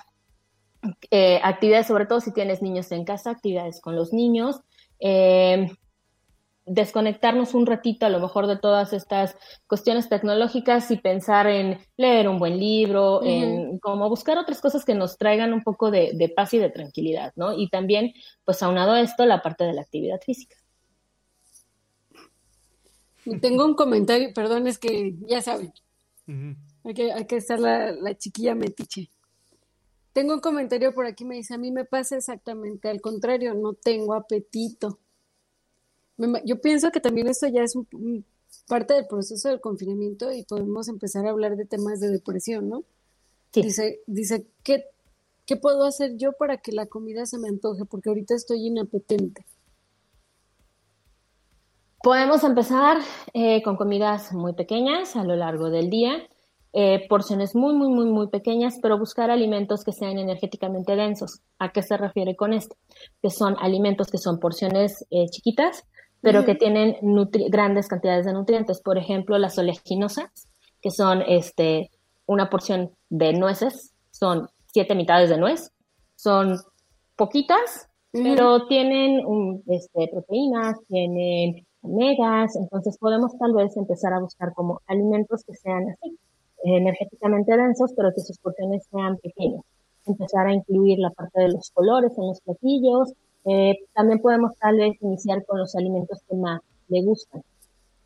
eh, 1.10 1.40
actividades, 1.42 1.86
sobre 1.86 2.04
todo 2.04 2.20
si 2.20 2.34
tienes 2.34 2.60
niños 2.60 2.92
en 2.92 3.06
casa, 3.06 3.30
actividades 3.30 3.80
con 3.80 3.96
los 3.96 4.12
niños, 4.12 4.60
eh, 5.00 5.70
desconectarnos 6.64 7.54
un 7.54 7.66
ratito 7.66 8.06
a 8.06 8.08
lo 8.08 8.20
mejor 8.20 8.46
de 8.46 8.56
todas 8.56 8.92
estas 8.92 9.36
cuestiones 9.66 10.08
tecnológicas 10.08 10.90
y 10.90 10.96
pensar 10.96 11.46
en 11.46 11.78
leer 11.96 12.28
un 12.28 12.38
buen 12.38 12.58
libro, 12.58 13.22
en 13.24 13.78
como 13.80 14.08
buscar 14.08 14.38
otras 14.38 14.60
cosas 14.60 14.84
que 14.84 14.94
nos 14.94 15.18
traigan 15.18 15.52
un 15.52 15.62
poco 15.62 15.90
de, 15.90 16.12
de 16.14 16.28
paz 16.28 16.54
y 16.54 16.58
de 16.58 16.70
tranquilidad, 16.70 17.32
¿no? 17.36 17.52
Y 17.52 17.68
también, 17.68 18.12
pues 18.44 18.62
aunado 18.62 18.92
a 18.92 19.00
esto, 19.00 19.26
la 19.26 19.42
parte 19.42 19.64
de 19.64 19.72
la 19.72 19.82
actividad 19.82 20.20
física. 20.20 20.56
Tengo 23.40 23.64
un 23.64 23.74
comentario, 23.74 24.32
perdón, 24.34 24.66
es 24.66 24.78
que 24.78 25.14
ya 25.28 25.40
saben, 25.42 25.72
hay 26.84 26.94
que, 26.94 27.12
hay 27.12 27.26
que 27.26 27.36
estar 27.36 27.58
la, 27.58 27.92
la 27.92 28.16
chiquilla 28.16 28.54
metiche. 28.54 29.10
Tengo 30.12 30.34
un 30.34 30.40
comentario 30.40 30.92
por 30.92 31.06
aquí, 31.06 31.24
me 31.24 31.36
dice, 31.36 31.54
a 31.54 31.58
mí 31.58 31.70
me 31.70 31.84
pasa 31.84 32.16
exactamente 32.16 32.88
al 32.88 33.00
contrario, 33.00 33.54
no 33.54 33.74
tengo 33.74 34.14
apetito. 34.14 34.98
Yo 36.44 36.60
pienso 36.60 36.90
que 36.90 37.00
también 37.00 37.28
esto 37.28 37.46
ya 37.48 37.62
es 37.62 37.74
un- 37.74 37.88
un 37.92 38.24
parte 38.68 38.94
del 38.94 39.06
proceso 39.06 39.48
del 39.48 39.60
confinamiento 39.60 40.30
y 40.32 40.44
podemos 40.44 40.88
empezar 40.88 41.26
a 41.26 41.30
hablar 41.30 41.56
de 41.56 41.64
temas 41.64 42.00
de 42.00 42.10
depresión, 42.10 42.68
¿no? 42.68 42.84
Sí. 43.52 43.62
Dice, 43.62 44.00
dice, 44.06 44.46
¿qué, 44.62 44.84
¿qué 45.46 45.56
puedo 45.56 45.84
hacer 45.84 46.16
yo 46.16 46.32
para 46.32 46.58
que 46.58 46.72
la 46.72 46.86
comida 46.86 47.26
se 47.26 47.38
me 47.38 47.48
antoje? 47.48 47.84
Porque 47.84 48.08
ahorita 48.10 48.34
estoy 48.34 48.66
inapetente. 48.66 49.44
Podemos 52.02 52.42
empezar 52.44 52.98
eh, 53.32 53.62
con 53.62 53.76
comidas 53.76 54.32
muy 54.32 54.54
pequeñas 54.54 55.14
a 55.16 55.24
lo 55.24 55.36
largo 55.36 55.70
del 55.70 55.88
día, 55.88 56.28
eh, 56.72 57.06
porciones 57.08 57.54
muy, 57.54 57.74
muy, 57.74 57.88
muy, 57.90 58.06
muy 58.06 58.28
pequeñas, 58.28 58.78
pero 58.82 58.98
buscar 58.98 59.30
alimentos 59.30 59.84
que 59.84 59.92
sean 59.92 60.18
energéticamente 60.18 60.96
densos. 60.96 61.40
¿A 61.58 61.70
qué 61.72 61.82
se 61.82 61.96
refiere 61.96 62.34
con 62.34 62.52
esto? 62.54 62.76
Que 63.20 63.30
son 63.30 63.56
alimentos 63.60 64.08
que 64.08 64.18
son 64.18 64.40
porciones 64.40 65.06
eh, 65.10 65.26
chiquitas, 65.30 65.84
pero 66.22 66.44
que 66.44 66.54
tienen 66.54 66.94
nutri- 67.02 67.50
grandes 67.50 67.88
cantidades 67.88 68.24
de 68.24 68.32
nutrientes. 68.32 68.80
Por 68.80 68.96
ejemplo, 68.96 69.36
las 69.38 69.58
oleaginosas, 69.58 70.48
que 70.80 70.90
son 70.90 71.22
este, 71.26 71.90
una 72.26 72.48
porción 72.48 72.90
de 73.10 73.32
nueces, 73.34 73.92
son 74.10 74.48
siete 74.72 74.94
mitades 74.94 75.28
de 75.28 75.36
nuez, 75.36 75.70
son 76.16 76.56
poquitas, 77.16 77.88
pero 78.12 78.66
tienen 78.66 79.24
un, 79.26 79.62
este, 79.66 80.08
proteínas, 80.08 80.78
tienen 80.88 81.66
omegas, 81.82 82.54
entonces 82.56 82.96
podemos 82.98 83.36
tal 83.38 83.52
vez 83.54 83.76
empezar 83.76 84.12
a 84.12 84.20
buscar 84.20 84.54
como 84.54 84.80
alimentos 84.86 85.42
que 85.44 85.54
sean 85.54 85.88
así, 85.90 86.16
energéticamente 86.64 87.56
densos, 87.56 87.92
pero 87.96 88.12
que 88.14 88.20
sus 88.20 88.38
porciones 88.38 88.84
sean 88.90 89.16
pequeñas. 89.18 89.62
Empezar 90.06 90.46
a 90.46 90.52
incluir 90.52 90.98
la 90.98 91.10
parte 91.10 91.40
de 91.40 91.48
los 91.48 91.70
colores 91.70 92.12
en 92.18 92.26
los 92.26 92.40
platillos. 92.40 93.12
Eh, 93.44 93.76
también 93.94 94.20
podemos 94.20 94.56
tal 94.58 94.76
vez 94.76 94.92
iniciar 95.02 95.44
con 95.44 95.58
los 95.58 95.74
alimentos 95.74 96.20
que 96.28 96.36
más 96.36 96.60
le 96.88 97.02
gustan 97.02 97.42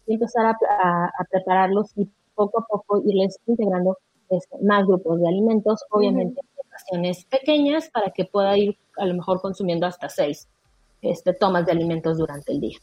y 0.06 0.14
empezar 0.14 0.46
a, 0.46 0.56
a- 0.80 1.06
a 1.18 1.24
prepararlos 1.30 1.90
y 1.96 2.08
poco 2.34 2.60
a 2.60 2.66
poco 2.66 3.02
irles 3.04 3.38
integrando 3.46 3.98
este, 4.30 4.56
más 4.62 4.86
grupos 4.86 5.20
de 5.20 5.28
alimentos, 5.28 5.84
obviamente 5.90 6.40
en 6.40 6.68
porciones 6.70 7.24
pequeñas 7.26 7.88
para 7.90 8.10
que 8.10 8.24
pueda 8.24 8.56
ir 8.56 8.76
a 8.98 9.04
lo 9.06 9.14
mejor 9.14 9.40
consumiendo 9.40 9.86
hasta 9.86 10.08
seis 10.08 10.48
este, 11.02 11.32
tomas 11.34 11.66
de 11.66 11.72
alimentos 11.72 12.18
durante 12.18 12.52
el 12.52 12.60
día. 12.60 12.78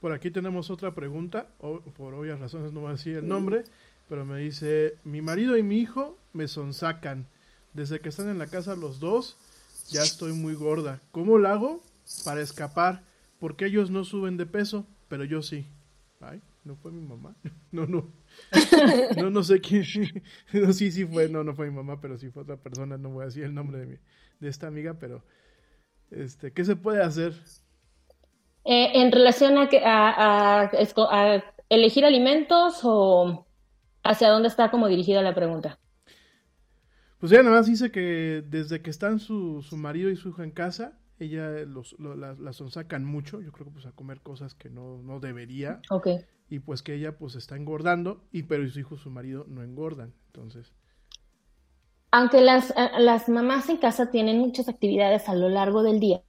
Por 0.00 0.12
aquí 0.12 0.30
tenemos 0.30 0.70
otra 0.70 0.94
pregunta, 0.94 1.46
o- 1.60 1.80
por 1.80 2.14
obvias 2.14 2.38
razones 2.40 2.72
no 2.72 2.80
voy 2.80 2.90
a 2.90 2.92
decir 2.92 3.16
el 3.16 3.28
nombre, 3.28 3.64
pero 4.08 4.24
me 4.24 4.38
dice, 4.38 4.96
mi 5.04 5.22
marido 5.22 5.56
y 5.56 5.62
mi 5.62 5.78
hijo 5.78 6.16
me 6.32 6.46
sonsacan. 6.48 7.26
Desde 7.72 8.00
que 8.00 8.10
están 8.10 8.28
en 8.28 8.38
la 8.38 8.46
casa 8.46 8.76
los 8.76 9.00
dos, 9.00 9.36
ya 9.90 10.02
estoy 10.02 10.32
muy 10.32 10.54
gorda. 10.54 11.00
¿Cómo 11.12 11.38
lo 11.38 11.48
hago 11.48 11.82
para 12.24 12.40
escapar? 12.40 13.02
Porque 13.38 13.66
ellos 13.66 13.90
no 13.90 14.04
suben 14.04 14.36
de 14.36 14.46
peso, 14.46 14.86
pero 15.08 15.24
yo 15.24 15.42
sí. 15.42 15.66
Ay, 16.20 16.40
¿no 16.64 16.76
fue 16.76 16.92
mi 16.92 17.06
mamá? 17.06 17.34
No, 17.72 17.86
no. 17.86 18.08
No, 19.16 19.30
no 19.30 19.42
sé 19.42 19.60
quién. 19.60 19.84
No, 20.52 20.72
sí, 20.72 20.90
sí 20.92 21.04
fue. 21.04 21.28
No, 21.28 21.42
no 21.44 21.54
fue 21.54 21.68
mi 21.70 21.76
mamá, 21.76 22.00
pero 22.00 22.16
sí 22.18 22.30
fue 22.30 22.42
otra 22.42 22.56
persona. 22.56 22.96
No 22.98 23.10
voy 23.10 23.22
a 23.22 23.26
decir 23.26 23.44
el 23.44 23.54
nombre 23.54 23.78
de, 23.78 23.86
mi, 23.86 23.96
de 24.40 24.48
esta 24.48 24.66
amiga, 24.68 24.94
pero... 24.94 25.22
Este, 26.10 26.52
¿Qué 26.52 26.64
se 26.64 26.76
puede 26.76 27.02
hacer? 27.02 27.34
Eh, 28.64 28.92
en 29.02 29.12
relación 29.12 29.58
a, 29.58 29.68
que- 29.68 29.84
a- 29.84 30.62
a 30.62 30.70
a 31.10 31.44
elegir 31.68 32.04
alimentos 32.04 32.80
o 32.84 33.46
hacia 34.02 34.30
dónde 34.30 34.48
está 34.48 34.70
como 34.70 34.88
dirigida 34.88 35.22
la 35.22 35.34
pregunta. 35.34 35.78
Pues 37.24 37.32
ella 37.32 37.42
nada 37.44 37.56
más 37.56 37.66
dice 37.66 37.90
que 37.90 38.44
desde 38.50 38.82
que 38.82 38.90
están 38.90 39.18
su, 39.18 39.62
su 39.62 39.78
marido 39.78 40.10
y 40.10 40.16
su 40.16 40.28
hija 40.28 40.44
en 40.44 40.50
casa, 40.50 40.98
ella 41.18 41.48
los, 41.64 41.98
lo- 41.98 42.14
la, 42.16 42.34
la 42.34 42.52
sonsacan 42.52 43.02
mucho, 43.02 43.40
yo 43.40 43.50
creo 43.50 43.64
que 43.64 43.72
pues 43.72 43.86
a 43.86 43.92
comer 43.92 44.20
cosas 44.20 44.54
que 44.54 44.68
no, 44.68 45.00
no 45.00 45.20
debería, 45.20 45.80
Ok. 45.88 46.06
y 46.50 46.58
pues 46.58 46.82
que 46.82 46.92
ella 46.92 47.16
pues 47.16 47.34
está 47.34 47.56
engordando, 47.56 48.20
y 48.30 48.42
pero 48.42 48.68
su 48.68 48.78
hijo 48.78 48.96
y 48.96 48.98
su 48.98 49.08
marido 49.08 49.46
no 49.48 49.62
engordan, 49.62 50.12
entonces... 50.26 50.74
Aunque 52.10 52.42
las, 52.42 52.74
las 52.98 53.30
mamás 53.30 53.70
en 53.70 53.78
casa 53.78 54.10
tienen 54.10 54.38
muchas 54.40 54.68
actividades 54.68 55.26
a 55.26 55.34
lo 55.34 55.48
largo 55.48 55.82
del 55.82 56.00
día, 56.00 56.20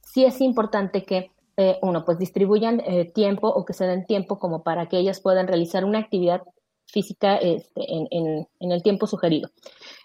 sí 0.00 0.24
es 0.24 0.40
importante 0.40 1.04
que 1.04 1.30
eh, 1.58 1.76
uno 1.82 2.06
pues 2.06 2.16
distribuyan 2.18 2.80
eh, 2.86 3.04
tiempo 3.04 3.48
o 3.48 3.66
que 3.66 3.74
se 3.74 3.84
den 3.84 4.06
tiempo 4.06 4.38
como 4.38 4.62
para 4.62 4.88
que 4.88 4.96
ellas 4.96 5.20
puedan 5.20 5.46
realizar 5.46 5.84
una 5.84 5.98
actividad 5.98 6.40
física 6.86 7.36
este, 7.36 7.80
en, 7.92 8.06
en- 8.10 8.48
en 8.60 8.72
el 8.72 8.82
tiempo 8.82 9.06
sugerido. 9.06 9.50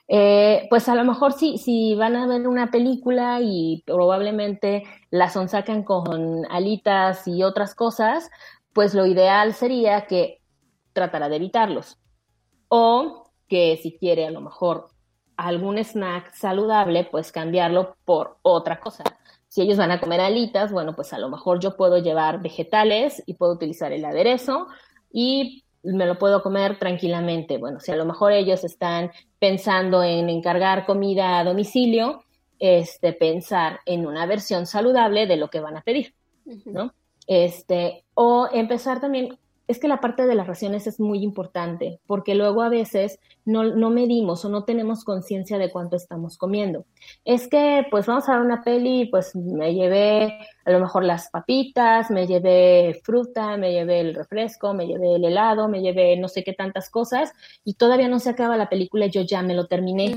Eh, 0.10 0.68
pues 0.70 0.88
a 0.88 0.96
lo 0.96 1.04
mejor 1.04 1.34
si, 1.34 1.58
si 1.58 1.96
van 1.96 2.16
a 2.16 2.28
ver 2.28 2.48
una 2.48 2.72
película 2.72 3.40
y 3.42 3.84
probablemente 3.86 4.84
la 5.12 5.30
sonsacan 5.30 5.84
con 5.84 6.46
alitas 6.50 7.28
y 7.28 7.44
otras 7.44 7.76
cosas, 7.76 8.30
pues 8.74 8.94
lo 8.94 9.06
ideal 9.06 9.54
sería 9.54 10.06
que 10.08 10.42
tratara 10.94 11.30
de 11.30 11.38
evitarlos. 11.38 12.00
O 12.70 13.32
que 13.48 13.78
si 13.82 13.98
quiere 13.98 14.26
a 14.26 14.32
lo 14.32 14.42
mejor 14.42 14.90
algún 15.36 15.78
snack 15.78 16.34
saludable, 16.34 17.08
pues 17.10 17.32
cambiarlo 17.32 17.96
por 18.06 18.38
otra 18.42 18.80
cosa. 18.80 19.04
Si 19.48 19.62
ellos 19.62 19.78
van 19.78 19.92
a 19.92 20.00
comer 20.00 20.20
alitas, 20.20 20.72
bueno, 20.72 20.96
pues 20.96 21.14
a 21.14 21.20
lo 21.20 21.30
mejor 21.30 21.60
yo 21.60 21.78
puedo 21.78 21.98
llevar 22.00 22.42
vegetales 22.42 23.24
y 23.26 23.36
puedo 23.36 23.54
utilizar 23.54 23.92
el 23.92 24.04
aderezo 24.04 24.68
y 25.12 25.64
me 25.94 26.06
lo 26.06 26.18
puedo 26.18 26.42
comer 26.42 26.78
tranquilamente. 26.78 27.58
Bueno, 27.58 27.80
si 27.80 27.92
a 27.92 27.96
lo 27.96 28.06
mejor 28.06 28.34
ellos 28.34 28.64
están 28.64 29.12
pensando 29.40 30.04
en 30.04 30.30
encargar 30.30 30.86
comida 30.86 31.40
a 31.40 31.44
domicilio, 31.44 32.24
este, 32.60 33.14
pensar 33.14 33.80
en 33.86 34.06
una 34.06 34.26
versión 34.26 34.66
saludable 34.66 35.28
de 35.28 35.38
lo 35.38 35.50
que 35.50 35.60
van 35.60 35.78
a 35.78 35.82
pedir, 35.82 36.14
¿no? 36.66 36.94
Este, 37.28 38.04
o 38.14 38.48
empezar 38.52 39.00
también 39.00 39.38
es 39.68 39.80
que 39.80 39.88
la 39.90 40.00
parte 40.00 40.26
de 40.26 40.36
las 40.36 40.48
raciones 40.48 40.88
es 40.88 41.00
muy 41.00 41.22
importante, 41.24 42.00
porque 42.08 42.36
luego 42.36 42.62
a 42.62 42.70
veces 42.70 43.20
no, 43.44 43.64
no 43.64 43.90
medimos 43.90 44.46
o 44.46 44.50
no 44.50 44.64
tenemos 44.64 45.04
conciencia 45.04 45.58
de 45.58 45.70
cuánto 45.70 45.98
estamos 45.98 46.38
comiendo. 46.38 46.86
Es 47.26 47.50
que, 47.50 47.86
pues 47.92 48.06
vamos 48.06 48.30
a 48.30 48.34
ver 48.34 48.42
una 48.42 48.64
peli, 48.64 49.08
pues 49.08 49.36
me 49.36 49.74
llevé 49.74 50.40
a 50.66 50.72
lo 50.72 50.80
mejor 50.80 51.04
las 51.04 51.30
papitas, 51.30 52.10
me 52.10 52.28
llevé 52.28 53.02
fruta, 53.04 53.58
me 53.58 53.74
llevé 53.74 54.00
el 54.00 54.16
refresco, 54.16 54.74
me 54.74 54.88
llevé 54.88 55.16
el 55.16 55.26
helado, 55.26 55.68
me 55.68 55.82
llevé 55.82 56.16
no 56.16 56.30
sé 56.30 56.46
qué 56.46 56.54
tantas 56.54 56.90
cosas, 56.90 57.34
y 57.66 57.74
todavía 57.74 58.08
no 58.08 58.20
se 58.20 58.30
acaba 58.30 58.56
la 58.56 58.70
película 58.70 59.08
y 59.08 59.12
yo 59.12 59.22
ya 59.22 59.42
me 59.42 59.54
lo 59.54 59.68
terminé. 59.68 60.16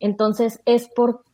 Entonces 0.00 0.60
es 0.64 0.88
por, 0.88 1.24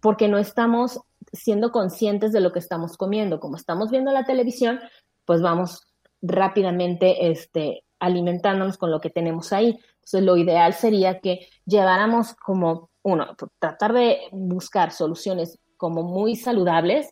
porque 0.00 0.28
no 0.28 0.38
estamos 0.38 1.00
siendo 1.32 1.72
conscientes 1.72 2.32
de 2.32 2.40
lo 2.40 2.52
que 2.52 2.60
estamos 2.60 2.96
comiendo. 2.96 3.40
Como 3.40 3.56
estamos 3.56 3.90
viendo 3.90 4.12
la 4.12 4.24
televisión, 4.24 4.80
pues 5.24 5.42
vamos 5.42 5.89
rápidamente 6.22 7.30
este, 7.30 7.84
alimentándonos 7.98 8.78
con 8.78 8.90
lo 8.90 9.00
que 9.00 9.10
tenemos 9.10 9.52
ahí. 9.52 9.78
Entonces, 9.94 10.22
lo 10.22 10.36
ideal 10.36 10.74
sería 10.74 11.20
que 11.20 11.48
lleváramos 11.66 12.34
como, 12.34 12.90
uno, 13.02 13.36
tratar 13.58 13.92
de 13.92 14.20
buscar 14.32 14.92
soluciones 14.92 15.58
como 15.76 16.02
muy 16.02 16.36
saludables, 16.36 17.10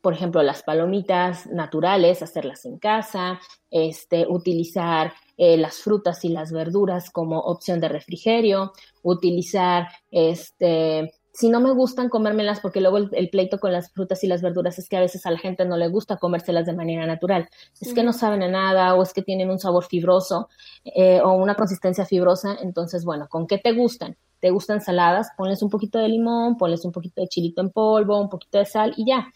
por 0.00 0.12
ejemplo, 0.12 0.42
las 0.42 0.62
palomitas 0.62 1.46
naturales, 1.46 2.22
hacerlas 2.22 2.64
en 2.64 2.78
casa, 2.78 3.40
este, 3.70 4.26
utilizar 4.28 5.12
eh, 5.36 5.56
las 5.56 5.78
frutas 5.78 6.24
y 6.24 6.28
las 6.28 6.52
verduras 6.52 7.10
como 7.10 7.40
opción 7.40 7.80
de 7.80 7.88
refrigerio, 7.88 8.72
utilizar 9.02 9.88
este, 10.10 11.12
si 11.32 11.48
no 11.48 11.60
me 11.60 11.72
gustan 11.72 12.08
comérmelas, 12.08 12.60
porque 12.60 12.80
luego 12.80 12.98
el, 12.98 13.30
pleito 13.30 13.58
con 13.58 13.72
las 13.72 13.92
frutas 13.92 14.24
y 14.24 14.26
las 14.26 14.42
verduras 14.42 14.78
es 14.78 14.88
que 14.88 14.96
a 14.96 15.00
veces 15.00 15.24
a 15.26 15.30
la 15.30 15.38
gente 15.38 15.64
no 15.64 15.76
le 15.76 15.88
gusta 15.88 16.16
comérselas 16.16 16.66
de 16.66 16.72
manera 16.72 17.06
natural. 17.06 17.48
Es 17.80 17.94
que 17.94 18.02
no 18.02 18.12
saben 18.12 18.42
a 18.42 18.48
nada 18.48 18.94
o 18.94 19.02
es 19.02 19.12
que 19.12 19.22
tienen 19.22 19.50
un 19.50 19.58
sabor 19.58 19.84
fibroso 19.84 20.48
eh, 20.84 21.20
o 21.20 21.32
una 21.34 21.54
consistencia 21.54 22.04
fibrosa. 22.04 22.56
Entonces, 22.60 23.04
bueno, 23.04 23.28
¿con 23.28 23.46
qué 23.46 23.58
te 23.58 23.72
gustan? 23.72 24.16
¿Te 24.40 24.50
gustan 24.50 24.80
saladas? 24.80 25.28
Ponles 25.36 25.62
un 25.62 25.70
poquito 25.70 25.98
de 25.98 26.08
limón, 26.08 26.56
ponles 26.56 26.84
un 26.84 26.92
poquito 26.92 27.20
de 27.20 27.28
chilito 27.28 27.60
en 27.60 27.70
polvo, 27.70 28.20
un 28.20 28.28
poquito 28.28 28.58
de 28.58 28.64
sal 28.64 28.94
y 28.96 29.06
ya. 29.06 29.28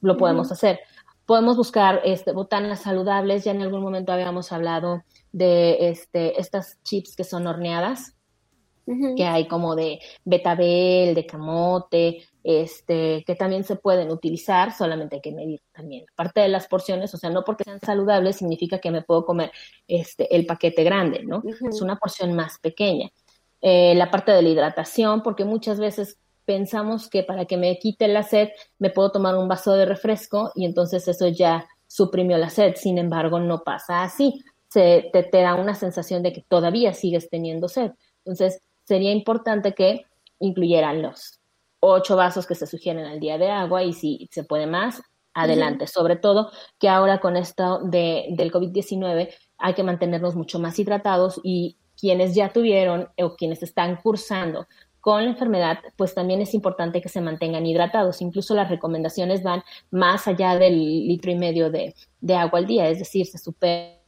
Lo 0.00 0.16
podemos 0.16 0.50
hacer. 0.52 0.80
Podemos 1.26 1.56
buscar 1.56 2.00
este, 2.04 2.32
botanas 2.32 2.80
saludables. 2.80 3.44
Ya 3.44 3.52
en 3.52 3.62
algún 3.62 3.82
momento 3.82 4.12
habíamos 4.12 4.52
hablado 4.52 5.02
de 5.32 5.90
este, 5.90 6.40
estas 6.40 6.78
chips 6.82 7.14
que 7.14 7.24
son 7.24 7.46
horneadas 7.46 8.14
que 9.16 9.24
hay 9.24 9.46
como 9.46 9.74
de 9.76 10.00
betabel, 10.24 11.14
de 11.14 11.26
camote, 11.26 12.24
este, 12.42 13.22
que 13.26 13.34
también 13.34 13.64
se 13.64 13.76
pueden 13.76 14.10
utilizar, 14.10 14.72
solamente 14.72 15.16
hay 15.16 15.22
que 15.22 15.32
medir 15.32 15.60
también 15.72 16.06
parte 16.16 16.40
de 16.40 16.48
las 16.48 16.66
porciones, 16.66 17.12
o 17.14 17.16
sea, 17.16 17.30
no 17.30 17.44
porque 17.44 17.64
sean 17.64 17.80
saludables 17.80 18.36
significa 18.36 18.78
que 18.78 18.90
me 18.90 19.02
puedo 19.02 19.24
comer 19.24 19.52
este, 19.86 20.34
el 20.34 20.46
paquete 20.46 20.84
grande, 20.84 21.22
¿no? 21.24 21.42
Es 21.44 21.82
una 21.82 21.96
porción 21.96 22.34
más 22.34 22.58
pequeña. 22.58 23.10
Eh, 23.60 23.94
la 23.94 24.10
parte 24.10 24.32
de 24.32 24.42
la 24.42 24.48
hidratación, 24.48 25.22
porque 25.22 25.44
muchas 25.44 25.78
veces 25.78 26.18
pensamos 26.46 27.10
que 27.10 27.22
para 27.22 27.44
que 27.44 27.58
me 27.58 27.78
quite 27.78 28.08
la 28.08 28.22
sed 28.22 28.48
me 28.78 28.90
puedo 28.90 29.12
tomar 29.12 29.36
un 29.36 29.48
vaso 29.48 29.74
de 29.74 29.84
refresco 29.84 30.50
y 30.54 30.64
entonces 30.64 31.06
eso 31.06 31.28
ya 31.28 31.68
suprimió 31.86 32.38
la 32.38 32.48
sed, 32.48 32.74
sin 32.76 32.98
embargo 32.98 33.38
no 33.38 33.62
pasa 33.62 34.02
así, 34.02 34.42
se, 34.68 35.10
te, 35.12 35.24
te 35.24 35.42
da 35.42 35.54
una 35.56 35.74
sensación 35.74 36.22
de 36.22 36.32
que 36.32 36.44
todavía 36.48 36.94
sigues 36.94 37.28
teniendo 37.28 37.68
sed. 37.68 37.90
Entonces, 38.24 38.62
sería 38.90 39.12
importante 39.12 39.72
que 39.72 40.04
incluyeran 40.40 41.00
los 41.00 41.38
ocho 41.78 42.16
vasos 42.16 42.44
que 42.44 42.56
se 42.56 42.66
sugieren 42.66 43.06
al 43.06 43.20
día 43.20 43.38
de 43.38 43.48
agua 43.48 43.84
y 43.84 43.92
si 43.92 44.28
se 44.32 44.42
puede 44.42 44.66
más, 44.66 45.00
adelante. 45.32 45.86
Sobre 45.86 46.16
todo 46.16 46.50
que 46.80 46.88
ahora 46.88 47.20
con 47.20 47.36
esto 47.36 47.82
de, 47.84 48.26
del 48.30 48.50
COVID-19 48.50 49.28
hay 49.58 49.74
que 49.74 49.84
mantenernos 49.84 50.34
mucho 50.34 50.58
más 50.58 50.76
hidratados 50.80 51.40
y 51.44 51.76
quienes 51.96 52.34
ya 52.34 52.52
tuvieron 52.52 53.08
o 53.16 53.36
quienes 53.36 53.62
están 53.62 53.94
cursando 54.02 54.66
con 55.00 55.22
la 55.22 55.30
enfermedad, 55.30 55.78
pues 55.96 56.12
también 56.12 56.40
es 56.40 56.52
importante 56.52 57.00
que 57.00 57.08
se 57.08 57.20
mantengan 57.20 57.64
hidratados. 57.64 58.20
Incluso 58.20 58.56
las 58.56 58.68
recomendaciones 58.68 59.44
van 59.44 59.62
más 59.92 60.26
allá 60.26 60.58
del 60.58 61.06
litro 61.06 61.30
y 61.30 61.36
medio 61.36 61.70
de, 61.70 61.94
de 62.20 62.34
agua 62.34 62.58
al 62.58 62.66
día, 62.66 62.88
es 62.88 62.98
decir, 62.98 63.24
se 63.26 63.38
supera 63.38 64.00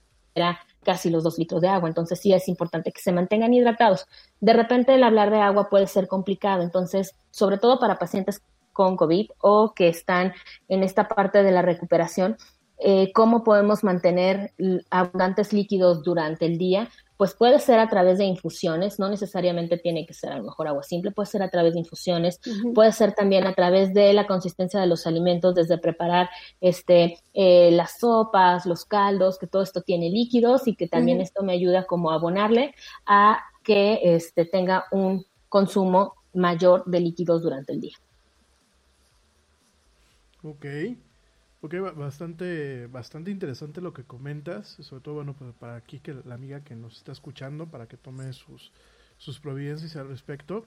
casi 0.83 1.09
los 1.09 1.23
dos 1.25 1.39
litros 1.39 1.61
de 1.61 1.69
agua. 1.69 1.89
Entonces 1.89 2.21
sí 2.21 2.33
es 2.33 2.49
importante 2.49 2.93
que 2.93 3.01
se 3.01 3.13
mantengan 3.13 3.55
hidratados. 3.55 4.07
De 4.43 4.53
repente 4.53 4.93
el 4.93 5.05
hablar 5.05 5.31
de 5.31 5.39
agua 5.39 5.71
puede 5.71 5.87
ser 5.87 6.09
complicado, 6.09 6.63
entonces 6.63 7.15
sobre 7.31 7.59
todo 7.59 7.79
para 7.79 8.01
pacientes 8.01 8.43
con 8.73 8.97
COVID 8.97 9.31
o 9.39 9.73
que 9.73 9.87
están 9.89 10.33
en 10.69 10.83
esta 10.83 11.07
parte 11.07 11.45
de 11.45 11.53
la 11.53 11.63
recuperación, 11.63 12.37
eh, 12.79 13.13
cómo 13.13 13.45
podemos 13.45 13.85
mantener 13.85 14.53
abundantes 14.91 15.53
líquidos 15.53 16.03
durante 16.03 16.47
el 16.47 16.59
día, 16.59 16.91
pues 17.17 17.35
puede 17.35 17.61
ser 17.61 17.79
a 17.79 17.89
través 17.89 18.19
de 18.19 18.25
infusiones, 18.25 18.99
no 18.99 19.09
necesariamente 19.09 19.79
tiene 19.79 20.05
que 20.05 20.13
ser 20.13 20.33
a 20.33 20.39
lo 20.39 20.43
mejor 20.43 20.67
agua 20.67 20.83
simple, 20.83 21.13
puede 21.13 21.27
ser 21.29 21.45
a 21.45 21.49
través 21.49 21.75
de 21.75 21.79
infusiones, 21.79 22.41
puede 22.75 22.91
ser 22.91 23.13
también 23.13 23.47
a 23.47 23.55
través 23.55 23.95
de 23.95 24.13
la 24.13 24.27
consistencia 24.27 24.81
de 24.81 24.89
los 24.89 25.07
alimentos, 25.07 25.55
desde 25.55 25.79
preparar 25.79 26.31
este, 26.61 27.21
eh, 27.33 27.71
las 27.71 28.01
sopas, 28.01 28.67
los 28.67 28.85
caldos, 28.85 29.39
que 29.39 29.47
todo 29.47 29.63
esto 29.63 29.83
tiene 29.83 30.11
líquidos 30.11 30.67
y 30.67 30.75
que 30.75 30.89
también 30.89 31.21
esto 31.21 31.45
me 31.45 31.53
ayuda 31.53 31.85
como 31.85 32.11
a 32.11 32.15
abonarle 32.15 32.75
a 33.07 33.39
que 33.63 34.01
este, 34.03 34.45
tenga 34.45 34.85
un 34.91 35.25
consumo 35.49 36.15
mayor 36.35 36.85
de 36.87 37.01
líquidos 37.01 37.43
durante 37.43 37.73
el 37.73 37.81
día. 37.81 37.97
Ok. 40.43 40.67
Ok, 41.65 41.75
bastante, 41.97 42.89
bastante 42.89 43.31
interesante 43.31 43.81
lo 43.81 43.93
que 43.93 44.03
comentas, 44.03 44.67
sobre 44.81 45.01
todo, 45.01 45.15
bueno, 45.15 45.37
pues 45.39 45.55
para 45.55 45.77
aquí 45.77 46.01
que 46.01 46.13
la 46.25 46.35
amiga 46.35 46.65
que 46.65 46.75
nos 46.75 46.97
está 46.97 47.13
escuchando, 47.13 47.67
para 47.69 47.87
que 47.87 47.97
tome 47.97 48.33
sus, 48.33 48.73
sus 49.17 49.39
providencias 49.39 49.95
al 49.95 50.09
respecto. 50.09 50.65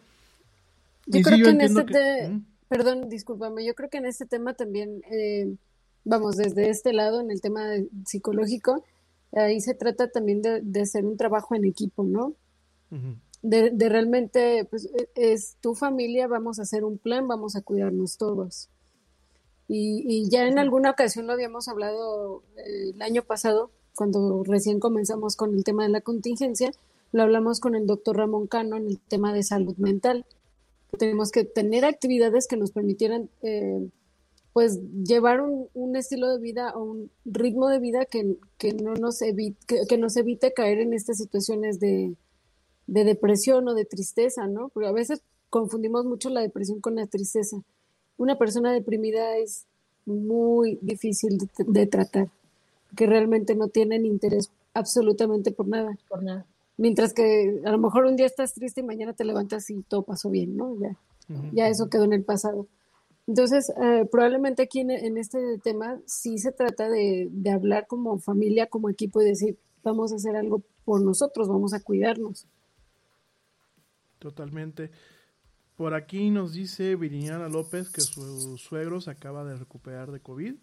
Yo 1.06 1.22
creo 1.22 1.44
que 1.44 1.50
en 1.50 1.60
este, 1.60 2.30
¿Mm? 2.30 2.46
perdón, 2.70 3.10
discúlpame, 3.10 3.66
yo 3.66 3.76
creo 3.76 3.90
que 3.90 3.98
en 3.98 4.06
este 4.06 4.26
tema 4.26 4.54
también, 4.54 5.02
eh, 5.12 5.54
vamos, 6.06 6.38
desde 6.38 6.70
este 6.70 6.94
lado, 6.94 7.20
en 7.20 7.30
el 7.30 7.42
tema 7.42 7.72
psicológico, 8.06 8.86
ahí 9.34 9.60
se 9.60 9.74
trata 9.74 10.10
también 10.10 10.42
de, 10.42 10.62
de, 10.62 10.82
hacer 10.82 11.04
un 11.04 11.18
trabajo 11.18 11.56
en 11.56 11.66
equipo, 11.66 12.06
¿no? 12.06 12.36
De, 13.42 13.70
de 13.72 13.90
realmente, 13.90 14.66
pues, 14.66 14.86
e, 14.86 15.10
es 15.16 15.58
tu 15.62 15.76
familia, 15.76 16.28
vamos 16.28 16.60
a 16.60 16.64
hacer 16.64 16.84
un 16.84 16.98
plan, 16.98 17.28
vamos 17.28 17.56
a 17.56 17.62
cuidarnos 17.62 18.18
todos. 18.18 18.70
Y, 19.68 20.30
ya 20.30 20.48
en 20.48 20.60
alguna 20.60 20.92
ocasión 20.92 21.26
lo 21.28 21.34
habíamos 21.34 21.68
hablado 21.68 22.44
eh, 22.58 22.92
el 22.94 23.02
año 23.02 23.24
pasado, 23.24 23.72
cuando 23.96 24.44
recién 24.44 24.80
comenzamos 24.80 25.36
con 25.36 25.56
el 25.56 25.64
tema 25.64 25.84
de 25.84 25.90
la 25.90 26.02
contingencia, 26.02 26.72
lo 27.12 27.24
hablamos 27.24 27.60
con 27.60 27.76
el 27.76 27.88
doctor 27.88 28.18
Ramón 28.18 28.48
Cano 28.48 28.76
en 28.76 28.88
el 28.88 29.00
tema 29.00 29.34
de 29.34 29.44
salud 29.44 29.76
mental. 29.78 30.26
Tenemos 31.00 31.32
que 31.32 31.46
tener 31.46 31.86
actividades 31.86 32.48
que 32.48 32.58
nos 32.58 32.72
permitieran 32.72 33.30
eh, 33.42 33.90
pues 34.54 34.80
llevar 35.04 35.42
un, 35.42 35.96
estilo 35.96 36.30
de 36.30 36.40
vida 36.40 36.74
o 36.76 36.84
un 36.84 37.12
ritmo 37.26 37.68
de 37.70 37.80
vida 37.80 38.06
que, 38.06 38.38
que 38.58 38.74
no 38.74 38.94
nos 38.94 39.22
evite, 39.22 39.86
que, 39.88 39.98
nos 39.98 40.16
evite 40.16 40.54
caer 40.54 40.80
en 40.80 40.94
estas 40.94 41.18
situaciones 41.18 41.80
de, 41.80 42.16
de 42.88 43.04
depresión 43.04 43.68
o 43.68 43.74
de 43.74 43.86
tristeza, 43.86 44.48
¿no? 44.48 44.70
Porque 44.70 44.88
a 44.88 44.94
veces 44.94 45.22
confundimos 45.50 46.06
mucho 46.06 46.30
la 46.30 46.42
depresión 46.42 46.82
con 46.82 46.96
la 46.96 47.08
tristeza 47.08 47.58
una 48.18 48.38
persona 48.38 48.72
deprimida 48.72 49.38
es 49.38 49.66
muy 50.06 50.78
difícil 50.82 51.38
de, 51.58 51.88
tratar, 51.88 52.30
que 52.96 53.08
realmente 53.08 53.56
no 53.56 53.68
tienen 53.68 54.06
interés 54.06 54.52
absolutamente 54.74 55.52
por 55.52 55.68
nada. 55.68 55.98
Por 56.08 56.24
nada. 56.24 56.46
Mientras 56.78 57.14
que 57.14 57.62
a 57.66 57.72
lo 57.72 57.78
mejor 57.78 58.06
un 58.06 58.16
día 58.16 58.26
estás 58.26 58.54
triste 58.54 58.82
y 58.82 58.84
mañana 58.84 59.14
te 59.14 59.24
levantas 59.24 59.70
y 59.70 59.82
todo 59.84 60.04
pasó 60.04 60.30
bien, 60.30 60.56
¿no? 60.58 60.78
Ya, 60.80 60.98
ya 61.54 61.68
eso 61.70 61.90
quedó 61.90 62.04
en 62.04 62.14
el 62.14 62.24
pasado. 62.24 62.68
Entonces, 63.28 63.72
eh, 63.82 64.06
probablemente 64.12 64.64
aquí 64.64 64.82
en, 64.82 65.18
este 65.18 65.58
tema 65.58 66.00
sí 66.06 66.38
se 66.38 66.52
trata 66.52 66.90
de, 66.90 67.28
de 67.32 67.50
hablar 67.50 67.88
como 67.88 68.20
familia, 68.20 68.68
como 68.68 68.90
equipo 68.90 69.22
y 69.22 69.26
decir, 69.26 69.58
vamos 69.84 70.12
a 70.12 70.18
hacer 70.18 70.36
algo 70.36 70.62
por 70.84 71.02
nosotros, 71.02 71.48
vamos 71.48 71.74
a 71.74 71.80
cuidarnos. 71.80 72.46
Totalmente. 74.26 74.90
Por 75.76 75.94
aquí 75.94 76.32
nos 76.32 76.52
dice 76.52 76.96
Viridiana 76.96 77.48
López 77.48 77.92
que 77.92 78.02
su 78.02 78.58
suegro 78.58 79.00
se 79.00 79.12
acaba 79.12 79.44
de 79.44 79.56
recuperar 79.56 80.12
de 80.12 80.20
COVID. 80.20 80.56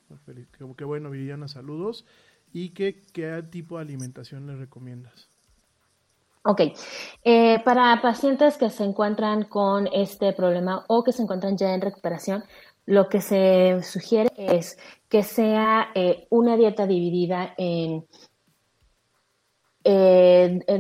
Qué 0.76 0.84
bueno, 0.84 1.10
Viridiana, 1.10 1.46
saludos. 1.46 2.04
y 2.52 2.70
qué, 2.70 3.00
qué 3.12 3.40
tipo 3.52 3.76
de 3.76 3.82
alimentación 3.82 4.48
les 4.48 4.58
recomiendas. 4.58 5.28
Ok, 6.44 6.60
eh, 7.22 7.62
para 7.64 8.02
pacientes 8.02 8.56
que 8.56 8.68
se 8.68 8.82
encuentran 8.82 9.44
con 9.44 9.86
este 9.92 10.32
problema 10.32 10.84
o 10.88 11.04
que 11.04 11.12
se 11.12 11.22
encuentran 11.22 11.56
ya 11.56 11.72
en 11.72 11.82
recuperación, 11.82 12.42
lo 12.84 13.08
que 13.08 13.20
se 13.20 13.80
sugiere 13.84 14.28
es 14.36 14.76
que 15.08 15.22
sea 15.22 15.92
eh, 15.94 16.26
una 16.30 16.56
dieta 16.56 16.88
dividida 16.88 17.54
en, 17.56 18.04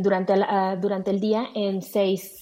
durante, 0.02 0.34
durante 0.80 1.10
el 1.12 1.20
día 1.20 1.46
en 1.54 1.80
seis 1.80 2.41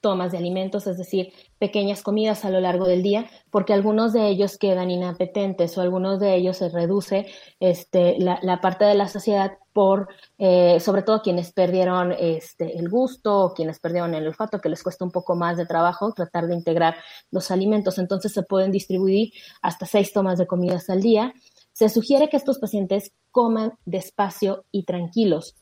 tomas 0.00 0.32
de 0.32 0.38
alimentos, 0.38 0.86
es 0.86 0.96
decir, 0.96 1.32
pequeñas 1.58 2.02
comidas 2.02 2.44
a 2.44 2.50
lo 2.50 2.60
largo 2.60 2.86
del 2.86 3.02
día, 3.02 3.26
porque 3.50 3.72
algunos 3.72 4.12
de 4.12 4.28
ellos 4.28 4.58
quedan 4.58 4.90
inapetentes 4.90 5.76
o 5.76 5.80
algunos 5.80 6.20
de 6.20 6.36
ellos 6.36 6.58
se 6.58 6.68
reduce 6.68 7.26
este, 7.58 8.16
la, 8.18 8.60
parte 8.60 8.84
de 8.84 8.94
la 8.94 9.08
saciedad 9.08 9.58
por, 9.72 10.08
eh, 10.38 10.78
sobre 10.80 11.02
todo 11.02 11.22
quienes 11.22 11.52
perdieron 11.52 12.12
este, 12.12 12.78
el 12.78 12.88
gusto 12.88 13.38
o 13.38 13.54
quienes 13.54 13.80
perdieron 13.80 14.14
el 14.14 14.26
olfato, 14.26 14.60
que 14.60 14.68
les 14.68 14.82
cuesta 14.82 15.04
un 15.04 15.10
poco 15.10 15.34
más 15.34 15.56
de 15.56 15.66
trabajo 15.66 16.12
tratar 16.12 16.46
de 16.46 16.54
integrar 16.54 16.96
los 17.30 17.50
alimentos. 17.50 17.98
Entonces 17.98 18.32
se 18.32 18.42
pueden 18.42 18.70
distribuir 18.70 19.32
hasta 19.62 19.86
seis 19.86 20.12
tomas 20.12 20.38
de 20.38 20.46
comidas 20.46 20.88
al 20.90 21.02
día. 21.02 21.32
Se 21.72 21.88
sugiere 21.88 22.28
que 22.28 22.36
estos 22.36 22.58
pacientes 22.58 23.12
coman 23.30 23.72
despacio 23.84 24.64
y 24.72 24.84
tranquilos, 24.84 25.56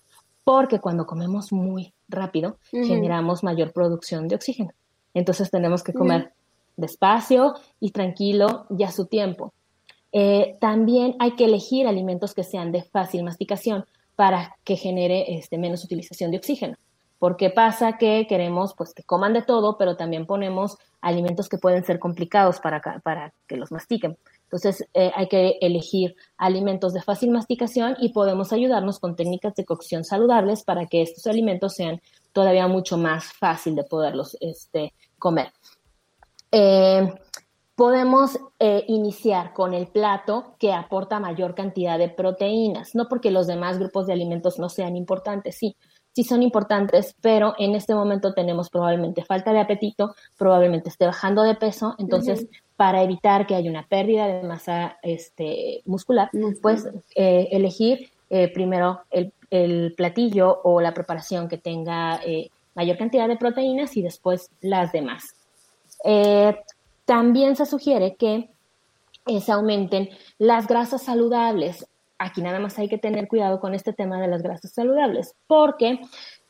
porque 0.45 0.80
cuando 0.80 1.07
comemos 1.07 1.53
muy 1.53 1.93
rápido, 2.09 2.59
generamos 2.70 3.42
mayor 3.42 3.72
producción 3.72 4.28
de 4.28 4.36
oxígeno. 4.36 4.70
Entonces 5.14 5.50
tenemos 5.50 5.82
que 5.82 5.92
comer 5.92 6.32
despacio 6.76 7.54
y 7.80 7.90
tranquilo 7.90 8.66
y 8.76 8.84
a 8.84 8.90
su 8.90 9.07
tiempo. 9.07 9.52
Eh, 10.12 10.57
también 10.61 11.16
hay 11.18 11.32
que 11.32 11.46
elegir 11.46 11.86
alimentos 11.86 12.34
que 12.34 12.44
sean 12.44 12.72
de 12.72 12.82
fácil 12.82 13.24
masticación 13.24 13.84
para 14.14 14.57
que 14.64 14.76
genere 14.76 15.36
este, 15.36 15.59
menos 15.59 15.84
utilización 15.84 16.30
de 16.30 16.38
oxígeno. 16.38 16.76
Porque 17.18 17.50
pasa 17.50 17.96
que 17.96 18.26
queremos 18.28 18.74
pues, 18.76 18.92
que 18.92 19.02
coman 19.02 19.32
de 19.32 19.42
todo, 19.42 19.78
pero 19.78 19.96
también 19.96 20.26
ponemos 20.26 20.76
alimentos 21.00 21.48
que 21.48 21.59
pueden 21.59 21.84
ser 21.84 21.98
complicados 21.98 22.61
para, 22.61 22.80
para 23.00 23.32
que 23.46 23.57
los 23.57 23.72
mastiquen. 23.72 24.16
Entonces 24.47 24.86
eh, 24.94 25.11
hay 25.14 25.28
que 25.28 25.59
elegir 25.61 26.14
alimentos 26.36 26.92
de 26.92 27.03
fácil 27.03 27.30
masticación 27.30 27.97
y 28.01 28.11
podemos 28.11 28.53
ayudarnos 28.53 29.01
con 29.01 29.16
técnicas 29.16 29.55
de 29.57 29.64
cocción 29.64 30.05
saludables 30.05 30.62
para 30.62 30.86
que 30.86 31.03
estos 31.03 31.26
alimentos 31.26 31.74
sean 31.74 32.01
todavía 32.32 32.68
mucho 32.68 32.97
más 32.97 33.32
fácil 33.32 33.74
de 33.74 33.84
poderlos 33.84 34.36
este, 34.40 34.94
comer. 35.18 35.53
Eh, 36.53 37.12
podemos 37.74 38.38
eh, 38.59 38.84
iniciar 38.88 39.53
con 39.53 39.74
el 39.74 39.88
plato 39.88 40.55
que 40.59 40.72
aporta 40.72 41.18
mayor 41.18 41.55
cantidad 41.55 41.99
de 41.99 42.09
proteínas, 42.09 42.94
no 42.94 43.09
porque 43.09 43.30
los 43.30 43.47
demás 43.47 43.78
grupos 43.78 44.07
de 44.07 44.12
alimentos 44.12 44.59
no 44.59 44.68
sean 44.68 44.97
importantes, 44.97 45.57
sí, 45.59 45.76
sí 46.16 46.24
son 46.24 46.42
importantes, 46.42 47.14
pero 47.20 47.54
en 47.58 47.74
este 47.74 47.94
momento 47.94 48.32
tenemos 48.32 48.70
probablemente 48.70 49.22
falta 49.22 49.52
de 49.52 49.60
apetito, 49.60 50.14
probablemente 50.38 50.88
esté 50.88 51.04
bajando 51.04 51.42
de 51.42 51.54
peso, 51.54 51.94
entonces 51.98 52.46
para 52.74 53.02
evitar 53.02 53.46
que 53.46 53.54
haya 53.54 53.68
una 53.68 53.86
pérdida 53.86 54.26
de 54.26 54.48
masa 54.48 54.96
este, 55.02 55.82
muscular, 55.84 56.30
pues 56.62 56.88
eh, 57.14 57.48
elegir 57.52 58.08
eh, 58.30 58.48
primero 58.48 59.02
el, 59.10 59.30
platillo 59.94 60.62
o 60.64 60.80
la 60.80 60.94
preparación 60.94 61.48
que 61.48 61.58
tenga 61.58 62.18
eh, 62.24 62.50
mayor 62.74 62.96
cantidad 62.96 63.28
de 63.28 63.36
proteínas 63.36 63.94
y 63.98 64.02
después 64.02 64.48
las 64.62 64.92
demás. 64.92 65.34
también 67.04 67.56
se 67.56 67.66
sugiere 67.66 68.16
que 68.16 68.48
se 69.38 69.52
aumenten 69.52 70.08
las 70.38 70.66
grasas 70.66 71.02
saludables 71.02 71.86
aquí 72.18 72.42
nada 72.42 72.58
más 72.58 72.78
hay 72.78 72.88
que 72.88 72.98
tener 72.98 73.28
cuidado 73.28 73.60
con 73.60 73.74
este 73.74 73.92
tema 73.92 74.20
de 74.20 74.28
las 74.28 74.42
grasas 74.42 74.72
saludables, 74.72 75.34
porque 75.46 76.00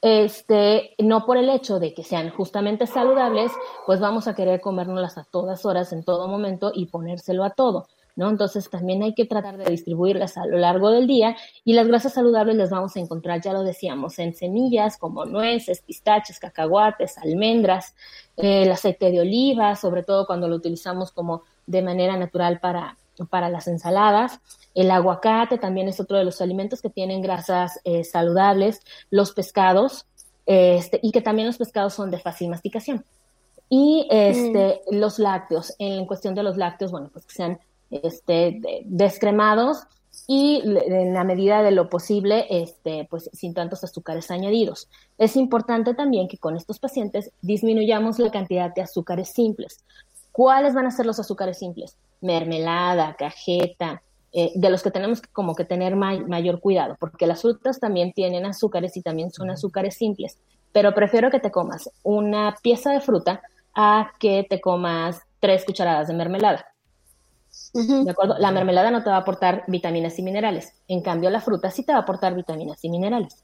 este, 0.01 0.95
no 0.99 1.27
por 1.27 1.37
el 1.37 1.49
hecho 1.49 1.81
de 1.81 1.95
que 1.95 2.05
sean 2.05 2.31
justamente 2.31 2.87
saludables, 2.87 3.51
pues 3.87 4.01
vamos 4.01 4.29
a 4.29 4.35
querer 4.35 4.61
comérnoslas 4.61 5.19
a 5.19 5.25
todas 5.25 5.65
horas, 5.65 5.93
en 5.93 6.05
todo 6.05 6.29
momento 6.29 6.71
y 6.75 6.87
ponérselo 6.87 7.45
a 7.45 7.51
todo. 7.51 7.89
¿No? 8.15 8.31
Entonces 8.31 8.71
también 8.71 9.03
hay 9.03 9.13
que 9.13 9.27
tratar 9.27 9.59
de 9.59 9.71
distribuirlas 9.71 10.39
a 10.39 10.47
lo 10.47 10.57
largo 10.57 10.91
del 10.91 11.07
día 11.07 11.37
y 11.65 11.75
las 11.75 11.87
grasas 11.87 12.15
saludables 12.15 12.57
las 12.57 12.71
vamos 12.71 12.97
a 12.97 13.01
encontrar, 13.01 13.43
ya 13.43 13.53
lo 13.53 13.63
decíamos, 13.63 14.19
en 14.19 14.33
semillas 14.33 14.97
como 14.97 15.27
nueces, 15.27 15.83
pistaches, 15.83 16.39
cacahuates, 16.39 17.19
almendras, 17.19 17.95
el 18.39 18.73
aceite 18.73 19.11
de 19.11 19.21
oliva, 19.21 19.77
sobre 19.77 20.03
todo 20.03 20.27
cuando 20.27 20.49
lo 20.49 20.57
utilizamos 20.57 21.13
como 21.13 21.43
de 21.67 21.83
manera 21.83 22.17
natural 22.17 22.59
para, 22.59 22.97
para 23.25 23.49
las 23.49 23.69
ensaladas. 23.69 24.41
El 24.75 24.91
aguacate 24.91 25.59
también 25.59 25.89
es 25.89 26.01
otro 26.01 26.19
de 26.19 26.25
los 26.25 26.41
alimentos 26.41 26.83
que 26.83 26.91
tienen 26.91 27.23
grasas 27.23 27.81
eh, 27.85 28.05
saludables. 28.05 28.83
Los 29.11 29.33
pescados, 29.33 30.07
este, 30.45 31.01
y 31.03 31.13
que 31.13 31.23
también 31.23 31.47
los 31.47 31.57
pescados 31.57 31.95
son 31.95 32.11
de 32.11 32.19
fácil 32.19 32.51
masticación. 32.51 33.05
Y 33.69 34.07
este, 34.11 34.83
mm. 34.91 34.97
los 34.97 35.19
lácteos, 35.19 35.75
en 35.79 36.07
cuestión 36.07 36.35
de 36.35 36.43
los 36.43 36.57
lácteos, 36.57 36.93
bueno, 36.93 37.11
pues 37.13 37.27
que 37.27 37.35
sean 37.35 37.59
este, 37.91 38.85
descremados 38.85 39.87
y 40.27 40.63
en 40.65 41.15
la 41.15 41.25
medida 41.25 41.63
de 41.63 41.71
lo 41.71 41.89
posible, 41.89 42.47
este, 42.51 43.07
pues 43.11 43.31
sin 43.33 43.55
tantos 43.55 43.85
azúcares 43.85 44.31
añadidos. 44.31 44.89
Es 45.19 45.37
importante 45.37 45.95
también 45.95 46.27
que 46.27 46.39
con 46.39 46.57
estos 46.57 46.79
pacientes 46.79 47.31
disminuyamos 47.43 48.19
la 48.19 48.31
cantidad 48.31 48.75
de 48.75 48.83
azúcares 48.83 49.29
simples. 49.29 49.85
¿Cuáles 50.33 50.75
van 50.75 50.87
a 50.87 50.91
ser 50.91 51.07
los 51.07 51.21
azúcares 51.21 51.59
simples? 51.59 51.97
Mermelada, 52.21 53.15
cajeta, 53.15 54.03
eh, 54.33 54.53
de 54.55 54.71
los 54.71 54.83
que 54.83 54.91
tenemos 54.91 55.23
que 55.23 55.31
como 55.31 55.55
que 55.55 55.65
tener 55.65 55.97
mayor 55.97 56.61
cuidado, 56.61 56.97
porque 57.01 57.27
las 57.27 57.41
frutas 57.41 57.81
también 57.81 58.13
tienen 58.13 58.45
azúcares 58.45 58.97
y 58.97 59.03
también 59.03 59.31
son 59.31 59.51
azúcares 59.51 59.95
simples, 59.95 60.39
pero 60.73 60.93
prefiero 60.95 61.31
que 61.31 61.41
te 61.41 61.51
comas 61.51 61.91
una 62.03 62.55
pieza 62.63 62.91
de 62.91 63.01
fruta 63.01 63.41
a 63.75 64.11
que 64.19 64.47
te 64.49 64.61
comas 64.61 65.23
tres 65.41 65.65
cucharadas 65.65 66.09
de 66.09 66.15
mermelada. 66.15 66.67
¿De 67.73 68.11
acuerdo? 68.11 68.37
La 68.39 68.51
mermelada 68.51 68.91
no 68.91 69.03
te 69.03 69.09
va 69.09 69.17
a 69.17 69.21
aportar 69.21 69.65
vitaminas 69.69 70.19
y 70.19 70.23
minerales, 70.23 70.75
en 70.87 71.01
cambio 71.01 71.31
la 71.31 71.41
fruta 71.41 71.71
sí 71.71 71.83
te 71.83 71.93
va 71.93 72.01
a 72.01 72.03
aportar 72.03 72.35
vitaminas 72.35 72.85
y 72.85 72.91
minerales. 72.91 73.43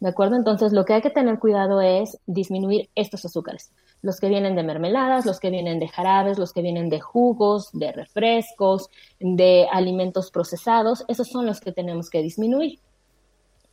¿De 0.00 0.10
acuerdo? 0.10 0.36
Entonces 0.36 0.72
lo 0.74 0.84
que 0.84 0.92
hay 0.92 1.00
que 1.00 1.08
tener 1.08 1.38
cuidado 1.38 1.80
es 1.80 2.18
disminuir 2.26 2.90
estos 2.94 3.24
azúcares 3.24 3.72
los 4.04 4.20
que 4.20 4.28
vienen 4.28 4.54
de 4.54 4.62
mermeladas, 4.62 5.24
los 5.24 5.40
que 5.40 5.48
vienen 5.48 5.80
de 5.80 5.88
jarabes, 5.88 6.38
los 6.38 6.52
que 6.52 6.60
vienen 6.60 6.90
de 6.90 7.00
jugos, 7.00 7.70
de 7.72 7.90
refrescos, 7.90 8.90
de 9.18 9.66
alimentos 9.72 10.30
procesados, 10.30 11.06
esos 11.08 11.26
son 11.28 11.46
los 11.46 11.58
que 11.58 11.72
tenemos 11.72 12.10
que 12.10 12.20
disminuir. 12.20 12.80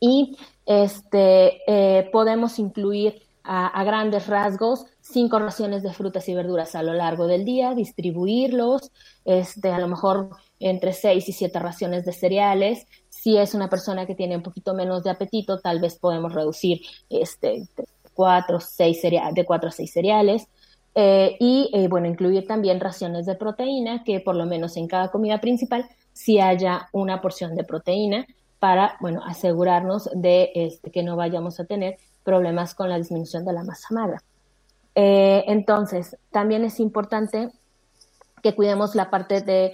Y 0.00 0.38
este, 0.64 1.60
eh, 1.66 2.08
podemos 2.10 2.58
incluir 2.58 3.20
a, 3.44 3.84
grandes 3.84 4.26
rasgos 4.26 4.86
cinco 5.00 5.38
raciones 5.38 5.82
de 5.82 5.92
frutas 5.92 6.26
y 6.28 6.34
verduras 6.34 6.74
a 6.74 6.82
lo 6.82 6.94
largo 6.94 7.26
del 7.26 7.44
día, 7.44 7.74
distribuirlos, 7.74 8.90
este, 9.26 9.70
a 9.70 9.80
lo 9.80 9.88
mejor 9.88 10.30
entre 10.60 10.94
seis 10.94 11.28
y 11.28 11.32
siete 11.32 11.58
raciones 11.58 12.06
de 12.06 12.12
cereales. 12.12 12.86
Si 13.10 13.36
es 13.36 13.52
una 13.52 13.68
persona 13.68 14.06
que 14.06 14.14
tiene 14.14 14.36
un 14.36 14.42
poquito 14.42 14.72
menos 14.72 15.02
de 15.02 15.10
apetito, 15.10 15.58
tal 15.58 15.80
vez 15.80 15.98
podemos 15.98 16.32
reducir 16.32 16.80
este, 17.10 17.68
cuatro, 18.14 18.60
seis 18.60 19.00
de 19.02 19.44
cuatro 19.44 19.68
a 19.68 19.72
seis 19.72 19.92
cereales. 19.92 20.48
Eh, 20.94 21.36
y 21.40 21.70
eh, 21.72 21.88
bueno, 21.88 22.06
incluir 22.06 22.46
también 22.46 22.80
raciones 22.80 23.24
de 23.26 23.34
proteína, 23.34 24.04
que 24.04 24.20
por 24.20 24.36
lo 24.36 24.44
menos 24.44 24.76
en 24.76 24.88
cada 24.88 25.10
comida 25.10 25.40
principal 25.40 25.88
si 26.12 26.38
haya 26.38 26.88
una 26.92 27.22
porción 27.22 27.56
de 27.56 27.64
proteína 27.64 28.26
para, 28.58 28.96
bueno, 29.00 29.22
asegurarnos 29.24 30.10
de 30.14 30.52
este, 30.54 30.90
que 30.90 31.02
no 31.02 31.16
vayamos 31.16 31.58
a 31.58 31.64
tener 31.64 31.96
problemas 32.22 32.74
con 32.74 32.88
la 32.90 32.98
disminución 32.98 33.44
de 33.44 33.52
la 33.52 33.64
masa 33.64 33.88
magra. 33.90 34.22
Eh, 34.94 35.44
entonces, 35.46 36.16
también 36.30 36.64
es 36.64 36.78
importante 36.78 37.48
que 38.42 38.54
cuidemos 38.54 38.94
la 38.94 39.08
parte 39.08 39.40
de 39.40 39.72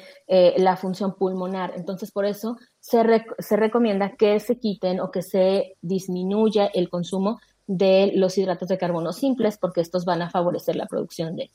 la 0.59 0.77
función 0.77 1.15
pulmonar. 1.15 1.73
Entonces, 1.75 2.13
por 2.13 2.27
eso 2.27 2.59
se, 2.81 3.03
se 3.39 3.57
recomienda 3.57 4.11
que 4.11 4.39
se 4.41 4.59
quiten 4.59 5.01
o 5.01 5.11
que 5.11 5.23
se 5.23 5.77
disminuya 5.81 6.67
el 6.67 6.91
consumo 6.91 7.39
de 7.69 8.13
los 8.15 8.37
hidratos 8.39 8.69
de 8.69 8.79
carbono 8.79 9.13
simples 9.13 9.59
porque 9.59 9.83
estos 9.83 10.07
van 10.07 10.23
a 10.23 10.31
favorecer 10.31 10.75
la 10.75 10.87
producción 10.87 11.37
de, 11.37 11.51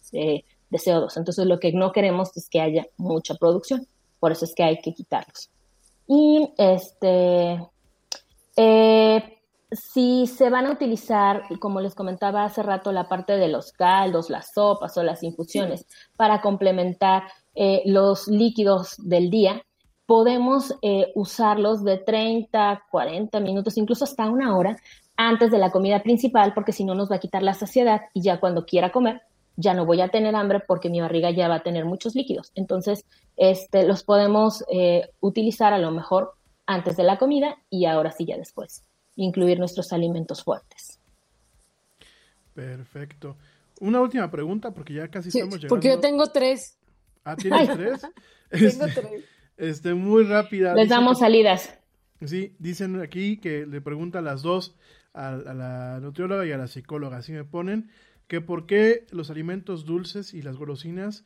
CO2. 0.71 1.17
Entonces 1.17 1.45
lo 1.45 1.59
que 1.59 1.73
no 1.73 1.91
queremos 1.91 2.37
es 2.37 2.47
que 2.49 2.61
haya 2.61 2.85
mucha 2.97 3.35
producción, 3.35 3.87
por 4.19 4.31
eso 4.31 4.45
es 4.45 4.53
que 4.55 4.63
hay 4.63 4.77
que 4.79 4.93
quitarlos. 4.93 5.49
Y 6.07 6.53
este, 6.57 7.59
eh, 8.55 9.39
si 9.71 10.27
se 10.27 10.49
van 10.49 10.67
a 10.67 10.71
utilizar, 10.71 11.43
como 11.59 11.81
les 11.81 11.95
comentaba 11.95 12.43
hace 12.43 12.61
rato, 12.61 12.91
la 12.91 13.09
parte 13.09 13.33
de 13.33 13.47
los 13.47 13.71
caldos, 13.71 14.29
las 14.29 14.53
sopas 14.53 14.95
o 14.97 15.03
las 15.03 15.23
infusiones 15.23 15.87
para 16.15 16.41
complementar 16.41 17.23
eh, 17.55 17.81
los 17.85 18.27
líquidos 18.27 18.95
del 18.99 19.31
día, 19.31 19.63
podemos 20.05 20.75
eh, 20.81 21.11
usarlos 21.15 21.83
de 21.83 21.97
30, 21.97 22.83
40 22.91 23.39
minutos, 23.39 23.77
incluso 23.77 24.03
hasta 24.03 24.29
una 24.29 24.55
hora, 24.55 24.77
antes 25.15 25.51
de 25.51 25.57
la 25.57 25.71
comida 25.71 26.01
principal, 26.03 26.53
porque 26.53 26.71
si 26.71 26.83
no 26.83 26.95
nos 26.95 27.11
va 27.11 27.17
a 27.17 27.19
quitar 27.19 27.43
la 27.43 27.53
saciedad 27.53 28.01
y 28.13 28.21
ya 28.21 28.39
cuando 28.39 28.65
quiera 28.65 28.91
comer, 28.91 29.21
ya 29.55 29.73
no 29.73 29.85
voy 29.85 30.01
a 30.01 30.09
tener 30.09 30.35
hambre 30.35 30.61
porque 30.67 30.89
mi 30.89 30.99
barriga 31.01 31.29
ya 31.31 31.47
va 31.47 31.55
a 31.55 31.63
tener 31.63 31.85
muchos 31.85 32.15
líquidos. 32.15 32.51
Entonces, 32.55 33.05
este, 33.37 33.85
los 33.85 34.03
podemos 34.03 34.63
eh, 34.71 35.09
utilizar 35.19 35.73
a 35.73 35.77
lo 35.77 35.91
mejor 35.91 36.33
antes 36.65 36.97
de 36.97 37.03
la 37.03 37.17
comida 37.19 37.57
y 37.69 37.85
ahora 37.85 38.11
sí 38.11 38.25
ya 38.25 38.37
después, 38.37 38.83
incluir 39.15 39.59
nuestros 39.59 39.93
alimentos 39.93 40.43
fuertes. 40.43 40.99
Perfecto. 42.53 43.37
Una 43.79 44.01
última 44.01 44.29
pregunta, 44.29 44.71
porque 44.71 44.93
ya 44.93 45.07
casi 45.09 45.29
estamos 45.29 45.55
llegando. 45.55 45.69
Porque 45.69 45.89
yo 45.89 45.99
tengo 45.99 46.27
tres. 46.27 46.77
Ah, 47.23 47.35
¿tienes 47.35 47.69
tres? 47.75 48.01
tengo 48.49 48.85
Este, 48.85 49.01
tres. 49.01 49.23
este, 49.57 49.93
muy 49.93 50.23
rápida. 50.23 50.73
Les 50.73 50.85
Dice 50.85 50.95
damos 50.95 51.19
salidas. 51.19 51.77
Sí, 52.25 52.55
dicen 52.59 53.01
aquí 53.01 53.37
que 53.37 53.65
le 53.65 53.81
pregunta 53.81 54.19
a 54.19 54.21
las 54.21 54.41
dos, 54.43 54.75
a, 55.13 55.29
a 55.29 55.53
la 55.53 55.99
nutrióloga 56.01 56.45
y 56.45 56.51
a 56.51 56.57
la 56.57 56.67
psicóloga, 56.67 57.17
así 57.17 57.31
me 57.31 57.43
ponen, 57.43 57.89
que 58.27 58.41
por 58.41 58.65
qué 58.65 59.05
los 59.11 59.29
alimentos 59.29 59.85
dulces 59.85 60.33
y 60.33 60.41
las 60.41 60.57
golosinas 60.57 61.25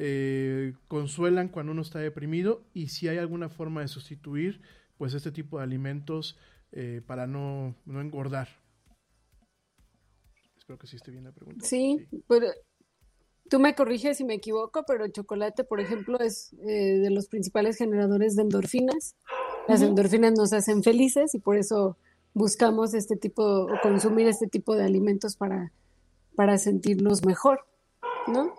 eh, 0.00 0.74
consuelan 0.86 1.48
cuando 1.48 1.72
uno 1.72 1.82
está 1.82 1.98
deprimido 1.98 2.62
y 2.72 2.88
si 2.88 3.08
hay 3.08 3.18
alguna 3.18 3.48
forma 3.48 3.80
de 3.80 3.88
sustituir 3.88 4.60
pues 4.96 5.12
este 5.12 5.32
tipo 5.32 5.58
de 5.58 5.64
alimentos 5.64 6.38
eh, 6.70 7.02
para 7.04 7.26
no, 7.26 7.74
no 7.84 8.00
engordar. 8.00 8.48
Espero 10.56 10.78
que 10.78 10.86
sí 10.86 10.96
esté 10.96 11.10
bien 11.10 11.24
la 11.24 11.32
pregunta. 11.32 11.64
Sí, 11.66 12.06
pero 12.28 12.46
tú 13.48 13.58
me 13.58 13.74
corriges 13.74 14.18
si 14.18 14.24
me 14.24 14.34
equivoco, 14.34 14.84
pero 14.86 15.04
el 15.04 15.12
chocolate, 15.12 15.64
por 15.64 15.80
ejemplo, 15.80 16.20
es 16.20 16.52
eh, 16.66 16.98
de 16.98 17.10
los 17.10 17.26
principales 17.26 17.76
generadores 17.76 18.36
de 18.36 18.42
endorfinas. 18.42 19.16
Las 19.66 19.82
endorfinas 19.82 20.32
nos 20.32 20.52
hacen 20.52 20.84
felices 20.84 21.34
y 21.34 21.40
por 21.40 21.56
eso 21.56 21.96
buscamos 22.38 22.94
este 22.94 23.16
tipo, 23.16 23.42
o 23.42 23.68
consumir 23.82 24.26
este 24.28 24.46
tipo 24.46 24.74
de 24.76 24.84
alimentos 24.84 25.36
para, 25.36 25.72
para 26.36 26.56
sentirnos 26.58 27.24
mejor, 27.26 27.60
¿no? 28.26 28.54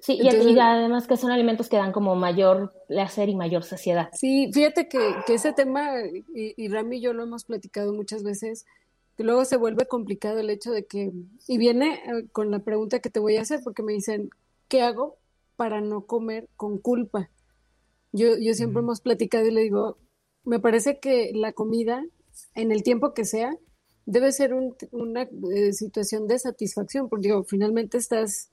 Sí, 0.00 0.14
y- 0.14 0.28
Entonces- 0.28 0.52
y 0.56 0.58
además 0.58 1.06
que 1.06 1.16
son 1.16 1.30
alimentos 1.30 1.68
que 1.68 1.76
dan 1.76 1.92
como 1.92 2.14
mayor 2.14 2.72
placer 2.88 3.28
y 3.28 3.34
mayor 3.36 3.64
saciedad. 3.64 4.10
Sí, 4.12 4.50
fíjate 4.52 4.88
que, 4.88 4.98
que 5.26 5.34
ese 5.34 5.52
tema, 5.52 5.90
y, 6.34 6.54
y 6.56 6.68
Rami 6.68 6.98
y 6.98 7.00
yo 7.00 7.12
lo 7.12 7.22
hemos 7.22 7.44
platicado 7.44 7.92
muchas 7.92 8.22
veces, 8.22 8.64
que 9.16 9.24
luego 9.24 9.44
se 9.44 9.56
vuelve 9.56 9.86
complicado 9.86 10.38
el 10.38 10.50
hecho 10.50 10.70
de 10.70 10.84
que, 10.86 11.12
y 11.46 11.58
viene 11.58 11.94
eh, 12.06 12.26
con 12.32 12.50
la 12.50 12.60
pregunta 12.60 13.00
que 13.00 13.10
te 13.10 13.18
voy 13.20 13.36
a 13.36 13.42
hacer, 13.42 13.60
porque 13.64 13.82
me 13.82 13.92
dicen, 13.92 14.30
¿qué 14.68 14.82
hago 14.82 15.16
para 15.56 15.80
no 15.80 16.02
comer 16.02 16.48
con 16.56 16.78
culpa? 16.78 17.28
Yo, 18.12 18.38
yo 18.38 18.54
siempre 18.54 18.80
hemos 18.80 19.00
platicado 19.00 19.46
y 19.46 19.50
le 19.50 19.62
digo, 19.62 19.98
me 20.44 20.60
parece 20.60 20.98
que 21.00 21.32
la 21.34 21.52
comida, 21.52 22.04
en 22.54 22.72
el 22.72 22.82
tiempo 22.82 23.14
que 23.14 23.24
sea, 23.24 23.56
debe 24.06 24.32
ser 24.32 24.54
un- 24.54 24.74
una 24.92 25.28
eh, 25.54 25.72
situación 25.72 26.26
de 26.26 26.38
satisfacción, 26.38 27.08
porque 27.08 27.28
digo, 27.28 27.44
finalmente 27.44 27.98
estás, 27.98 28.50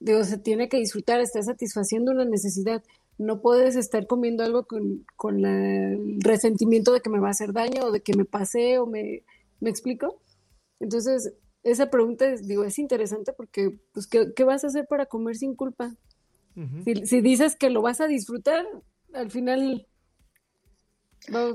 digo, 0.00 0.22
se 0.24 0.38
tiene 0.38 0.68
que 0.68 0.76
disfrutar, 0.78 1.20
estás 1.20 1.46
satisfaciendo 1.46 2.12
una 2.12 2.24
necesidad. 2.24 2.82
No 3.18 3.40
puedes 3.40 3.76
estar 3.76 4.06
comiendo 4.06 4.44
algo 4.44 4.66
con, 4.66 5.06
con 5.16 5.40
la- 5.42 5.92
el 5.92 6.20
resentimiento 6.20 6.92
de 6.92 7.00
que 7.00 7.10
me 7.10 7.20
va 7.20 7.28
a 7.28 7.30
hacer 7.30 7.52
daño 7.52 7.86
o 7.86 7.90
de 7.92 8.00
que 8.02 8.14
me 8.14 8.24
pasé 8.26 8.78
o 8.78 8.86
me, 8.86 9.24
¿me 9.60 9.70
explico? 9.70 10.20
Entonces, 10.80 11.32
esa 11.62 11.90
pregunta 11.90 12.26
es, 12.28 12.46
digo, 12.46 12.62
es 12.64 12.78
interesante 12.78 13.32
porque, 13.32 13.80
pues, 13.92 14.06
¿qué, 14.06 14.32
qué 14.34 14.44
vas 14.44 14.62
a 14.64 14.66
hacer 14.68 14.86
para 14.86 15.06
comer 15.06 15.36
sin 15.36 15.54
culpa? 15.54 15.96
Si 17.06 17.20
dices 17.22 17.56
que 17.56 17.70
lo 17.70 17.82
vas 17.82 18.00
a 18.00 18.06
disfrutar, 18.06 18.64
al 19.14 19.30
final... 19.30 19.86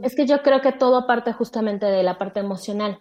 Es 0.02 0.16
que 0.16 0.26
yo 0.26 0.42
creo 0.42 0.62
que 0.62 0.72
todo 0.72 1.08
parte 1.08 1.34
justamente 1.34 1.86
de 1.86 2.04
la 2.04 2.18
parte 2.18 2.40
emocional, 2.40 2.98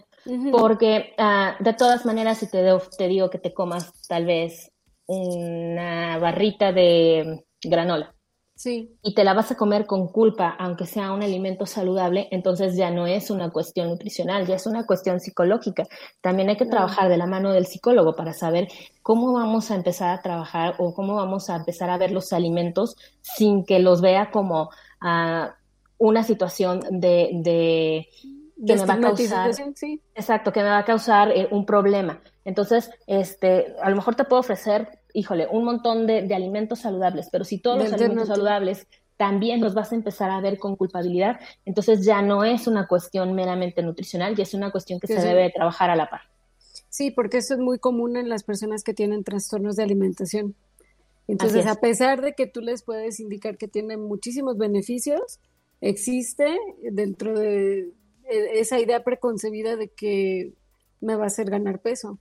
porque 0.50 1.14
ah, 1.18 1.56
de 1.60 1.74
todas 1.74 2.04
maneras, 2.06 2.38
si 2.38 2.50
te, 2.50 2.62
deo- 2.62 2.82
te 2.96 3.08
digo 3.08 3.30
que 3.30 3.38
te 3.38 3.54
comas 3.54 3.92
tal 4.08 4.26
vez 4.26 4.70
una 5.06 6.18
barrita 6.18 6.72
de 6.72 7.44
granola 7.62 8.14
Sí, 8.54 8.98
y 9.02 9.14
te 9.14 9.24
la 9.24 9.32
vas 9.34 9.50
a 9.50 9.56
comer 9.56 9.86
con 9.86 10.08
culpa, 10.08 10.50
aunque 10.58 10.84
sea 10.86 11.12
un 11.12 11.22
alimento 11.22 11.64
saludable, 11.64 12.28
entonces 12.32 12.76
ya 12.76 12.90
no 12.90 13.06
es 13.06 13.30
una 13.30 13.50
cuestión 13.50 13.88
nutricional, 13.88 14.46
ya 14.46 14.56
es 14.56 14.66
una 14.66 14.84
cuestión 14.86 15.20
psicológica. 15.20 15.84
También 16.20 16.50
hay 16.50 16.56
que 16.58 16.66
trabajar 16.66 17.08
de 17.08 17.16
la 17.16 17.26
mano 17.26 17.52
del 17.52 17.66
psicólogo 17.66 18.14
para 18.14 18.34
saber 18.34 18.68
cómo 19.02 19.32
vamos 19.32 19.70
a 19.70 19.76
empezar 19.76 20.10
a 20.10 20.20
trabajar 20.20 20.74
o 20.78 20.92
cómo 20.94 21.14
vamos 21.16 21.48
a 21.48 21.56
empezar 21.56 21.88
a 21.88 21.96
ver 21.98 22.10
los 22.12 22.32
alimentos 22.34 22.94
sin 23.22 23.64
que 23.64 23.78
los 23.78 24.02
vea 24.02 24.30
como 24.30 24.68
ah, 25.00 25.56
una 26.00 26.24
situación 26.24 26.80
de, 26.90 27.30
de 27.34 28.08
que 28.66 28.74
me 28.74 28.84
va 28.86 28.94
a 28.94 29.00
causar 29.00 29.54
sí. 29.74 30.00
Exacto, 30.14 30.50
que 30.50 30.60
me 30.60 30.70
va 30.70 30.78
a 30.78 30.84
causar 30.84 31.30
eh, 31.30 31.46
un 31.50 31.64
problema. 31.66 32.20
Entonces, 32.44 32.90
este, 33.06 33.76
a 33.80 33.90
lo 33.90 33.96
mejor 33.96 34.14
te 34.16 34.24
puedo 34.24 34.40
ofrecer, 34.40 34.88
híjole, 35.12 35.46
un 35.46 35.64
montón 35.64 36.06
de, 36.06 36.22
de 36.22 36.34
alimentos 36.34 36.80
saludables, 36.80 37.28
pero 37.30 37.44
si 37.44 37.58
todos 37.58 37.78
De 37.78 37.84
los 37.84 37.92
alimentos 37.92 38.28
saludables 38.28 38.86
también 39.18 39.60
los 39.60 39.74
vas 39.74 39.92
a 39.92 39.94
empezar 39.94 40.30
a 40.30 40.40
ver 40.40 40.58
con 40.58 40.76
culpabilidad, 40.76 41.38
entonces 41.66 42.02
ya 42.02 42.22
no 42.22 42.44
es 42.44 42.66
una 42.66 42.86
cuestión 42.88 43.34
meramente 43.34 43.82
nutricional, 43.82 44.34
ya 44.34 44.44
es 44.44 44.54
una 44.54 44.70
cuestión 44.70 44.98
que 44.98 45.06
Que 45.06 45.14
se 45.14 45.20
sí. 45.20 45.28
debe 45.28 45.42
de 45.42 45.50
trabajar 45.50 45.90
a 45.90 45.96
la 45.96 46.08
par. 46.08 46.22
Sí, 46.88 47.10
porque 47.10 47.38
eso 47.38 47.52
es 47.52 47.60
muy 47.60 47.78
común 47.78 48.16
en 48.16 48.30
las 48.30 48.42
personas 48.42 48.82
que 48.82 48.94
tienen 48.94 49.22
trastornos 49.22 49.76
de 49.76 49.82
alimentación. 49.82 50.54
Entonces, 51.28 51.66
a 51.66 51.74
pesar 51.74 52.22
de 52.22 52.32
que 52.32 52.46
tú 52.46 52.62
les 52.62 52.82
puedes 52.82 53.20
indicar 53.20 53.58
que 53.58 53.68
tienen 53.68 54.00
muchísimos 54.00 54.56
beneficios, 54.56 55.38
existe 55.80 56.58
dentro 56.92 57.38
de 57.38 57.92
e- 58.24 58.60
esa 58.60 58.78
idea 58.80 59.02
preconcebida 59.04 59.76
de 59.76 59.88
que 59.90 60.54
me 61.00 61.16
va 61.16 61.24
a 61.24 61.26
hacer 61.28 61.50
ganar 61.50 61.80
peso. 61.80 62.18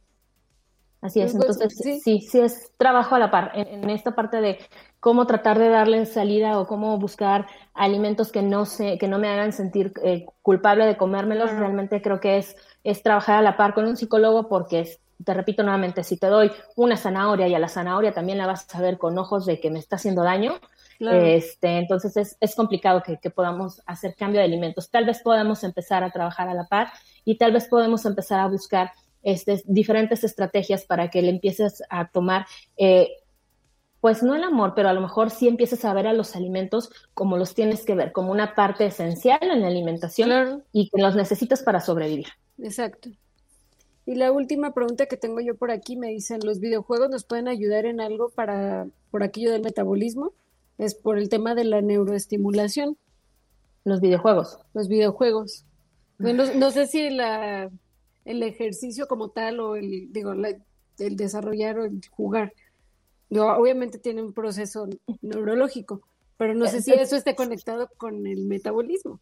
Así 1.01 1.22
es, 1.22 1.32
Pues, 1.34 1.49
entonces 1.49 1.78
sí. 1.82 2.01
sí. 2.01 2.20
sí, 2.30 2.39
es 2.41 2.74
trabajo 2.78 3.16
a 3.16 3.20
la 3.20 3.32
par 3.32 3.51
en, 3.55 3.68
en 3.86 3.89
esta 3.89 4.16
parte 4.16 4.41
de 4.41 4.60
cómo 4.99 5.26
tratar 5.28 5.57
de 5.57 5.70
darle 5.70 6.05
salida 6.05 6.60
o 6.60 6.68
cómo 6.68 6.97
buscar 6.99 7.47
alimentos 7.74 8.34
que 8.34 8.41
no 8.41 8.66
se, 8.66 8.97
que 8.97 9.07
no 9.07 9.18
me 9.18 9.30
hagan 9.30 9.53
sentir 9.53 9.93
eh, 10.03 10.26
culpable 10.41 10.86
de 10.86 10.97
comérmelos. 10.97 11.51
Realmente 11.51 12.01
creo 12.01 12.20
que 12.20 12.38
es, 12.38 12.57
es 12.84 13.01
trabajar 13.01 13.38
a 13.38 13.41
la 13.41 13.55
par 13.55 13.74
con 13.74 13.86
un 13.86 13.95
psicólogo 13.95 14.49
porque 14.49 14.82
es- 14.82 14.99
te 15.24 15.34
repito 15.34 15.64
nuevamente, 15.64 16.03
si 16.03 16.18
te 16.18 16.28
doy 16.28 16.51
una 16.76 16.95
zanahoria 16.97 17.47
y 17.47 17.53
a 17.55 17.60
la 17.60 17.68
zanahoria 17.70 18.14
también 18.14 18.38
la 18.38 18.47
vas 18.47 18.74
a 18.74 18.82
ver 18.82 18.97
con 18.97 19.18
ojos 19.18 19.45
de 19.45 19.60
que 19.60 19.70
me 19.70 19.80
está 19.80 19.97
haciendo 19.97 20.24
daño, 20.24 20.53
Claro. 20.99 21.25
este, 21.25 21.77
entonces 21.79 22.15
es, 22.17 22.37
es 22.41 22.55
complicado 22.55 23.01
que, 23.01 23.17
que 23.17 23.29
podamos 23.29 23.81
hacer 23.85 24.15
cambio 24.15 24.39
de 24.41 24.45
alimentos. 24.45 24.91
Tal 24.91 25.05
vez 25.05 25.21
podamos 25.21 25.63
empezar 25.63 26.03
a 26.03 26.11
trabajar 26.11 26.49
a 26.49 26.53
la 26.53 26.67
par 26.67 26.91
y 27.25 27.37
tal 27.37 27.53
vez 27.53 27.67
podemos 27.67 28.05
empezar 28.05 28.39
a 28.41 28.47
buscar 28.47 28.91
este, 29.23 29.63
diferentes 29.65 30.23
estrategias 30.23 30.85
para 30.85 31.09
que 31.09 31.21
le 31.21 31.29
empieces 31.29 31.81
a 31.89 32.09
tomar, 32.09 32.45
eh, 32.77 33.09
pues 34.01 34.23
no 34.23 34.35
el 34.35 34.43
amor, 34.43 34.73
pero 34.75 34.89
a 34.89 34.93
lo 34.93 35.01
mejor 35.01 35.29
sí 35.29 35.47
empieces 35.47 35.83
a 35.85 35.93
ver 35.93 36.07
a 36.07 36.13
los 36.13 36.35
alimentos 36.35 36.89
como 37.13 37.37
los 37.37 37.53
tienes 37.53 37.85
que 37.85 37.95
ver, 37.95 38.11
como 38.11 38.31
una 38.31 38.53
parte 38.55 38.85
esencial 38.85 39.39
en 39.41 39.61
la 39.61 39.67
alimentación 39.67 40.29
Claro. 40.29 40.61
y 40.71 40.89
que 40.89 41.01
los 41.01 41.15
necesitas 41.15 41.63
para 41.63 41.81
sobrevivir. 41.81 42.27
Exacto. 42.57 43.09
Y 44.05 44.15
la 44.15 44.31
última 44.31 44.73
pregunta 44.73 45.05
que 45.05 45.17
tengo 45.17 45.39
yo 45.39 45.55
por 45.55 45.69
aquí 45.71 45.95
me 45.95 46.07
dicen, 46.07 46.39
¿los 46.43 46.59
videojuegos 46.59 47.09
nos 47.09 47.23
pueden 47.25 47.47
ayudar 47.47 47.85
en 47.85 48.01
algo 48.01 48.29
para 48.29 48.87
por 49.11 49.23
aquello 49.23 49.51
del 49.51 49.61
metabolismo? 49.61 50.33
Es 50.80 50.95
por 50.95 51.19
el 51.19 51.30
tema 51.30 51.53
de 51.53 51.65
la 51.65 51.82
neuroestimulación, 51.82 52.97
Los 53.84 54.01
videojuegos. 54.01 54.57
los 54.73 54.88
videojuegos. 54.88 55.65
Bueno, 56.17 56.45
No, 56.45 56.53
no 56.55 56.71
sé 56.71 56.88
si 56.88 57.09
la, 57.11 57.69
el 58.25 58.41
ejercicio 58.43 59.07
como 59.07 59.30
tal 59.30 59.59
o 59.59 59.75
el, 59.75 60.11
digo, 60.11 60.34
la- 60.34 60.57
el 60.97 61.15
desarrollar 61.15 61.80
o 61.80 61.86
el 61.86 62.01
jugar, 62.09 62.53
digo, 63.30 63.45
obviamente 63.53 63.99
tiene 63.99 64.21
un 64.23 64.34
proceso 64.34 64.88
neurológico, 65.21 66.01
pero 66.38 66.55
no 66.55 66.65
sé 66.67 66.82
si 66.82 66.91
eso 66.93 67.15
esté 67.15 67.36
conectado 67.36 67.89
con 67.97 68.25
el 68.25 68.45
metabolismo. 68.45 69.19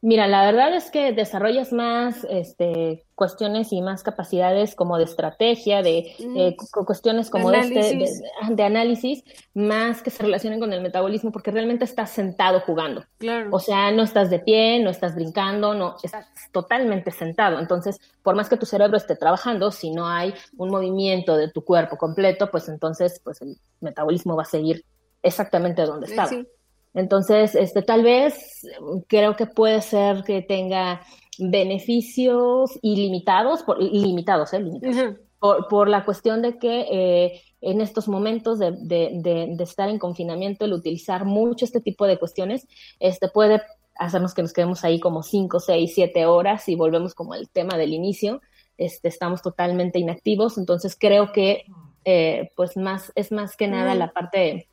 Mira, 0.00 0.28
la 0.28 0.44
verdad 0.46 0.72
es 0.76 0.92
que 0.92 1.12
desarrollas 1.12 1.72
más 1.72 2.24
este, 2.30 3.04
cuestiones 3.16 3.72
y 3.72 3.82
más 3.82 4.04
capacidades 4.04 4.76
como 4.76 4.96
de 4.96 5.02
estrategia, 5.02 5.82
de 5.82 6.14
Mm. 6.20 6.36
eh, 6.36 6.56
cu- 6.56 6.84
cuestiones 6.84 7.30
como 7.30 7.50
de, 7.50 7.58
este, 7.58 7.80
Análisis. 7.80 8.22
de, 8.48 8.54
de 8.54 8.62
análisis, 8.62 9.24
más 9.54 10.00
que 10.00 10.10
se 10.10 10.22
relacionen 10.22 10.60
con 10.60 10.72
el 10.72 10.82
metabolismo, 10.82 11.32
porque 11.32 11.50
realmente 11.50 11.84
estás 11.84 12.10
sentado 12.10 12.60
jugando. 12.60 13.02
Claro. 13.18 13.48
O 13.50 13.58
sea, 13.58 13.90
no 13.90 14.04
estás 14.04 14.30
de 14.30 14.38
pie, 14.38 14.78
no 14.84 14.90
estás 14.90 15.16
brincando, 15.16 15.74
no, 15.74 15.96
estás 16.00 16.26
totalmente 16.52 17.10
sentado. 17.10 17.58
Entonces, 17.58 17.98
por 18.22 18.36
más 18.36 18.48
que 18.48 18.56
tu 18.56 18.66
cerebro 18.66 18.96
esté 18.96 19.16
trabajando, 19.16 19.72
si 19.72 19.90
no 19.90 20.06
hay 20.06 20.32
un 20.58 20.70
movimiento 20.70 21.36
de 21.36 21.50
tu 21.50 21.64
cuerpo 21.64 21.96
completo, 21.96 22.50
pues 22.52 22.68
entonces 22.68 23.20
pues 23.24 23.42
el 23.42 23.56
metabolismo 23.80 24.36
va 24.36 24.42
a 24.42 24.46
seguir 24.46 24.84
exactamente 25.24 25.82
donde 25.82 26.06
Eh, 26.06 26.10
estaba. 26.10 26.28
sí. 26.28 26.46
Entonces, 26.94 27.54
este, 27.54 27.82
tal 27.82 28.02
vez 28.02 28.66
creo 29.06 29.36
que 29.36 29.46
puede 29.46 29.80
ser 29.82 30.24
que 30.24 30.42
tenga 30.42 31.00
beneficios 31.38 32.78
ilimitados, 32.82 33.62
por, 33.62 33.80
ilimitados, 33.82 34.52
¿eh? 34.52 34.60
Limitados, 34.60 35.16
por, 35.38 35.68
por 35.68 35.88
la 35.88 36.04
cuestión 36.04 36.42
de 36.42 36.58
que 36.58 36.86
eh, 36.90 37.42
en 37.60 37.80
estos 37.80 38.08
momentos 38.08 38.58
de, 38.58 38.72
de- 38.72 39.10
de- 39.14 39.48
de 39.56 39.64
estar 39.64 39.88
en 39.88 39.98
confinamiento, 39.98 40.64
el 40.64 40.72
utilizar 40.72 41.24
mucho 41.24 41.64
este 41.64 41.80
tipo 41.80 42.06
de 42.06 42.18
cuestiones, 42.18 42.66
este, 42.98 43.28
puede 43.28 43.62
hacernos 43.96 44.34
que 44.34 44.42
nos 44.42 44.52
quedemos 44.52 44.84
ahí 44.84 44.98
como 45.00 45.22
5, 45.22 45.60
6, 45.60 45.92
7 45.94 46.26
horas 46.26 46.68
y 46.68 46.74
volvemos 46.74 47.14
como 47.14 47.34
al 47.34 47.48
tema 47.48 47.76
del 47.76 47.92
inicio, 47.92 48.40
este, 48.76 49.08
estamos 49.08 49.42
totalmente 49.42 49.98
inactivos, 49.98 50.56
entonces 50.58 50.96
creo 50.98 51.32
que 51.32 51.64
eh, 52.04 52.50
pues 52.56 52.76
más, 52.76 53.12
es 53.16 53.30
más 53.32 53.56
que 53.56 53.66
nada 53.68 53.94
la 53.96 54.12
parte 54.12 54.68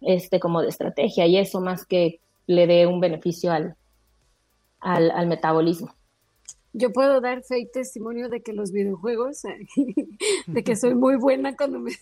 este, 0.00 0.40
como 0.40 0.62
de 0.62 0.68
estrategia 0.68 1.26
y 1.26 1.36
eso 1.38 1.60
más 1.60 1.86
que 1.86 2.20
le 2.46 2.66
dé 2.66 2.86
un 2.86 3.00
beneficio 3.00 3.52
al, 3.52 3.76
al, 4.80 5.10
al 5.10 5.26
metabolismo. 5.26 5.94
Yo 6.72 6.92
puedo 6.92 7.20
dar 7.20 7.42
fe 7.42 7.60
y 7.60 7.66
testimonio 7.70 8.28
de 8.28 8.42
que 8.42 8.52
los 8.52 8.70
videojuegos, 8.70 9.42
de 10.46 10.62
que 10.62 10.76
soy 10.76 10.94
muy 10.94 11.16
buena 11.16 11.56
cuando 11.56 11.78
me... 11.78 11.92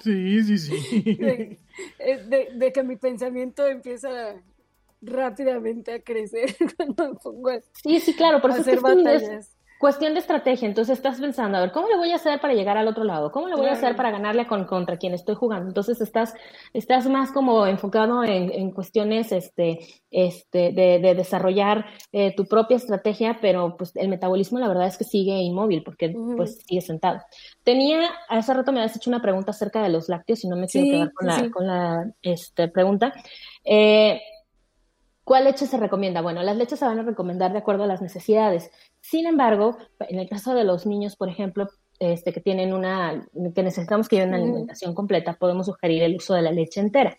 Sí, 0.00 0.42
sí, 0.42 0.58
sí. 0.58 1.14
De, 1.14 1.58
de- 2.28 2.48
de 2.54 2.72
que 2.72 2.82
mi 2.82 2.96
pensamiento 2.96 3.66
empieza 3.66 4.34
rápidamente 5.00 5.94
a 5.94 6.00
crecer 6.00 6.54
cuando 6.76 7.12
me 7.12 7.18
pongo 7.18 7.48
a 7.48 7.60
Sí, 7.82 8.00
sí, 8.00 8.14
claro, 8.14 8.42
por 8.42 8.50
eso 8.50 8.60
hacer 8.60 8.80
batallas. 8.80 9.50
Cuestión 9.78 10.14
de 10.14 10.20
estrategia. 10.20 10.66
Entonces 10.66 10.96
estás 10.98 11.20
pensando, 11.20 11.58
a 11.58 11.60
ver, 11.60 11.72
¿cómo 11.72 11.88
le 11.88 11.96
voy 11.96 12.10
a 12.12 12.16
hacer 12.16 12.40
para 12.40 12.54
llegar 12.54 12.76
al 12.76 12.88
otro 12.88 13.04
lado? 13.04 13.30
¿Cómo 13.30 13.48
le 13.48 13.56
voy 13.56 13.66
a 13.66 13.72
hacer 13.72 13.96
para 13.96 14.10
ganarle 14.10 14.46
con, 14.46 14.64
contra 14.64 14.96
quien 14.96 15.14
estoy 15.14 15.34
jugando? 15.34 15.68
Entonces 15.68 16.00
estás, 16.00 16.34
estás 16.72 17.08
más 17.08 17.32
como 17.32 17.66
enfocado 17.66 18.24
en, 18.24 18.50
en 18.52 18.70
cuestiones 18.70 19.32
este, 19.32 19.78
este, 20.10 20.72
de, 20.72 20.98
de 20.98 21.14
desarrollar 21.14 21.86
eh, 22.12 22.34
tu 22.34 22.46
propia 22.46 22.76
estrategia, 22.76 23.38
pero 23.40 23.76
pues 23.76 23.94
el 23.96 24.08
metabolismo 24.08 24.58
la 24.58 24.68
verdad 24.68 24.86
es 24.86 24.96
que 24.96 25.04
sigue 25.04 25.38
inmóvil 25.38 25.82
porque 25.82 26.14
pues 26.36 26.58
sigue 26.66 26.80
sentado. 26.80 27.20
Tenía, 27.62 28.10
hace 28.28 28.54
rato 28.54 28.72
me 28.72 28.80
habías 28.80 28.96
hecho 28.96 29.10
una 29.10 29.22
pregunta 29.22 29.50
acerca 29.50 29.82
de 29.82 29.88
los 29.90 30.08
lácteos 30.08 30.44
y 30.44 30.48
no 30.48 30.56
me 30.56 30.66
quiero 30.66 30.86
Sí, 30.86 30.90
quedar 30.92 31.12
con 31.12 31.30
sí, 31.30 31.36
la, 31.36 31.44
sí. 31.44 31.50
con 31.50 31.66
la 31.66 32.10
este, 32.22 32.68
pregunta. 32.68 33.12
Eh, 33.64 34.20
¿Cuál 35.26 35.42
leche 35.42 35.66
se 35.66 35.76
recomienda? 35.76 36.20
Bueno, 36.20 36.40
las 36.44 36.56
leches 36.56 36.78
se 36.78 36.84
van 36.84 37.00
a 37.00 37.02
recomendar 37.02 37.50
de 37.50 37.58
acuerdo 37.58 37.82
a 37.82 37.88
las 37.88 38.00
necesidades. 38.00 38.70
Sin 39.10 39.26
embargo, 39.26 39.76
en 40.08 40.18
el 40.18 40.28
caso 40.28 40.54
de 40.54 40.64
los 40.64 40.84
niños, 40.86 41.14
por 41.16 41.28
ejemplo, 41.28 41.68
este, 41.98 42.32
que 42.32 42.40
tienen 42.40 42.72
una, 42.72 43.26
que 43.54 43.62
necesitamos 43.62 44.08
que 44.08 44.16
lleven 44.16 44.30
una 44.34 44.42
alimentación 44.42 44.94
completa, 44.94 45.34
podemos 45.38 45.66
sugerir 45.66 46.02
el 46.02 46.16
uso 46.16 46.34
de 46.34 46.42
la 46.42 46.50
leche 46.50 46.80
entera 46.80 47.16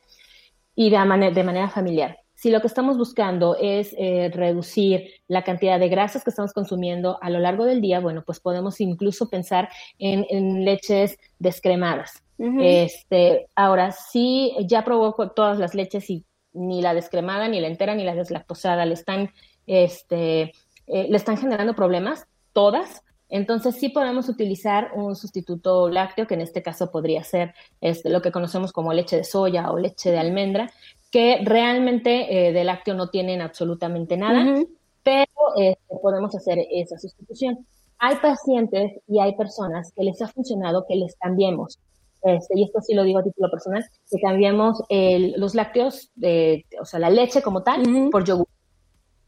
y 0.76 0.90
de, 0.90 0.98
mane- 0.98 1.32
de 1.34 1.44
manera 1.44 1.70
familiar. 1.70 2.20
Si 2.36 2.52
lo 2.52 2.62
que 2.62 2.68
estamos 2.68 2.98
buscando 2.98 3.56
es 3.60 3.96
eh, 3.98 4.30
reducir 4.32 5.10
la 5.28 5.44
cantidad 5.44 5.80
de 5.80 5.90
grasas 5.90 6.24
que 6.24 6.30
estamos 6.30 6.54
consumiendo 6.54 7.18
a 7.22 7.30
lo 7.32 7.40
largo 7.40 7.66
del 7.66 7.82
día, 7.82 8.00
bueno, 8.00 8.24
pues 8.24 8.40
podemos 8.40 8.80
incluso 8.80 9.30
pensar 9.30 9.70
en, 9.98 10.26
en 10.30 10.64
leches 10.66 11.18
descremadas. 11.40 12.22
Este, 12.62 13.48
ahora, 13.56 13.92
sí, 13.92 14.54
ya 14.68 14.84
probó 14.84 15.14
con 15.14 15.34
todas 15.34 15.58
las 15.58 15.74
leches 15.74 16.08
y 16.12 16.26
ni 16.54 16.82
la 16.84 16.94
descremada, 16.94 17.48
ni 17.48 17.60
la 17.60 17.68
entera, 17.68 17.96
ni 17.96 18.04
la 18.04 18.14
deslactosada 18.14 18.86
le 18.86 18.94
están, 18.94 19.32
este, 19.66 20.52
eh, 20.88 21.08
le 21.10 21.18
están 21.18 21.38
generando 21.38 21.76
problemas, 21.76 22.26
todas. 22.54 23.04
Entonces 23.30 23.76
sí 23.76 23.90
podemos 23.90 24.30
utilizar 24.30 24.92
un 24.96 25.16
sustituto 25.16 25.90
lácteo, 25.90 26.28
que 26.28 26.36
en 26.36 26.42
este 26.42 26.62
caso 26.64 26.90
podría 26.92 27.24
ser 27.24 27.54
este, 27.82 28.10
lo 28.10 28.22
que 28.22 28.32
conocemos 28.32 28.72
como 28.72 28.94
leche 28.94 29.18
de 29.18 29.24
soya 29.26 29.70
o 29.72 29.78
leche 29.78 30.12
de 30.12 30.18
almendra, 30.20 30.72
que 31.12 31.40
realmente 31.44 32.48
eh, 32.48 32.54
de 32.54 32.64
lácteo 32.64 32.94
no 32.96 33.10
tienen 33.10 33.42
absolutamente 33.42 34.16
nada 34.18 34.44
Ujú. 34.54 34.70
pero 35.04 35.26
este, 35.58 35.96
podemos 36.02 36.34
hacer 36.36 36.60
esa 36.72 36.98
sustitución. 36.98 37.66
Hay 38.00 38.16
pacientes 38.18 38.94
y 39.08 39.20
hay 39.20 39.36
personas 39.36 39.92
que 39.96 40.04
les 40.04 40.22
ha 40.22 40.28
funcionado 40.28 40.86
que 40.88 40.96
les 40.96 41.16
cambiemos, 41.16 41.80
este, 42.24 42.60
y 42.60 42.64
esto 42.64 42.80
sí 42.82 42.94
lo 42.94 43.04
digo 43.04 43.20
a 43.20 43.24
título 43.24 43.50
personal, 43.50 43.84
que 44.10 44.20
cambiemos 44.22 44.84
el- 44.90 45.34
los 45.38 45.56
lácteos, 45.56 46.12
de, 46.16 46.66
o 46.82 46.86
sea, 46.86 47.00
la 47.00 47.10
leche 47.10 47.42
como 47.42 47.64
tal, 47.64 47.82
Ujú. 47.88 48.10
por 48.10 48.24
yogur. 48.24 48.48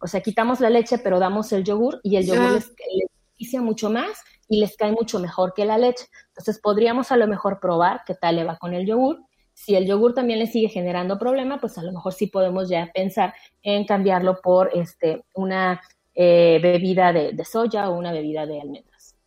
O 0.01 0.07
sea, 0.07 0.21
quitamos 0.21 0.59
la 0.59 0.69
leche, 0.69 0.97
pero 0.99 1.19
damos 1.19 1.51
el 1.51 1.63
yogur 1.63 1.99
y 2.03 2.15
el 2.17 2.25
yogur 2.25 2.45
Ah. 2.45 2.53
les, 2.53 2.67
les 2.69 3.09
beneficia 3.37 3.61
mucho 3.61 3.89
más 3.89 4.21
y 4.47 4.59
les 4.59 4.75
cae 4.77 4.91
mucho 4.91 5.19
mejor 5.19 5.53
que 5.53 5.65
la 5.65 5.77
leche. 5.77 6.05
Entonces, 6.29 6.59
podríamos 6.59 7.11
a 7.11 7.17
lo 7.17 7.27
mejor 7.27 7.59
probar 7.59 8.01
qué 8.05 8.15
tal 8.15 8.37
le 8.37 8.43
va 8.43 8.57
con 8.57 8.73
el 8.73 8.85
yogur. 8.85 9.19
Si 9.53 9.75
el 9.75 9.85
yogur 9.85 10.13
también 10.13 10.39
le 10.39 10.47
sigue 10.47 10.69
generando 10.69 11.19
problema, 11.19 11.59
pues 11.59 11.77
a 11.77 11.83
lo 11.83 11.91
mejor 11.91 12.13
sí 12.13 12.27
podemos 12.27 12.69
ya 12.69 12.89
pensar 12.93 13.33
en 13.61 13.85
cambiarlo 13.85 14.39
por 14.41 14.71
este, 14.73 15.25
una 15.33 15.81
eh, 16.15 16.59
bebida 16.61 17.11
de, 17.11 17.33
de 17.33 17.45
soya 17.45 17.89
o 17.89 17.97
una 17.97 18.13
bebida 18.13 18.45
de 18.45 18.61
almendras. 18.61 19.17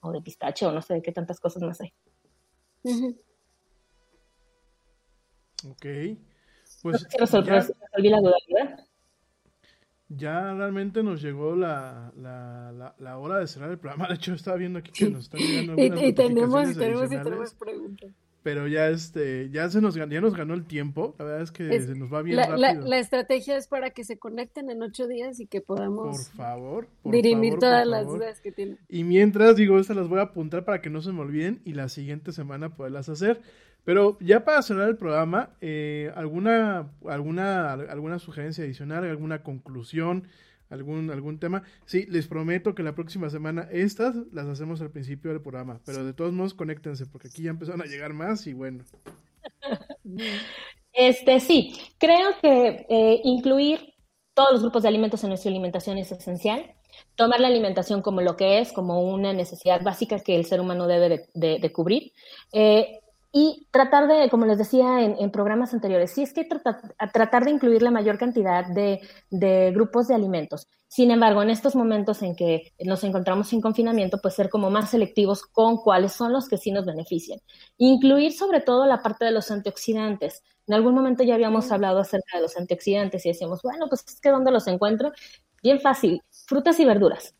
O 0.00 0.10
de 0.10 0.20
pistache, 0.20 0.66
o 0.66 0.72
no 0.72 0.82
sé 0.82 0.94
de 0.94 1.02
qué 1.02 1.12
tantas 1.12 1.38
cosas 1.38 1.62
más 1.62 1.80
hay. 1.80 1.94
Ok. 5.68 5.86
Pues 6.82 7.06
resolví, 7.18 7.46
ya, 7.46 7.54
resolví 7.54 8.08
la 8.10 8.20
duda, 8.20 8.34
¿verdad? 8.48 8.83
Ya 10.16 10.54
realmente 10.54 11.02
nos 11.02 11.22
llegó 11.22 11.54
la, 11.56 12.12
la, 12.16 12.72
la, 12.72 12.94
la 12.98 13.18
hora 13.18 13.38
de 13.38 13.46
cerrar 13.46 13.70
el 13.70 13.78
programa. 13.78 14.08
De 14.08 14.14
hecho, 14.14 14.34
estaba 14.34 14.56
viendo 14.56 14.78
aquí 14.78 14.90
que 14.92 15.10
nos 15.10 15.24
están 15.24 15.40
llegando 15.40 15.74
Y, 15.82 15.86
algunas 15.86 16.04
y 16.08 16.12
tenemos, 16.12 16.70
y 16.70 16.74
tenemos, 16.74 17.12
y 17.12 17.16
tenemos 17.18 17.54
preguntas. 17.54 18.10
Pero 18.42 18.68
ya 18.68 18.90
este, 18.90 19.48
ya 19.50 19.70
se 19.70 19.80
nos 19.80 19.96
ganó, 19.96 20.12
ya 20.12 20.20
nos 20.20 20.36
ganó 20.36 20.52
el 20.52 20.66
tiempo. 20.66 21.14
La 21.18 21.24
verdad 21.24 21.42
es 21.42 21.50
que 21.50 21.74
Es- 21.74 21.86
se 21.86 21.94
nos 21.94 22.12
va 22.12 22.20
bien 22.20 22.36
La, 22.36 22.46
rápido. 22.48 22.86
la 22.86 22.98
estrategia 22.98 23.56
es 23.56 23.68
para 23.68 23.88
que 23.90 24.04
se 24.04 24.18
conecten 24.18 24.68
en 24.68 24.82
ocho 24.82 25.06
días 25.08 25.40
y 25.40 25.46
que 25.46 25.62
Por 25.62 25.78
podamos 25.78 26.28
favor, 26.32 26.88
por 27.02 27.10
dirimir 27.12 27.52
favor, 27.54 27.60
todas 27.60 27.82
por 27.84 27.90
las 27.90 28.02
favor. 28.04 28.18
dudas 28.18 28.40
que 28.42 28.52
tienen. 28.52 28.78
Y 28.90 29.04
mientras, 29.04 29.56
digo, 29.56 29.78
estas 29.78 29.96
las 29.96 30.08
voy 30.08 30.18
a 30.18 30.24
apuntar 30.24 30.66
para 30.66 30.82
que 30.82 30.90
no 30.90 31.00
se 31.00 31.12
me 31.12 31.20
olviden 31.22 31.62
y 31.64 31.72
la 31.72 31.88
siguiente 31.88 32.32
semana 32.32 32.74
poderlas 32.76 33.08
hacer. 33.08 33.40
Pero 33.84 34.16
ya 34.20 34.44
para 34.44 34.62
cerrar 34.62 34.88
el 34.88 34.96
programa, 34.96 35.50
eh, 35.60 36.10
¿alguna, 36.16 36.90
alguna, 37.06 37.72
alguna 37.72 38.18
sugerencia 38.18 38.64
adicional, 38.64 39.04
alguna 39.04 39.42
conclusión, 39.42 40.26
algún, 40.70 41.10
algún 41.10 41.38
tema? 41.38 41.62
Sí, 41.84 42.06
les 42.08 42.26
prometo 42.26 42.74
que 42.74 42.82
la 42.82 42.94
próxima 42.94 43.28
semana 43.28 43.68
estas 43.70 44.16
las 44.32 44.46
hacemos 44.46 44.80
al 44.80 44.90
principio 44.90 45.30
del 45.32 45.42
programa. 45.42 45.80
Pero 45.84 46.04
de 46.04 46.14
todos 46.14 46.32
modos, 46.32 46.54
conéctense 46.54 47.04
porque 47.06 47.28
aquí 47.28 47.42
ya 47.42 47.50
empezaron 47.50 47.82
a 47.82 47.86
llegar 47.86 48.14
más 48.14 48.46
y 48.46 48.54
bueno. 48.54 48.84
Este, 50.92 51.40
sí, 51.40 51.74
creo 51.98 52.30
que 52.40 52.86
eh, 52.88 53.20
incluir 53.24 53.94
todos 54.32 54.52
los 54.52 54.62
grupos 54.62 54.82
de 54.82 54.88
alimentos 54.88 55.22
en 55.24 55.30
nuestra 55.30 55.50
alimentación 55.50 55.98
es 55.98 56.10
esencial. 56.12 56.74
Tomar 57.16 57.40
la 57.40 57.48
alimentación 57.48 58.02
como 58.02 58.20
lo 58.20 58.36
que 58.36 58.60
es, 58.60 58.72
como 58.72 59.02
una 59.02 59.32
necesidad 59.32 59.82
básica 59.82 60.20
que 60.20 60.36
el 60.36 60.44
ser 60.44 60.60
humano 60.60 60.86
debe 60.86 61.28
de, 61.34 61.58
de- 61.58 61.72
cubrir. 61.72 62.12
Eh, 62.52 63.00
y 63.36 63.66
tratar 63.72 64.06
de, 64.06 64.30
como 64.30 64.46
les 64.46 64.58
decía 64.58 65.02
en, 65.02 65.16
en 65.18 65.32
programas 65.32 65.74
anteriores, 65.74 66.12
sí 66.12 66.22
es 66.22 66.32
que 66.32 66.44
trata- 66.44 66.80
a 66.98 67.10
tratar 67.10 67.44
de 67.44 67.50
incluir 67.50 67.82
la 67.82 67.90
mayor 67.90 68.16
cantidad 68.16 68.64
de, 68.64 69.00
de 69.30 69.72
grupos 69.72 70.06
de 70.06 70.14
alimentos. 70.14 70.68
Sin 70.86 71.10
embargo, 71.10 71.42
en 71.42 71.50
estos 71.50 71.74
momentos 71.74 72.22
en 72.22 72.36
que 72.36 72.72
nos 72.84 73.02
encontramos 73.02 73.48
sin 73.48 73.60
confinamiento, 73.60 74.18
pues 74.22 74.34
ser 74.34 74.48
como 74.50 74.70
más 74.70 74.90
selectivos 74.90 75.42
con 75.42 75.78
cuáles 75.78 76.12
son 76.12 76.32
los 76.32 76.48
que 76.48 76.58
sí 76.58 76.70
nos 76.70 76.86
benefician. 76.86 77.40
Incluir 77.76 78.32
sobre 78.32 78.60
todo 78.60 78.86
la 78.86 79.02
parte 79.02 79.24
de 79.24 79.32
los 79.32 79.50
antioxidantes. 79.50 80.44
En 80.68 80.74
algún 80.74 80.94
momento 80.94 81.24
ya 81.24 81.34
habíamos 81.34 81.72
hablado 81.72 81.98
acerca 81.98 82.36
de 82.36 82.42
los 82.42 82.56
antioxidantes 82.56 83.26
y 83.26 83.30
decíamos, 83.30 83.62
bueno, 83.62 83.86
pues 83.88 84.04
es 84.06 84.20
que 84.20 84.30
¿dónde 84.30 84.52
los 84.52 84.68
encuentro? 84.68 85.10
Bien 85.62 85.80
fácil, 85.80 86.22
frutas 86.46 86.78
y 86.78 86.84
verduras. 86.84 87.34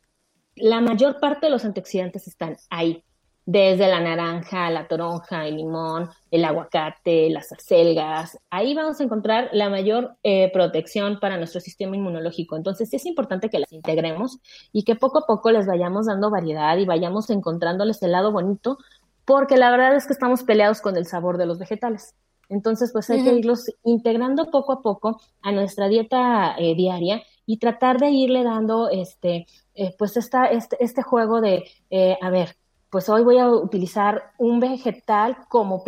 La 0.57 0.81
mayor 0.81 1.21
parte 1.21 1.47
de 1.47 1.51
los 1.51 1.65
antioxidantes 1.65 2.27
están 2.29 2.57
ahí, 2.71 3.04
desde 3.47 3.89
la 3.89 4.01
naranja, 4.01 4.71
la 4.71 4.89
toronja, 4.89 5.47
el 5.47 5.57
limón, 5.57 6.09
el 6.31 6.45
aguacate, 6.45 7.29
las 7.31 7.53
acelgas. 7.53 8.39
Ahí 8.51 8.75
vamos 8.75 9.01
a 9.01 9.05
encontrar 9.05 9.51
la 9.53 9.69
mayor 9.69 10.17
eh, 10.23 10.51
protección 10.53 11.19
para 11.21 11.37
nuestro 11.37 11.61
sistema 11.61 11.97
inmunológico. 11.97 12.57
Entonces 12.57 12.89
sí 12.89 12.97
es 12.97 13.07
importante 13.07 13.51
que 13.51 13.59
las 13.59 13.73
integremos 13.73 14.39
y 14.73 14.85
que 14.85 14.97
poco 14.97 15.19
a 15.19 15.27
poco 15.27 15.51
les 15.51 15.67
vayamos 15.67 16.07
dando 16.07 16.31
variedad 16.31 16.77
y 16.79 16.87
vayamos 16.87 17.29
encontrándoles 17.31 18.03
el 18.03 18.13
lado 18.13 18.33
bonito, 18.33 18.79
porque 19.25 19.57
la 19.57 19.71
verdad 19.71 19.95
es 19.95 20.07
que 20.07 20.13
estamos 20.13 20.43
peleados 20.43 20.81
con 20.81 20.97
el 20.97 21.07
sabor 21.07 21.39
de 21.39 21.47
los 21.47 21.59
vegetales. 21.59 22.15
Entonces, 22.49 22.93
pues 22.93 23.09
hay 23.11 23.25
que 23.25 23.33
irlos 23.33 23.71
integrando 23.85 24.51
poco 24.51 24.73
a 24.73 24.83
poco 24.83 25.21
a 25.43 25.53
nuestra 25.53 25.89
dieta 25.89 26.55
eh, 26.59 26.75
diaria 26.75 27.23
y 27.47 27.59
tratar 27.59 27.99
de 27.99 28.11
irle 28.11 28.43
dando 28.45 28.91
este, 28.91 29.47
eh, 29.75 29.95
pues 29.99 30.17
esta, 30.17 30.47
este, 30.47 30.77
este 30.81 31.03
juego 31.03 31.41
de, 31.41 31.65
eh, 31.91 32.17
a 32.21 32.31
ver, 32.31 32.57
pues 32.95 33.09
hoy 33.09 33.25
voy 33.25 33.39
a 33.39 33.49
utilizar 33.49 34.31
un 34.39 34.61
vegetal 34.61 35.37
como, 35.49 35.83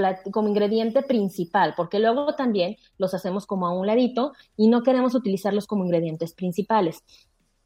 ingrediente 0.49 1.03
principal, 1.03 1.73
porque 1.77 2.01
luego 2.01 2.35
también 2.35 2.79
los 2.99 3.15
hacemos 3.15 3.47
como 3.47 3.69
a 3.69 3.71
un 3.73 3.87
ladito 3.87 4.33
y 4.57 4.67
no 4.67 4.83
queremos 4.83 5.15
utilizarlos 5.15 5.69
como 5.69 5.85
ingredientes 5.85 6.35
principales. 6.35 7.05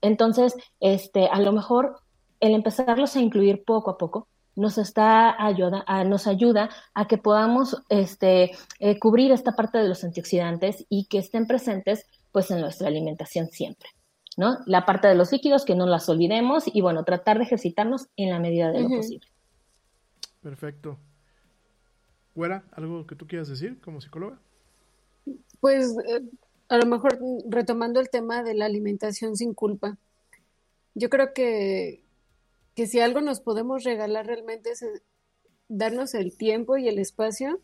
Entonces, 0.02 0.54
este, 0.78 1.26
a 1.28 1.40
lo 1.40 1.52
mejor 1.52 2.00
el 2.40 2.52
empezarlos 2.52 3.16
a 3.16 3.22
incluir 3.22 3.64
poco 3.64 3.92
a 3.92 3.96
poco 3.96 4.28
nos 4.56 4.76
está 4.76 5.42
ayuda, 5.42 5.84
a- 5.86 6.04
nos 6.04 6.26
ayuda 6.26 6.68
a 6.92 7.08
que 7.08 7.16
podamos 7.16 7.78
este, 7.88 8.50
eh, 8.78 8.98
cubrir 8.98 9.32
esta 9.32 9.52
parte 9.52 9.78
de 9.78 9.88
los 9.88 10.04
antioxidantes 10.04 10.84
y 10.90 11.06
que 11.06 11.16
estén 11.16 11.46
presentes 11.46 12.04
pues 12.30 12.50
en 12.50 12.60
nuestra 12.60 12.88
alimentación 12.88 13.48
siempre. 13.48 13.88
¿No? 14.36 14.58
La 14.66 14.86
parte 14.86 15.08
de 15.08 15.14
los 15.14 15.32
líquidos, 15.32 15.64
que 15.64 15.74
no 15.74 15.86
las 15.86 16.08
olvidemos 16.08 16.64
y 16.66 16.80
bueno, 16.80 17.04
tratar 17.04 17.38
de 17.38 17.44
ejercitarnos 17.44 18.08
en 18.16 18.30
la 18.30 18.38
medida 18.38 18.70
de 18.70 18.82
lo 18.82 18.88
posible. 18.88 19.26
Perfecto. 20.42 20.98
Güera, 22.34 22.64
¿algo 22.72 23.06
que 23.06 23.16
tú 23.16 23.26
quieras 23.26 23.48
decir 23.48 23.80
como 23.80 24.00
psicóloga? 24.00 24.38
Pues 25.60 25.94
eh, 26.08 26.22
a 26.68 26.78
lo 26.78 26.86
mejor 26.86 27.18
retomando 27.48 28.00
el 28.00 28.08
tema 28.08 28.42
de 28.42 28.54
la 28.54 28.66
alimentación 28.66 29.36
sin 29.36 29.52
culpa. 29.52 29.98
Yo 30.94 31.10
creo 31.10 31.32
que, 31.34 32.02
que 32.74 32.86
si 32.86 33.00
algo 33.00 33.20
nos 33.20 33.40
podemos 33.40 33.84
regalar 33.84 34.26
realmente 34.26 34.70
es 34.70 34.82
eh, 34.82 35.02
darnos 35.68 36.14
el 36.14 36.36
tiempo 36.36 36.76
y 36.76 36.88
el 36.88 36.98
espacio 36.98 37.60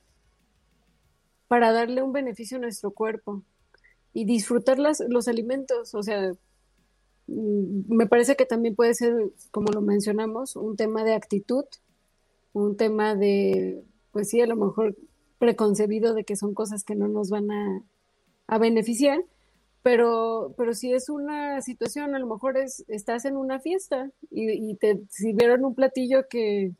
para 1.48 1.72
darle 1.72 2.02
un 2.02 2.12
beneficio 2.12 2.58
a 2.58 2.60
nuestro 2.60 2.90
cuerpo. 2.90 3.42
y 4.12 4.24
disfrutar 4.24 4.78
las, 4.78 5.00
los 5.08 5.28
alimentos. 5.28 5.94
O 5.94 6.02
sea, 6.02 6.32
me 7.26 8.06
parece 8.06 8.36
que 8.36 8.46
también 8.46 8.74
puede 8.74 8.94
ser, 8.94 9.14
como 9.50 9.72
lo 9.72 9.80
mencionamos, 9.80 10.56
un 10.56 10.76
tema 10.76 11.04
de 11.04 11.14
actitud, 11.14 11.64
un 12.52 12.76
tema 12.76 13.14
de, 13.14 13.82
pues 14.12 14.30
sí, 14.30 14.40
a 14.40 14.46
lo 14.46 14.56
mejor 14.56 14.96
preconcebido 15.38 16.14
de 16.14 16.24
que 16.24 16.36
son 16.36 16.54
cosas 16.54 16.84
que 16.84 16.94
no 16.94 17.08
nos 17.08 17.30
van 17.30 17.50
a, 17.50 17.82
a 18.46 18.58
beneficiar, 18.58 19.24
pero, 19.82 20.54
pero 20.56 20.74
si 20.74 20.92
es 20.92 21.08
una 21.08 21.60
situación, 21.62 22.14
a 22.14 22.18
lo 22.18 22.26
mejor 22.26 22.56
es, 22.56 22.84
estás 22.88 23.24
en 23.24 23.36
una 23.36 23.60
fiesta 23.60 24.10
y, 24.30 24.70
y 24.70 24.74
te 24.76 25.02
sirvieron 25.10 25.64
un 25.64 25.74
platillo 25.74 26.28
que 26.28 26.72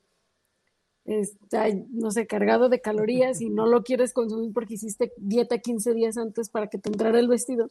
está, 1.04 1.66
no 1.90 2.10
sé, 2.10 2.26
cargado 2.26 2.68
de 2.68 2.80
calorías 2.80 3.40
y 3.40 3.48
no 3.48 3.66
lo 3.66 3.84
quieres 3.84 4.12
consumir 4.12 4.52
porque 4.52 4.74
hiciste 4.74 5.12
dieta 5.18 5.58
15 5.58 5.94
días 5.94 6.16
antes 6.16 6.50
para 6.50 6.66
que 6.68 6.78
te 6.78 6.88
entrara 6.88 7.20
el 7.20 7.28
vestido. 7.28 7.70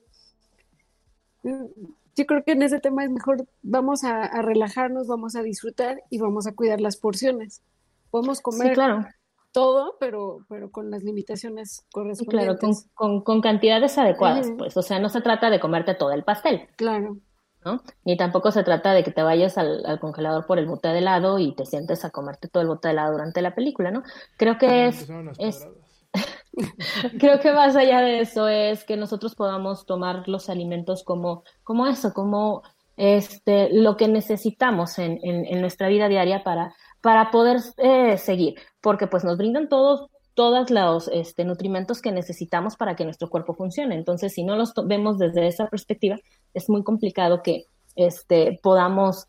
Yo 2.16 2.26
creo 2.26 2.44
que 2.44 2.54
en 2.54 2.62
ese 2.62 2.80
tema 2.80 3.04
es 3.04 3.10
mejor, 3.10 3.46
vamos 3.62 4.04
a, 4.04 4.24
a 4.24 4.42
relajarnos, 4.42 5.08
vamos 5.08 5.36
a 5.36 5.42
disfrutar 5.44 6.02
y 6.10 6.18
vamos 6.20 6.48
a 6.48 6.54
cuidar 6.56 6.80
las 6.82 6.98
porciones. 6.98 7.62
Podemos 8.10 8.40
comer 8.42 8.74
claro. 8.74 9.06
todo, 9.52 9.98
pero, 10.00 10.40
pero 10.48 10.72
con 10.72 10.90
las 10.92 11.04
limitaciones 11.04 11.72
Sí, 11.78 11.82
correspondientes. 11.92 12.58
claro, 12.58 12.60
con, 12.60 12.74
con- 12.94 13.24
con 13.24 13.42
cantidades 13.42 13.98
adecuadas, 13.98 14.50
pues. 14.58 14.78
O 14.78 14.82
sea, 14.82 15.00
no 15.00 15.10
se 15.10 15.22
trata 15.22 15.50
de 15.50 15.60
comerte 15.60 15.94
todo 15.96 16.12
el 16.14 16.24
pastel, 16.24 16.68
Claro. 16.78 17.18
¿no? 17.66 17.82
Ni 18.06 18.16
tampoco 18.16 18.52
se 18.52 18.64
trata 18.64 18.94
de 18.94 19.04
que 19.04 19.12
te 19.12 19.24
vayas 19.24 19.58
al, 19.58 19.84
al 19.88 20.00
congelador 20.00 20.46
por 20.46 20.60
el 20.60 20.68
bote 20.68 20.88
de 20.90 21.00
helado 21.00 21.40
y 21.40 21.56
te 21.56 21.66
sientes 21.66 22.06
a 22.06 22.12
comerte 22.12 22.48
todo 22.48 22.62
el 22.62 22.70
bote 22.70 22.88
de 22.88 22.92
helado 22.94 23.14
durante 23.14 23.42
la 23.42 23.56
película, 23.56 23.90
¿no? 23.92 24.04
Creo 24.38 24.58
que 24.60 24.86
es, 24.88 25.10
las 25.10 25.36
es, 25.40 25.58
pedradas. 25.58 25.85
creo 27.20 27.40
que 27.40 27.52
más 27.52 27.76
allá 27.76 28.02
de 28.02 28.20
eso 28.22 28.48
es 28.48 28.84
que 28.84 28.98
nosotros 28.98 29.36
podamos 29.36 29.86
tomar 29.86 30.28
los 30.28 30.50
alimentos 30.50 31.04
como, 31.04 31.44
como 31.64 31.88
eso, 31.88 32.14
como 32.14 32.64
este, 32.98 33.70
lo 33.74 33.98
que 33.98 34.08
necesitamos 34.08 35.00
en, 35.00 35.20
en, 35.24 35.46
en 35.46 35.62
nuestra 35.62 35.88
vida 35.88 36.08
diaria 36.08 36.44
para, 36.44 36.74
para 37.02 37.30
poder 37.32 37.58
eh, 37.78 38.18
seguir, 38.18 38.56
porque 38.82 39.08
pues 39.08 39.24
nos 39.24 39.38
brindan 39.38 39.70
todos, 39.70 40.10
todos 40.34 40.70
los 40.72 41.08
este, 41.10 41.46
nutrimentos 41.46 42.02
que 42.02 42.12
necesitamos 42.12 42.76
para 42.76 42.96
que 42.96 43.06
nuestro 43.06 43.30
cuerpo 43.30 43.54
funcione. 43.54 43.96
Entonces, 43.96 44.34
si 44.34 44.44
no 44.44 44.56
los 44.56 44.74
vemos 44.86 45.18
desde 45.18 45.48
esa 45.48 45.68
perspectiva, 45.68 46.18
es 46.54 46.70
muy 46.70 46.84
complicado 46.84 47.44
que 47.44 47.66
este, 47.96 48.60
podamos 48.64 49.28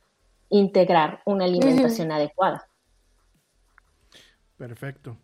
integrar 0.49 1.21
una 1.27 1.45
alimentación 1.45 2.13
adecuada. 2.13 2.69
Perfecto. 4.57 5.19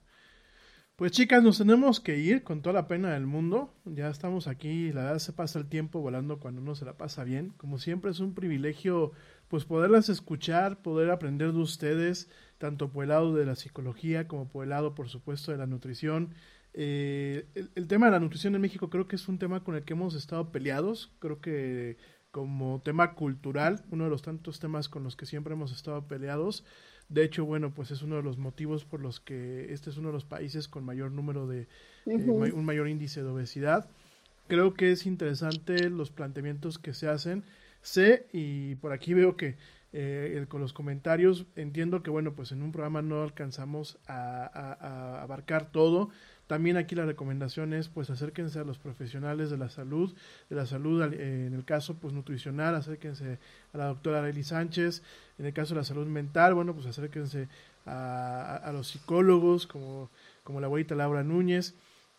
Pues 0.97 1.11
chicas, 1.13 1.43
nos 1.43 1.59
tenemos 1.59 2.01
que 2.01 2.19
ir 2.19 2.45
con 2.45 2.63
toda 2.63 2.75
la 2.75 2.87
pena 2.87 3.13
del 3.13 3.27
mundo. 3.27 3.75
Ya 3.85 4.09
estamos 4.09 4.47
aquí, 4.47 4.93
la 4.93 5.05
verdad 5.05 5.19
se 5.19 5.33
pasa 5.33 5.59
el 5.59 5.67
tiempo 5.69 6.01
volando 6.01 6.39
cuando 6.39 6.61
uno 6.61 6.75
se 6.75 6.85
la 6.85 6.97
pasa 6.97 7.25
bien. 7.25 7.51
Como 7.57 7.79
siempre 7.79 8.11
es 8.11 8.21
un 8.21 8.35
privilegio 8.35 9.13
pues 9.49 9.65
poderlas 9.65 10.09
escuchar, 10.11 10.81
poder 10.83 11.11
aprender 11.11 11.53
de 11.53 11.59
ustedes, 11.59 12.31
tanto 12.59 12.91
por 12.91 13.05
el 13.05 13.09
lado 13.09 13.35
de 13.35 13.47
la 13.47 13.57
psicología 13.57 14.29
como 14.29 14.49
por 14.49 14.65
el 14.65 14.71
lado, 14.71 14.95
por 14.95 15.09
supuesto, 15.09 15.51
de 15.51 15.59
la 15.59 15.67
nutrición. 15.67 16.35
Eh, 16.75 17.47
el, 17.55 17.71
el 17.75 17.89
tema 17.89 18.07
de 18.07 18.13
la 18.13 18.21
nutrición 18.21 18.55
en 18.55 18.61
México 18.61 18.89
creo 18.89 19.09
que 19.09 19.17
es 19.17 19.29
un 19.29 19.39
tema 19.39 19.65
con 19.65 19.75
el 19.75 19.85
que 19.85 19.95
hemos 19.95 20.15
estado 20.15 20.53
peleados. 20.53 21.11
Creo 21.19 21.41
que 21.41 21.97
como 22.33 22.81
tema 22.85 23.15
cultural, 23.15 23.85
uno 23.91 24.05
de 24.05 24.11
los 24.11 24.23
tantos 24.23 24.59
temas 24.59 24.89
con 24.89 25.05
los 25.05 25.17
que 25.17 25.27
siempre 25.27 25.53
hemos 25.55 25.71
estado 25.71 26.03
peleados. 26.09 26.65
De 27.09 27.23
hecho, 27.25 27.45
bueno, 27.45 27.73
pues 27.75 27.91
es 27.91 28.03
uno 28.03 28.17
de 28.17 28.23
los 28.23 28.39
motivos 28.39 28.85
por 28.85 29.01
los 29.01 29.21
que 29.21 29.73
este 29.73 29.91
es 29.91 29.99
uno 29.99 30.09
de 30.09 30.15
los 30.15 30.25
países 30.25 30.67
con 30.67 30.83
mayor 30.85 31.13
número 31.13 31.47
de, 31.47 31.69
eh, 32.23 32.25
un 32.53 32.65
mayor 32.65 32.89
índice 32.89 33.23
de 33.23 33.29
obesidad. 33.29 33.89
Creo 34.49 34.75
que 34.75 34.91
es 34.93 35.07
interesante 35.07 35.89
los 35.91 36.11
planteamientos 36.11 36.79
que 36.79 36.95
se 36.95 37.07
hacen. 37.09 37.45
Sé, 37.83 38.27
y 38.33 38.77
por 38.77 38.93
aquí 38.93 39.13
veo 39.15 39.37
que 39.37 39.57
eh, 39.95 40.37
el- 40.39 40.49
con 40.49 40.63
los 40.63 40.73
comentarios 40.73 41.45
entiendo 41.55 42.03
que, 42.03 42.09
bueno, 42.09 42.33
pues 42.33 42.51
en 42.53 42.63
un 42.63 42.73
programa 42.73 43.03
no 43.03 43.23
alcanzamos 43.23 43.99
a, 44.07 44.45
a- 44.47 44.73
a 45.19 45.23
abarcar 45.23 45.71
todo. 45.71 46.09
También 46.53 46.77
aquí 46.77 46.95
la 46.95 47.07
recomendación 47.07 47.73
es, 47.73 47.89
pues, 47.89 48.11
acérquense 48.11 48.59
a 48.59 48.65
los 48.65 48.77
profesionales 48.77 49.49
de 49.49 49.57
la 49.57 49.71
salud, 49.71 50.15
de 50.51 50.57
la 50.57 50.67
salud, 50.67 51.01
al- 51.01 51.15
eh, 51.15 51.47
en 51.47 51.55
el 51.55 51.65
caso, 51.65 51.95
pues, 51.95 52.13
nutricional, 52.13 52.75
acérquense 52.75 53.39
a 53.73 53.79
la 53.79 53.87
doctora 53.87 54.19
Arely 54.19 54.45
Sánchez, 54.45 55.03
en 55.39 55.47
el 55.47 55.55
caso 55.55 55.73
de 55.73 55.81
la 55.81 55.85
salud 55.85 56.07
mental, 56.07 56.53
bueno, 56.53 56.75
pues 56.75 56.85
acérquense 56.85 57.49
a, 57.87 58.71
los 58.75 58.89
psicólogos, 58.89 59.67
como, 59.67 60.11
como 60.45 60.61
la 60.61 60.67
abuelita 60.67 60.95
Laura 60.95 61.23
Núñez. 61.25 61.75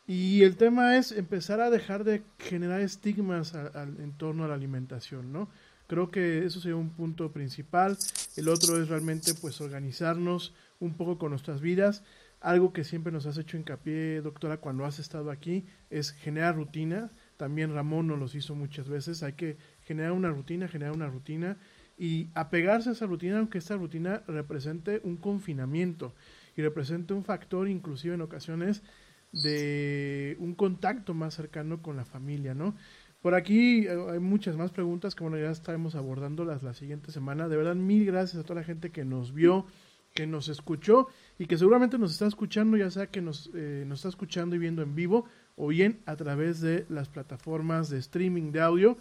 Y 0.08 0.41
el 0.41 0.58
tema 0.58 0.98
es 0.98 1.12
empezar 1.12 1.62
a 1.62 1.70
dejar 1.70 2.03
de 2.03 2.24
generar 2.40 2.82
estigmas 2.82 3.53
en 3.76 4.14
torno 4.14 4.45
a 4.45 4.48
la 4.48 4.56
alimentación, 4.56 5.32
¿no? 5.32 5.48
Creo 5.86 6.10
que 6.10 6.44
eso 6.44 6.60
sería 6.60 6.76
un 6.76 6.90
punto 6.90 7.32
principal. 7.32 7.99
El 8.36 8.49
otro 8.49 8.82
es 8.82 8.90
realmente 8.90 9.36
pues 9.36 9.62
organizarnos 9.62 10.56
un 10.80 10.95
poco 10.95 11.20
con 11.20 11.30
nuestras 11.30 11.62
vidas. 11.62 12.02
Algo 12.44 12.74
que 12.74 12.84
siempre 12.84 13.14
nos 13.14 13.26
has 13.26 13.38
hecho 13.38 13.56
hincapié, 13.56 14.20
doctora, 14.20 14.57
cuando 14.57 14.84
has 14.84 14.99
estado 14.99 15.32
aquí, 15.32 15.65
es 15.90 16.11
generar 16.11 16.57
rutina. 16.57 17.10
También 17.38 17.74
Ramón 17.74 18.07
nos 18.07 18.20
los 18.20 18.36
hizo 18.36 18.53
muchas 18.53 18.90
veces. 18.90 19.24
Hay 19.24 19.32
que 19.32 19.56
generar 19.84 20.11
una 20.11 20.30
rutina, 20.30 20.68
generar 20.68 20.94
una 20.94 21.07
rutina 21.07 21.57
y 21.98 22.28
apegarse 22.34 22.90
a 22.90 22.91
esa 22.91 23.06
rutina, 23.06 23.40
aunque 23.40 23.60
esta 23.60 23.78
rutina 23.78 24.24
represente 24.28 24.99
un 25.06 25.15
confinamiento 25.15 26.15
y 26.57 26.61
represente 26.61 27.14
un 27.14 27.24
factor, 27.24 27.70
inclusive 27.70 28.15
en 28.15 28.22
ocasiones, 28.22 28.84
de 29.32 30.36
un 30.38 30.53
contacto 30.53 31.14
más 31.14 31.36
cercano 31.36 31.82
con 31.82 31.95
la 31.95 32.03
familia, 32.03 32.53
¿no? 32.53 32.76
Por 33.22 33.36
aquí 33.36 33.88
eh, 33.88 33.98
hay 34.11 34.20
muchas 34.20 34.57
más 34.57 34.72
preguntas 34.72 35.15
que 35.15 35.24
bueno, 35.24 35.38
ya 35.38 35.49
estaremos 35.49 35.95
abordándolas 35.95 36.61
la 36.61 36.74
siguiente 36.74 37.14
semana. 37.14 37.48
De 37.48 37.56
verdad, 37.56 37.76
mil 37.76 38.06
gracias 38.06 38.44
a 38.44 38.45
toda 38.45 38.60
la 38.60 38.65
gente 38.65 38.91
que 38.91 39.06
nos 39.06 39.34
vio, 39.34 39.65
que 40.14 40.28
nos 40.28 40.49
escuchó 40.49 41.07
y 41.40 41.46
que 41.46 41.58
seguramente 41.58 41.98
nos 41.98 42.12
está 42.12 42.28
escuchando, 42.28 42.78
ya 42.78 42.92
sea 42.92 43.08
que 43.08 43.22
nos, 43.22 43.50
eh, 43.54 43.84
nos 43.88 44.00
está 44.00 44.10
escuchando 44.10 44.56
y 44.56 44.60
viendo 44.60 44.82
en 44.82 44.96
vivo 44.96 45.26
o 45.56 45.68
bien 45.68 46.00
a 46.06 46.16
través 46.16 46.62
de 46.62 46.86
las 46.90 47.10
plataformas 47.10 47.90
de 47.90 48.00
streaming 48.00 48.52
de 48.52 48.62
audio. 48.62 48.98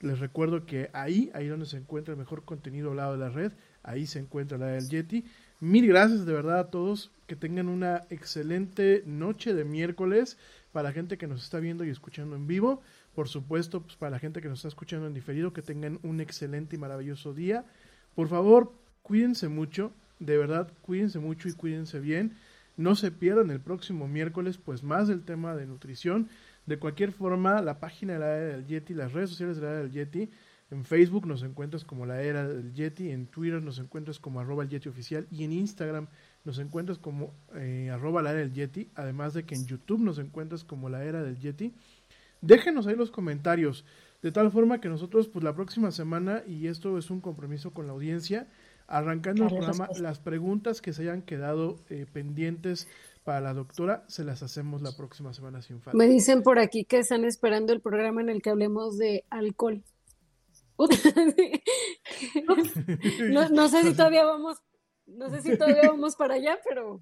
Les 0.00 0.18
recuerdo 0.18 0.66
que 0.66 0.90
ahí, 0.92 1.30
ahí 1.34 1.46
donde 1.46 1.66
se 1.66 1.78
encuentra 1.78 2.12
el 2.12 2.18
mejor 2.18 2.44
contenido 2.44 2.90
al 2.90 2.96
lado 2.96 3.12
de 3.12 3.18
la 3.18 3.30
red, 3.30 3.52
ahí 3.82 4.06
se 4.06 4.18
encuentra 4.18 4.58
la 4.58 4.66
del 4.66 4.88
Yeti. 4.88 5.24
Mil 5.60 5.86
gracias 5.86 6.26
de 6.26 6.32
verdad 6.32 6.58
a 6.58 6.70
todos, 6.70 7.10
que 7.26 7.36
tengan 7.36 7.68
una 7.68 8.02
excelente 8.10 9.02
noche 9.06 9.54
de 9.54 9.64
miércoles 9.64 10.36
para 10.72 10.88
la 10.88 10.92
gente 10.92 11.16
que 11.16 11.26
nos 11.26 11.42
está 11.42 11.58
viendo 11.60 11.84
y 11.84 11.90
escuchando 11.90 12.36
en 12.36 12.46
vivo. 12.46 12.82
Por 13.14 13.28
supuesto, 13.28 13.80
pues 13.80 13.96
para 13.96 14.10
la 14.10 14.18
gente 14.18 14.42
que 14.42 14.48
nos 14.48 14.58
está 14.58 14.68
escuchando 14.68 15.06
en 15.06 15.14
diferido, 15.14 15.52
que 15.52 15.62
tengan 15.62 16.00
un 16.02 16.20
excelente 16.20 16.76
y 16.76 16.78
maravilloso 16.78 17.32
día. 17.32 17.64
Por 18.14 18.28
favor, 18.28 18.72
cuídense 19.02 19.48
mucho, 19.48 19.92
de 20.24 20.38
verdad, 20.38 20.72
cuídense 20.82 21.18
mucho 21.18 21.48
y 21.48 21.52
cuídense 21.52 22.00
bien. 22.00 22.36
No 22.76 22.96
se 22.96 23.10
pierdan 23.10 23.50
el 23.50 23.60
próximo 23.60 24.08
miércoles, 24.08 24.58
pues 24.58 24.82
más 24.82 25.08
del 25.08 25.22
tema 25.22 25.54
de 25.54 25.66
nutrición. 25.66 26.28
De 26.66 26.78
cualquier 26.78 27.12
forma, 27.12 27.60
la 27.62 27.78
página 27.78 28.14
de 28.14 28.18
la 28.18 28.36
era 28.36 28.56
del 28.56 28.66
Yeti, 28.66 28.94
las 28.94 29.12
redes 29.12 29.30
sociales 29.30 29.56
de 29.56 29.62
la 29.62 29.70
era 29.70 29.78
del 29.80 29.92
Yeti, 29.92 30.30
en 30.70 30.84
Facebook 30.84 31.26
nos 31.26 31.42
encuentras 31.42 31.84
como 31.84 32.06
la 32.06 32.22
era 32.22 32.48
del 32.48 32.72
Yeti, 32.72 33.10
en 33.10 33.26
Twitter 33.26 33.62
nos 33.62 33.78
encuentras 33.78 34.18
como 34.18 34.40
arroba 34.40 34.64
el 34.64 34.70
Yeti 34.70 34.88
oficial 34.88 35.26
y 35.30 35.44
en 35.44 35.52
Instagram 35.52 36.08
nos 36.44 36.58
encuentras 36.58 36.98
como 36.98 37.34
eh, 37.54 37.90
arroba 37.92 38.22
la 38.22 38.30
era 38.30 38.40
del 38.40 38.52
Yeti, 38.52 38.90
además 38.94 39.34
de 39.34 39.44
que 39.44 39.54
en 39.54 39.66
YouTube 39.66 40.00
nos 40.00 40.18
encuentras 40.18 40.64
como 40.64 40.88
la 40.88 41.04
era 41.04 41.22
del 41.22 41.38
Yeti. 41.38 41.74
Déjenos 42.40 42.86
ahí 42.86 42.96
los 42.96 43.10
comentarios, 43.10 43.84
de 44.22 44.32
tal 44.32 44.50
forma 44.50 44.80
que 44.80 44.88
nosotros, 44.88 45.28
pues 45.28 45.44
la 45.44 45.54
próxima 45.54 45.90
semana, 45.90 46.42
y 46.46 46.66
esto 46.66 46.98
es 46.98 47.10
un 47.10 47.20
compromiso 47.20 47.72
con 47.72 47.86
la 47.86 47.92
audiencia, 47.92 48.48
arrancando 48.86 49.44
el 49.44 49.48
programa, 49.48 49.86
respuesta. 49.86 50.02
las 50.02 50.18
preguntas 50.18 50.80
que 50.80 50.92
se 50.92 51.02
hayan 51.02 51.22
quedado 51.22 51.76
eh, 51.88 52.06
pendientes 52.12 52.88
para 53.24 53.40
la 53.40 53.54
doctora, 53.54 54.04
se 54.06 54.24
las 54.24 54.42
hacemos 54.42 54.82
la 54.82 54.92
próxima 54.96 55.32
semana 55.32 55.62
sin 55.62 55.80
falta. 55.80 55.96
Me 55.96 56.06
dicen 56.06 56.42
por 56.42 56.58
aquí 56.58 56.84
que 56.84 56.98
están 56.98 57.24
esperando 57.24 57.72
el 57.72 57.80
programa 57.80 58.20
en 58.20 58.28
el 58.28 58.42
que 58.42 58.50
hablemos 58.50 58.98
de 58.98 59.24
alcohol. 59.30 59.82
No, 63.30 63.48
no 63.48 63.68
sé 63.68 63.82
si 63.82 63.92
todavía 63.92 64.24
vamos, 64.24 64.58
no 65.06 65.30
sé 65.30 65.40
si 65.40 65.56
todavía 65.56 65.82
vamos 65.88 66.16
para 66.16 66.34
allá, 66.34 66.58
pero 66.68 67.00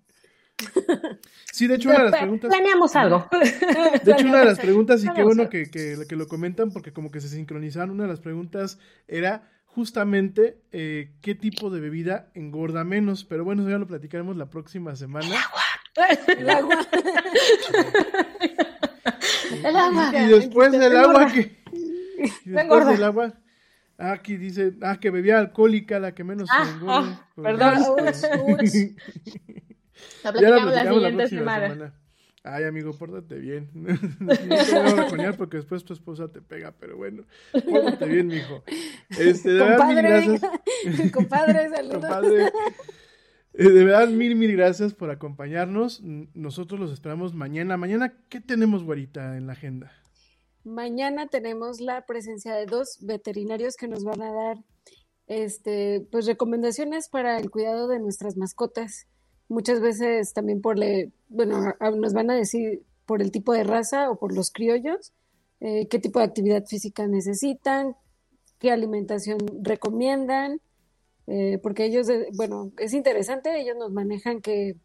Sí, 1.52 1.66
de 1.66 1.74
hecho, 1.74 1.88
una 1.88 1.98
de 1.98 2.10
las 2.10 2.20
preguntas. 2.20 2.50
Planeamos 2.50 2.96
algo. 2.96 3.26
De 4.04 4.12
hecho, 4.12 4.26
una 4.26 4.40
de 4.40 4.44
las 4.44 4.58
preguntas, 4.58 5.04
y 5.04 5.08
qué 5.12 5.22
bueno 5.22 5.48
que, 5.48 5.70
que 5.70 6.16
lo 6.16 6.28
comentan, 6.28 6.70
porque 6.70 6.92
como 6.92 7.10
que 7.10 7.20
se 7.20 7.28
sincronizaron, 7.28 7.90
una 7.90 8.04
de 8.04 8.10
las 8.10 8.20
preguntas 8.20 8.78
era 9.08 9.50
justamente 9.74 10.58
eh, 10.72 11.12
qué 11.20 11.34
tipo 11.34 11.70
de 11.70 11.80
bebida 11.80 12.30
engorda 12.34 12.84
menos. 12.84 13.24
Pero 13.24 13.44
bueno, 13.44 13.62
eso 13.62 13.70
ya 13.70 13.78
lo 13.78 13.86
platicaremos 13.86 14.36
la 14.36 14.50
próxima 14.50 14.94
semana. 14.96 15.26
el 16.38 16.50
agua. 16.50 16.86
El 19.64 19.76
agua. 19.76 20.12
Y 20.14 20.26
después 20.28 20.72
del 20.72 20.96
agua 20.96 21.26
que. 21.32 21.62
y 22.44 22.50
después 22.50 22.86
del 22.88 23.04
agua. 23.04 23.34
Ah, 23.98 24.12
aquí 24.12 24.36
dice, 24.36 24.72
ah, 24.82 24.98
que 24.98 25.10
bebía 25.10 25.38
alcohólica, 25.38 26.00
la 26.00 26.12
que 26.14 26.24
menos 26.24 26.48
Ah, 26.50 26.66
engorda. 26.74 26.98
ah, 26.98 27.28
perdón. 27.36 27.96
ya, 28.04 28.10
este, 28.10 28.28
ya 30.24 30.30
la 30.32 30.32
platicamos 30.32 30.50
la 30.50 30.62
platicamos 30.62 31.02
la 31.02 31.08
siguiente 31.08 31.16
próxima 31.16 31.38
semana. 31.38 31.68
semana. 31.68 31.94
Ay, 32.44 32.64
amigo, 32.64 32.92
pórtate 32.92 33.38
bien. 33.38 33.70
no 33.74 34.34
te 34.34 34.46
voy 34.46 34.90
a 34.90 34.94
balconear 34.94 35.36
porque 35.36 35.58
después 35.58 35.84
tu 35.84 35.92
esposa 35.92 36.28
te 36.28 36.42
pega, 36.42 36.74
pero 36.78 36.96
bueno, 36.96 37.24
pórtate 37.52 38.06
bien, 38.06 38.26
mijo. 38.26 38.64
Este, 39.10 39.50
de 39.50 39.60
verdad, 39.60 39.86
mil 39.86 39.94
Compadre, 39.94 40.08
gracias. 40.08 41.12
compadre, 41.12 41.70
saludos. 41.76 42.00
Compadre. 42.00 42.52
Eh, 43.54 43.68
De 43.68 43.84
verdad, 43.84 44.08
mil, 44.08 44.34
mil 44.34 44.52
gracias 44.56 44.92
por 44.92 45.10
acompañarnos. 45.10 46.02
Nosotros 46.02 46.80
los 46.80 46.92
esperamos 46.92 47.32
mañana. 47.32 47.76
Mañana, 47.76 48.14
¿qué 48.28 48.40
tenemos, 48.40 48.82
güerita, 48.82 49.36
en 49.36 49.46
la 49.46 49.52
agenda? 49.52 49.92
Mañana 50.64 51.28
tenemos 51.28 51.80
la 51.80 52.06
presencia 52.06 52.54
de 52.54 52.66
dos 52.66 52.98
veterinarios 53.02 53.76
que 53.76 53.88
nos 53.88 54.04
van 54.04 54.22
a 54.22 54.32
dar 54.32 54.56
este, 55.26 56.06
pues 56.10 56.26
recomendaciones 56.26 57.08
para 57.08 57.38
el 57.38 57.50
cuidado 57.50 57.86
de 57.86 58.00
nuestras 58.00 58.36
mascotas. 58.36 59.06
Muchas 59.52 59.80
veces 59.82 60.32
también 60.32 60.62
por 60.62 60.78
le, 60.78 61.12
bueno, 61.28 61.74
nos 61.98 62.14
van 62.14 62.30
a 62.30 62.34
decir 62.34 62.82
por 63.04 63.20
el 63.20 63.30
tipo 63.30 63.52
de 63.52 63.64
raza 63.64 64.10
o 64.10 64.18
por 64.18 64.34
los 64.34 64.50
criollos, 64.50 65.12
eh, 65.60 65.88
qué 65.88 65.98
tipo 65.98 66.20
de 66.20 66.24
actividad 66.24 66.64
física 66.64 67.06
necesitan, 67.06 67.94
qué 68.58 68.70
alimentación 68.70 69.36
recomiendan, 69.60 70.62
eh, 71.26 71.58
porque 71.62 71.84
ellos, 71.84 72.08
eh, 72.08 72.28
bueno, 72.32 72.72
es 72.78 72.94
interesante, 72.94 73.60
ellos 73.60 73.76
nos 73.76 73.92
manejan 73.92 74.40
que 74.40 74.76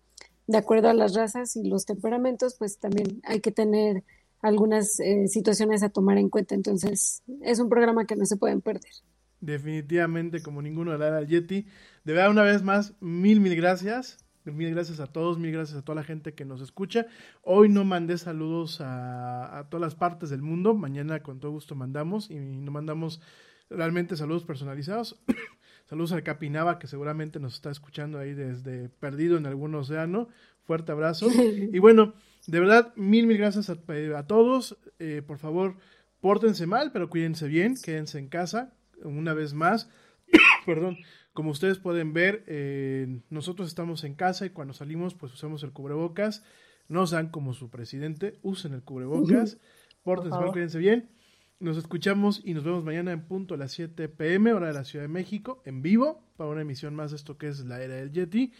de 0.47 0.57
acuerdo 0.57 0.89
a 0.89 0.93
las 0.93 1.15
razas 1.15 1.55
y 1.55 1.63
los 1.63 1.85
temperamentos, 1.85 2.55
pues 2.59 2.77
también 2.77 3.21
hay 3.23 3.39
que 3.39 3.53
tener 3.53 4.03
algunas 4.41 4.97
situaciones 5.27 5.81
a 5.81 5.89
tomar 5.89 6.17
en 6.17 6.27
cuenta. 6.27 6.55
Entonces, 6.55 7.23
es 7.41 7.59
un 7.59 7.69
programa 7.69 8.05
que 8.05 8.17
no 8.17 8.25
se 8.25 8.35
pueden 8.35 8.59
perder. 8.59 8.91
Definitivamente, 9.39 10.41
como 10.41 10.61
ninguno 10.61 10.91
de 10.91 10.97
la 10.97 11.23
Yeti. 11.23 11.65
De 12.03 12.13
verdad, 12.13 12.31
una 12.31 12.43
vez 12.43 12.63
más, 12.63 12.93
mil, 12.99 13.39
mil 13.39 13.55
gracias. 13.55 14.17
Mil 14.51 14.71
gracias 14.71 14.99
a 14.99 15.07
todos, 15.07 15.37
mil 15.37 15.51
gracias 15.51 15.77
a 15.77 15.81
toda 15.83 15.95
la 15.97 16.03
gente 16.03 16.33
que 16.33 16.45
nos 16.45 16.61
escucha. 16.61 17.07
Hoy 17.41 17.69
no 17.69 17.83
mandé 17.83 18.17
saludos 18.17 18.81
a, 18.81 19.59
a 19.59 19.69
todas 19.69 19.81
las 19.81 19.95
partes 19.95 20.29
del 20.29 20.41
mundo. 20.41 20.73
Mañana 20.73 21.21
con 21.21 21.39
todo 21.39 21.51
gusto 21.51 21.75
mandamos 21.75 22.29
y 22.29 22.39
no 22.39 22.71
mandamos 22.71 23.21
realmente 23.69 24.15
saludos 24.15 24.43
personalizados. 24.43 25.19
saludos 25.89 26.11
al 26.11 26.23
Capinaba 26.23 26.79
que 26.79 26.87
seguramente 26.87 27.39
nos 27.39 27.55
está 27.55 27.71
escuchando 27.71 28.19
ahí 28.19 28.33
desde 28.33 28.89
perdido 28.89 29.37
en 29.37 29.45
algún 29.45 29.75
océano. 29.75 30.29
Fuerte 30.63 30.91
abrazo. 30.91 31.27
y 31.71 31.79
bueno, 31.79 32.13
de 32.45 32.59
verdad, 32.59 32.93
mil, 32.95 33.27
mil 33.27 33.37
gracias 33.37 33.69
a, 33.69 33.77
a 34.17 34.27
todos. 34.27 34.77
Eh, 34.99 35.21
por 35.25 35.37
favor, 35.37 35.75
pórtense 36.19 36.65
mal, 36.67 36.91
pero 36.91 37.09
cuídense 37.09 37.47
bien, 37.47 37.75
quédense 37.81 38.19
en 38.19 38.27
casa. 38.27 38.73
Una 39.03 39.33
vez 39.33 39.53
más, 39.53 39.89
perdón, 40.65 40.97
como 41.37 41.51
ustedes 41.51 41.77
pueden 41.77 42.13
ver, 42.13 42.43
eh, 42.47 43.21
nosotros 43.29 43.67
estamos 43.67 44.03
en 44.03 44.15
casa 44.15 44.47
y 44.47 44.49
cuando 44.49 44.73
salimos, 44.73 45.13
pues 45.13 45.31
usamos 45.31 45.61
el 45.61 45.71
cubrebocas. 45.71 46.43
No 46.87 47.05
sean 47.05 47.29
como 47.29 47.53
su 47.53 47.69
presidente, 47.69 48.39
usen 48.41 48.73
el 48.73 48.81
cubrebocas. 48.81 49.59
Pórtense 50.01 50.31
mal, 50.31 50.39
favor. 50.39 50.53
cuídense 50.53 50.79
bien. 50.79 51.11
Nos 51.59 51.77
escuchamos 51.77 52.41
y 52.43 52.55
nos 52.55 52.63
vemos 52.63 52.83
mañana 52.83 53.11
en 53.11 53.21
punto 53.21 53.53
a 53.53 53.57
las 53.57 53.71
7 53.73 54.09
pm, 54.09 54.51
hora 54.51 54.69
de 54.69 54.73
la 54.73 54.83
Ciudad 54.83 55.03
de 55.03 55.09
México, 55.09 55.61
en 55.63 55.83
vivo, 55.83 56.23
para 56.37 56.49
una 56.49 56.61
emisión 56.61 56.95
más 56.95 57.11
de 57.11 57.17
esto 57.17 57.37
que 57.37 57.49
es 57.49 57.63
la 57.65 57.83
era 57.83 57.97
del 57.97 58.11
Yeti. 58.11 58.51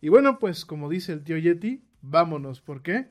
Y 0.00 0.08
bueno, 0.08 0.40
pues 0.40 0.64
como 0.64 0.88
dice 0.88 1.12
el 1.12 1.22
tío 1.22 1.38
Yeti, 1.38 1.84
vámonos. 2.02 2.60
¿Por 2.60 2.82
qué? 2.82 3.10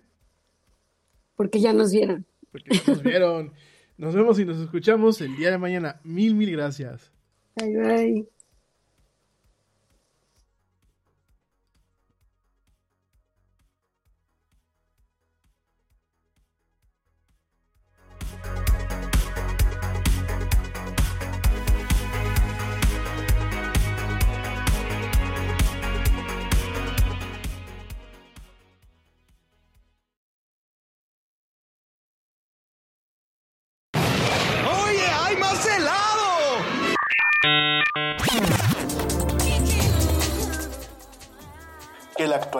Porque 1.37 1.61
ya 1.61 1.71
nos 1.71 1.93
vieron. 1.93 2.25
Porque 2.51 2.75
ya 2.75 2.83
nos 2.91 3.01
vieron. 3.01 3.53
Nos 3.95 4.13
vemos 4.15 4.37
y 4.37 4.43
nos 4.43 4.59
escuchamos 4.59 5.21
el 5.21 5.37
día 5.37 5.49
de 5.49 5.59
mañana. 5.59 6.01
Mil, 6.03 6.35
mil 6.35 6.51
gracias. 6.51 7.09
Bye, 7.55 7.77
bye. 7.77 8.27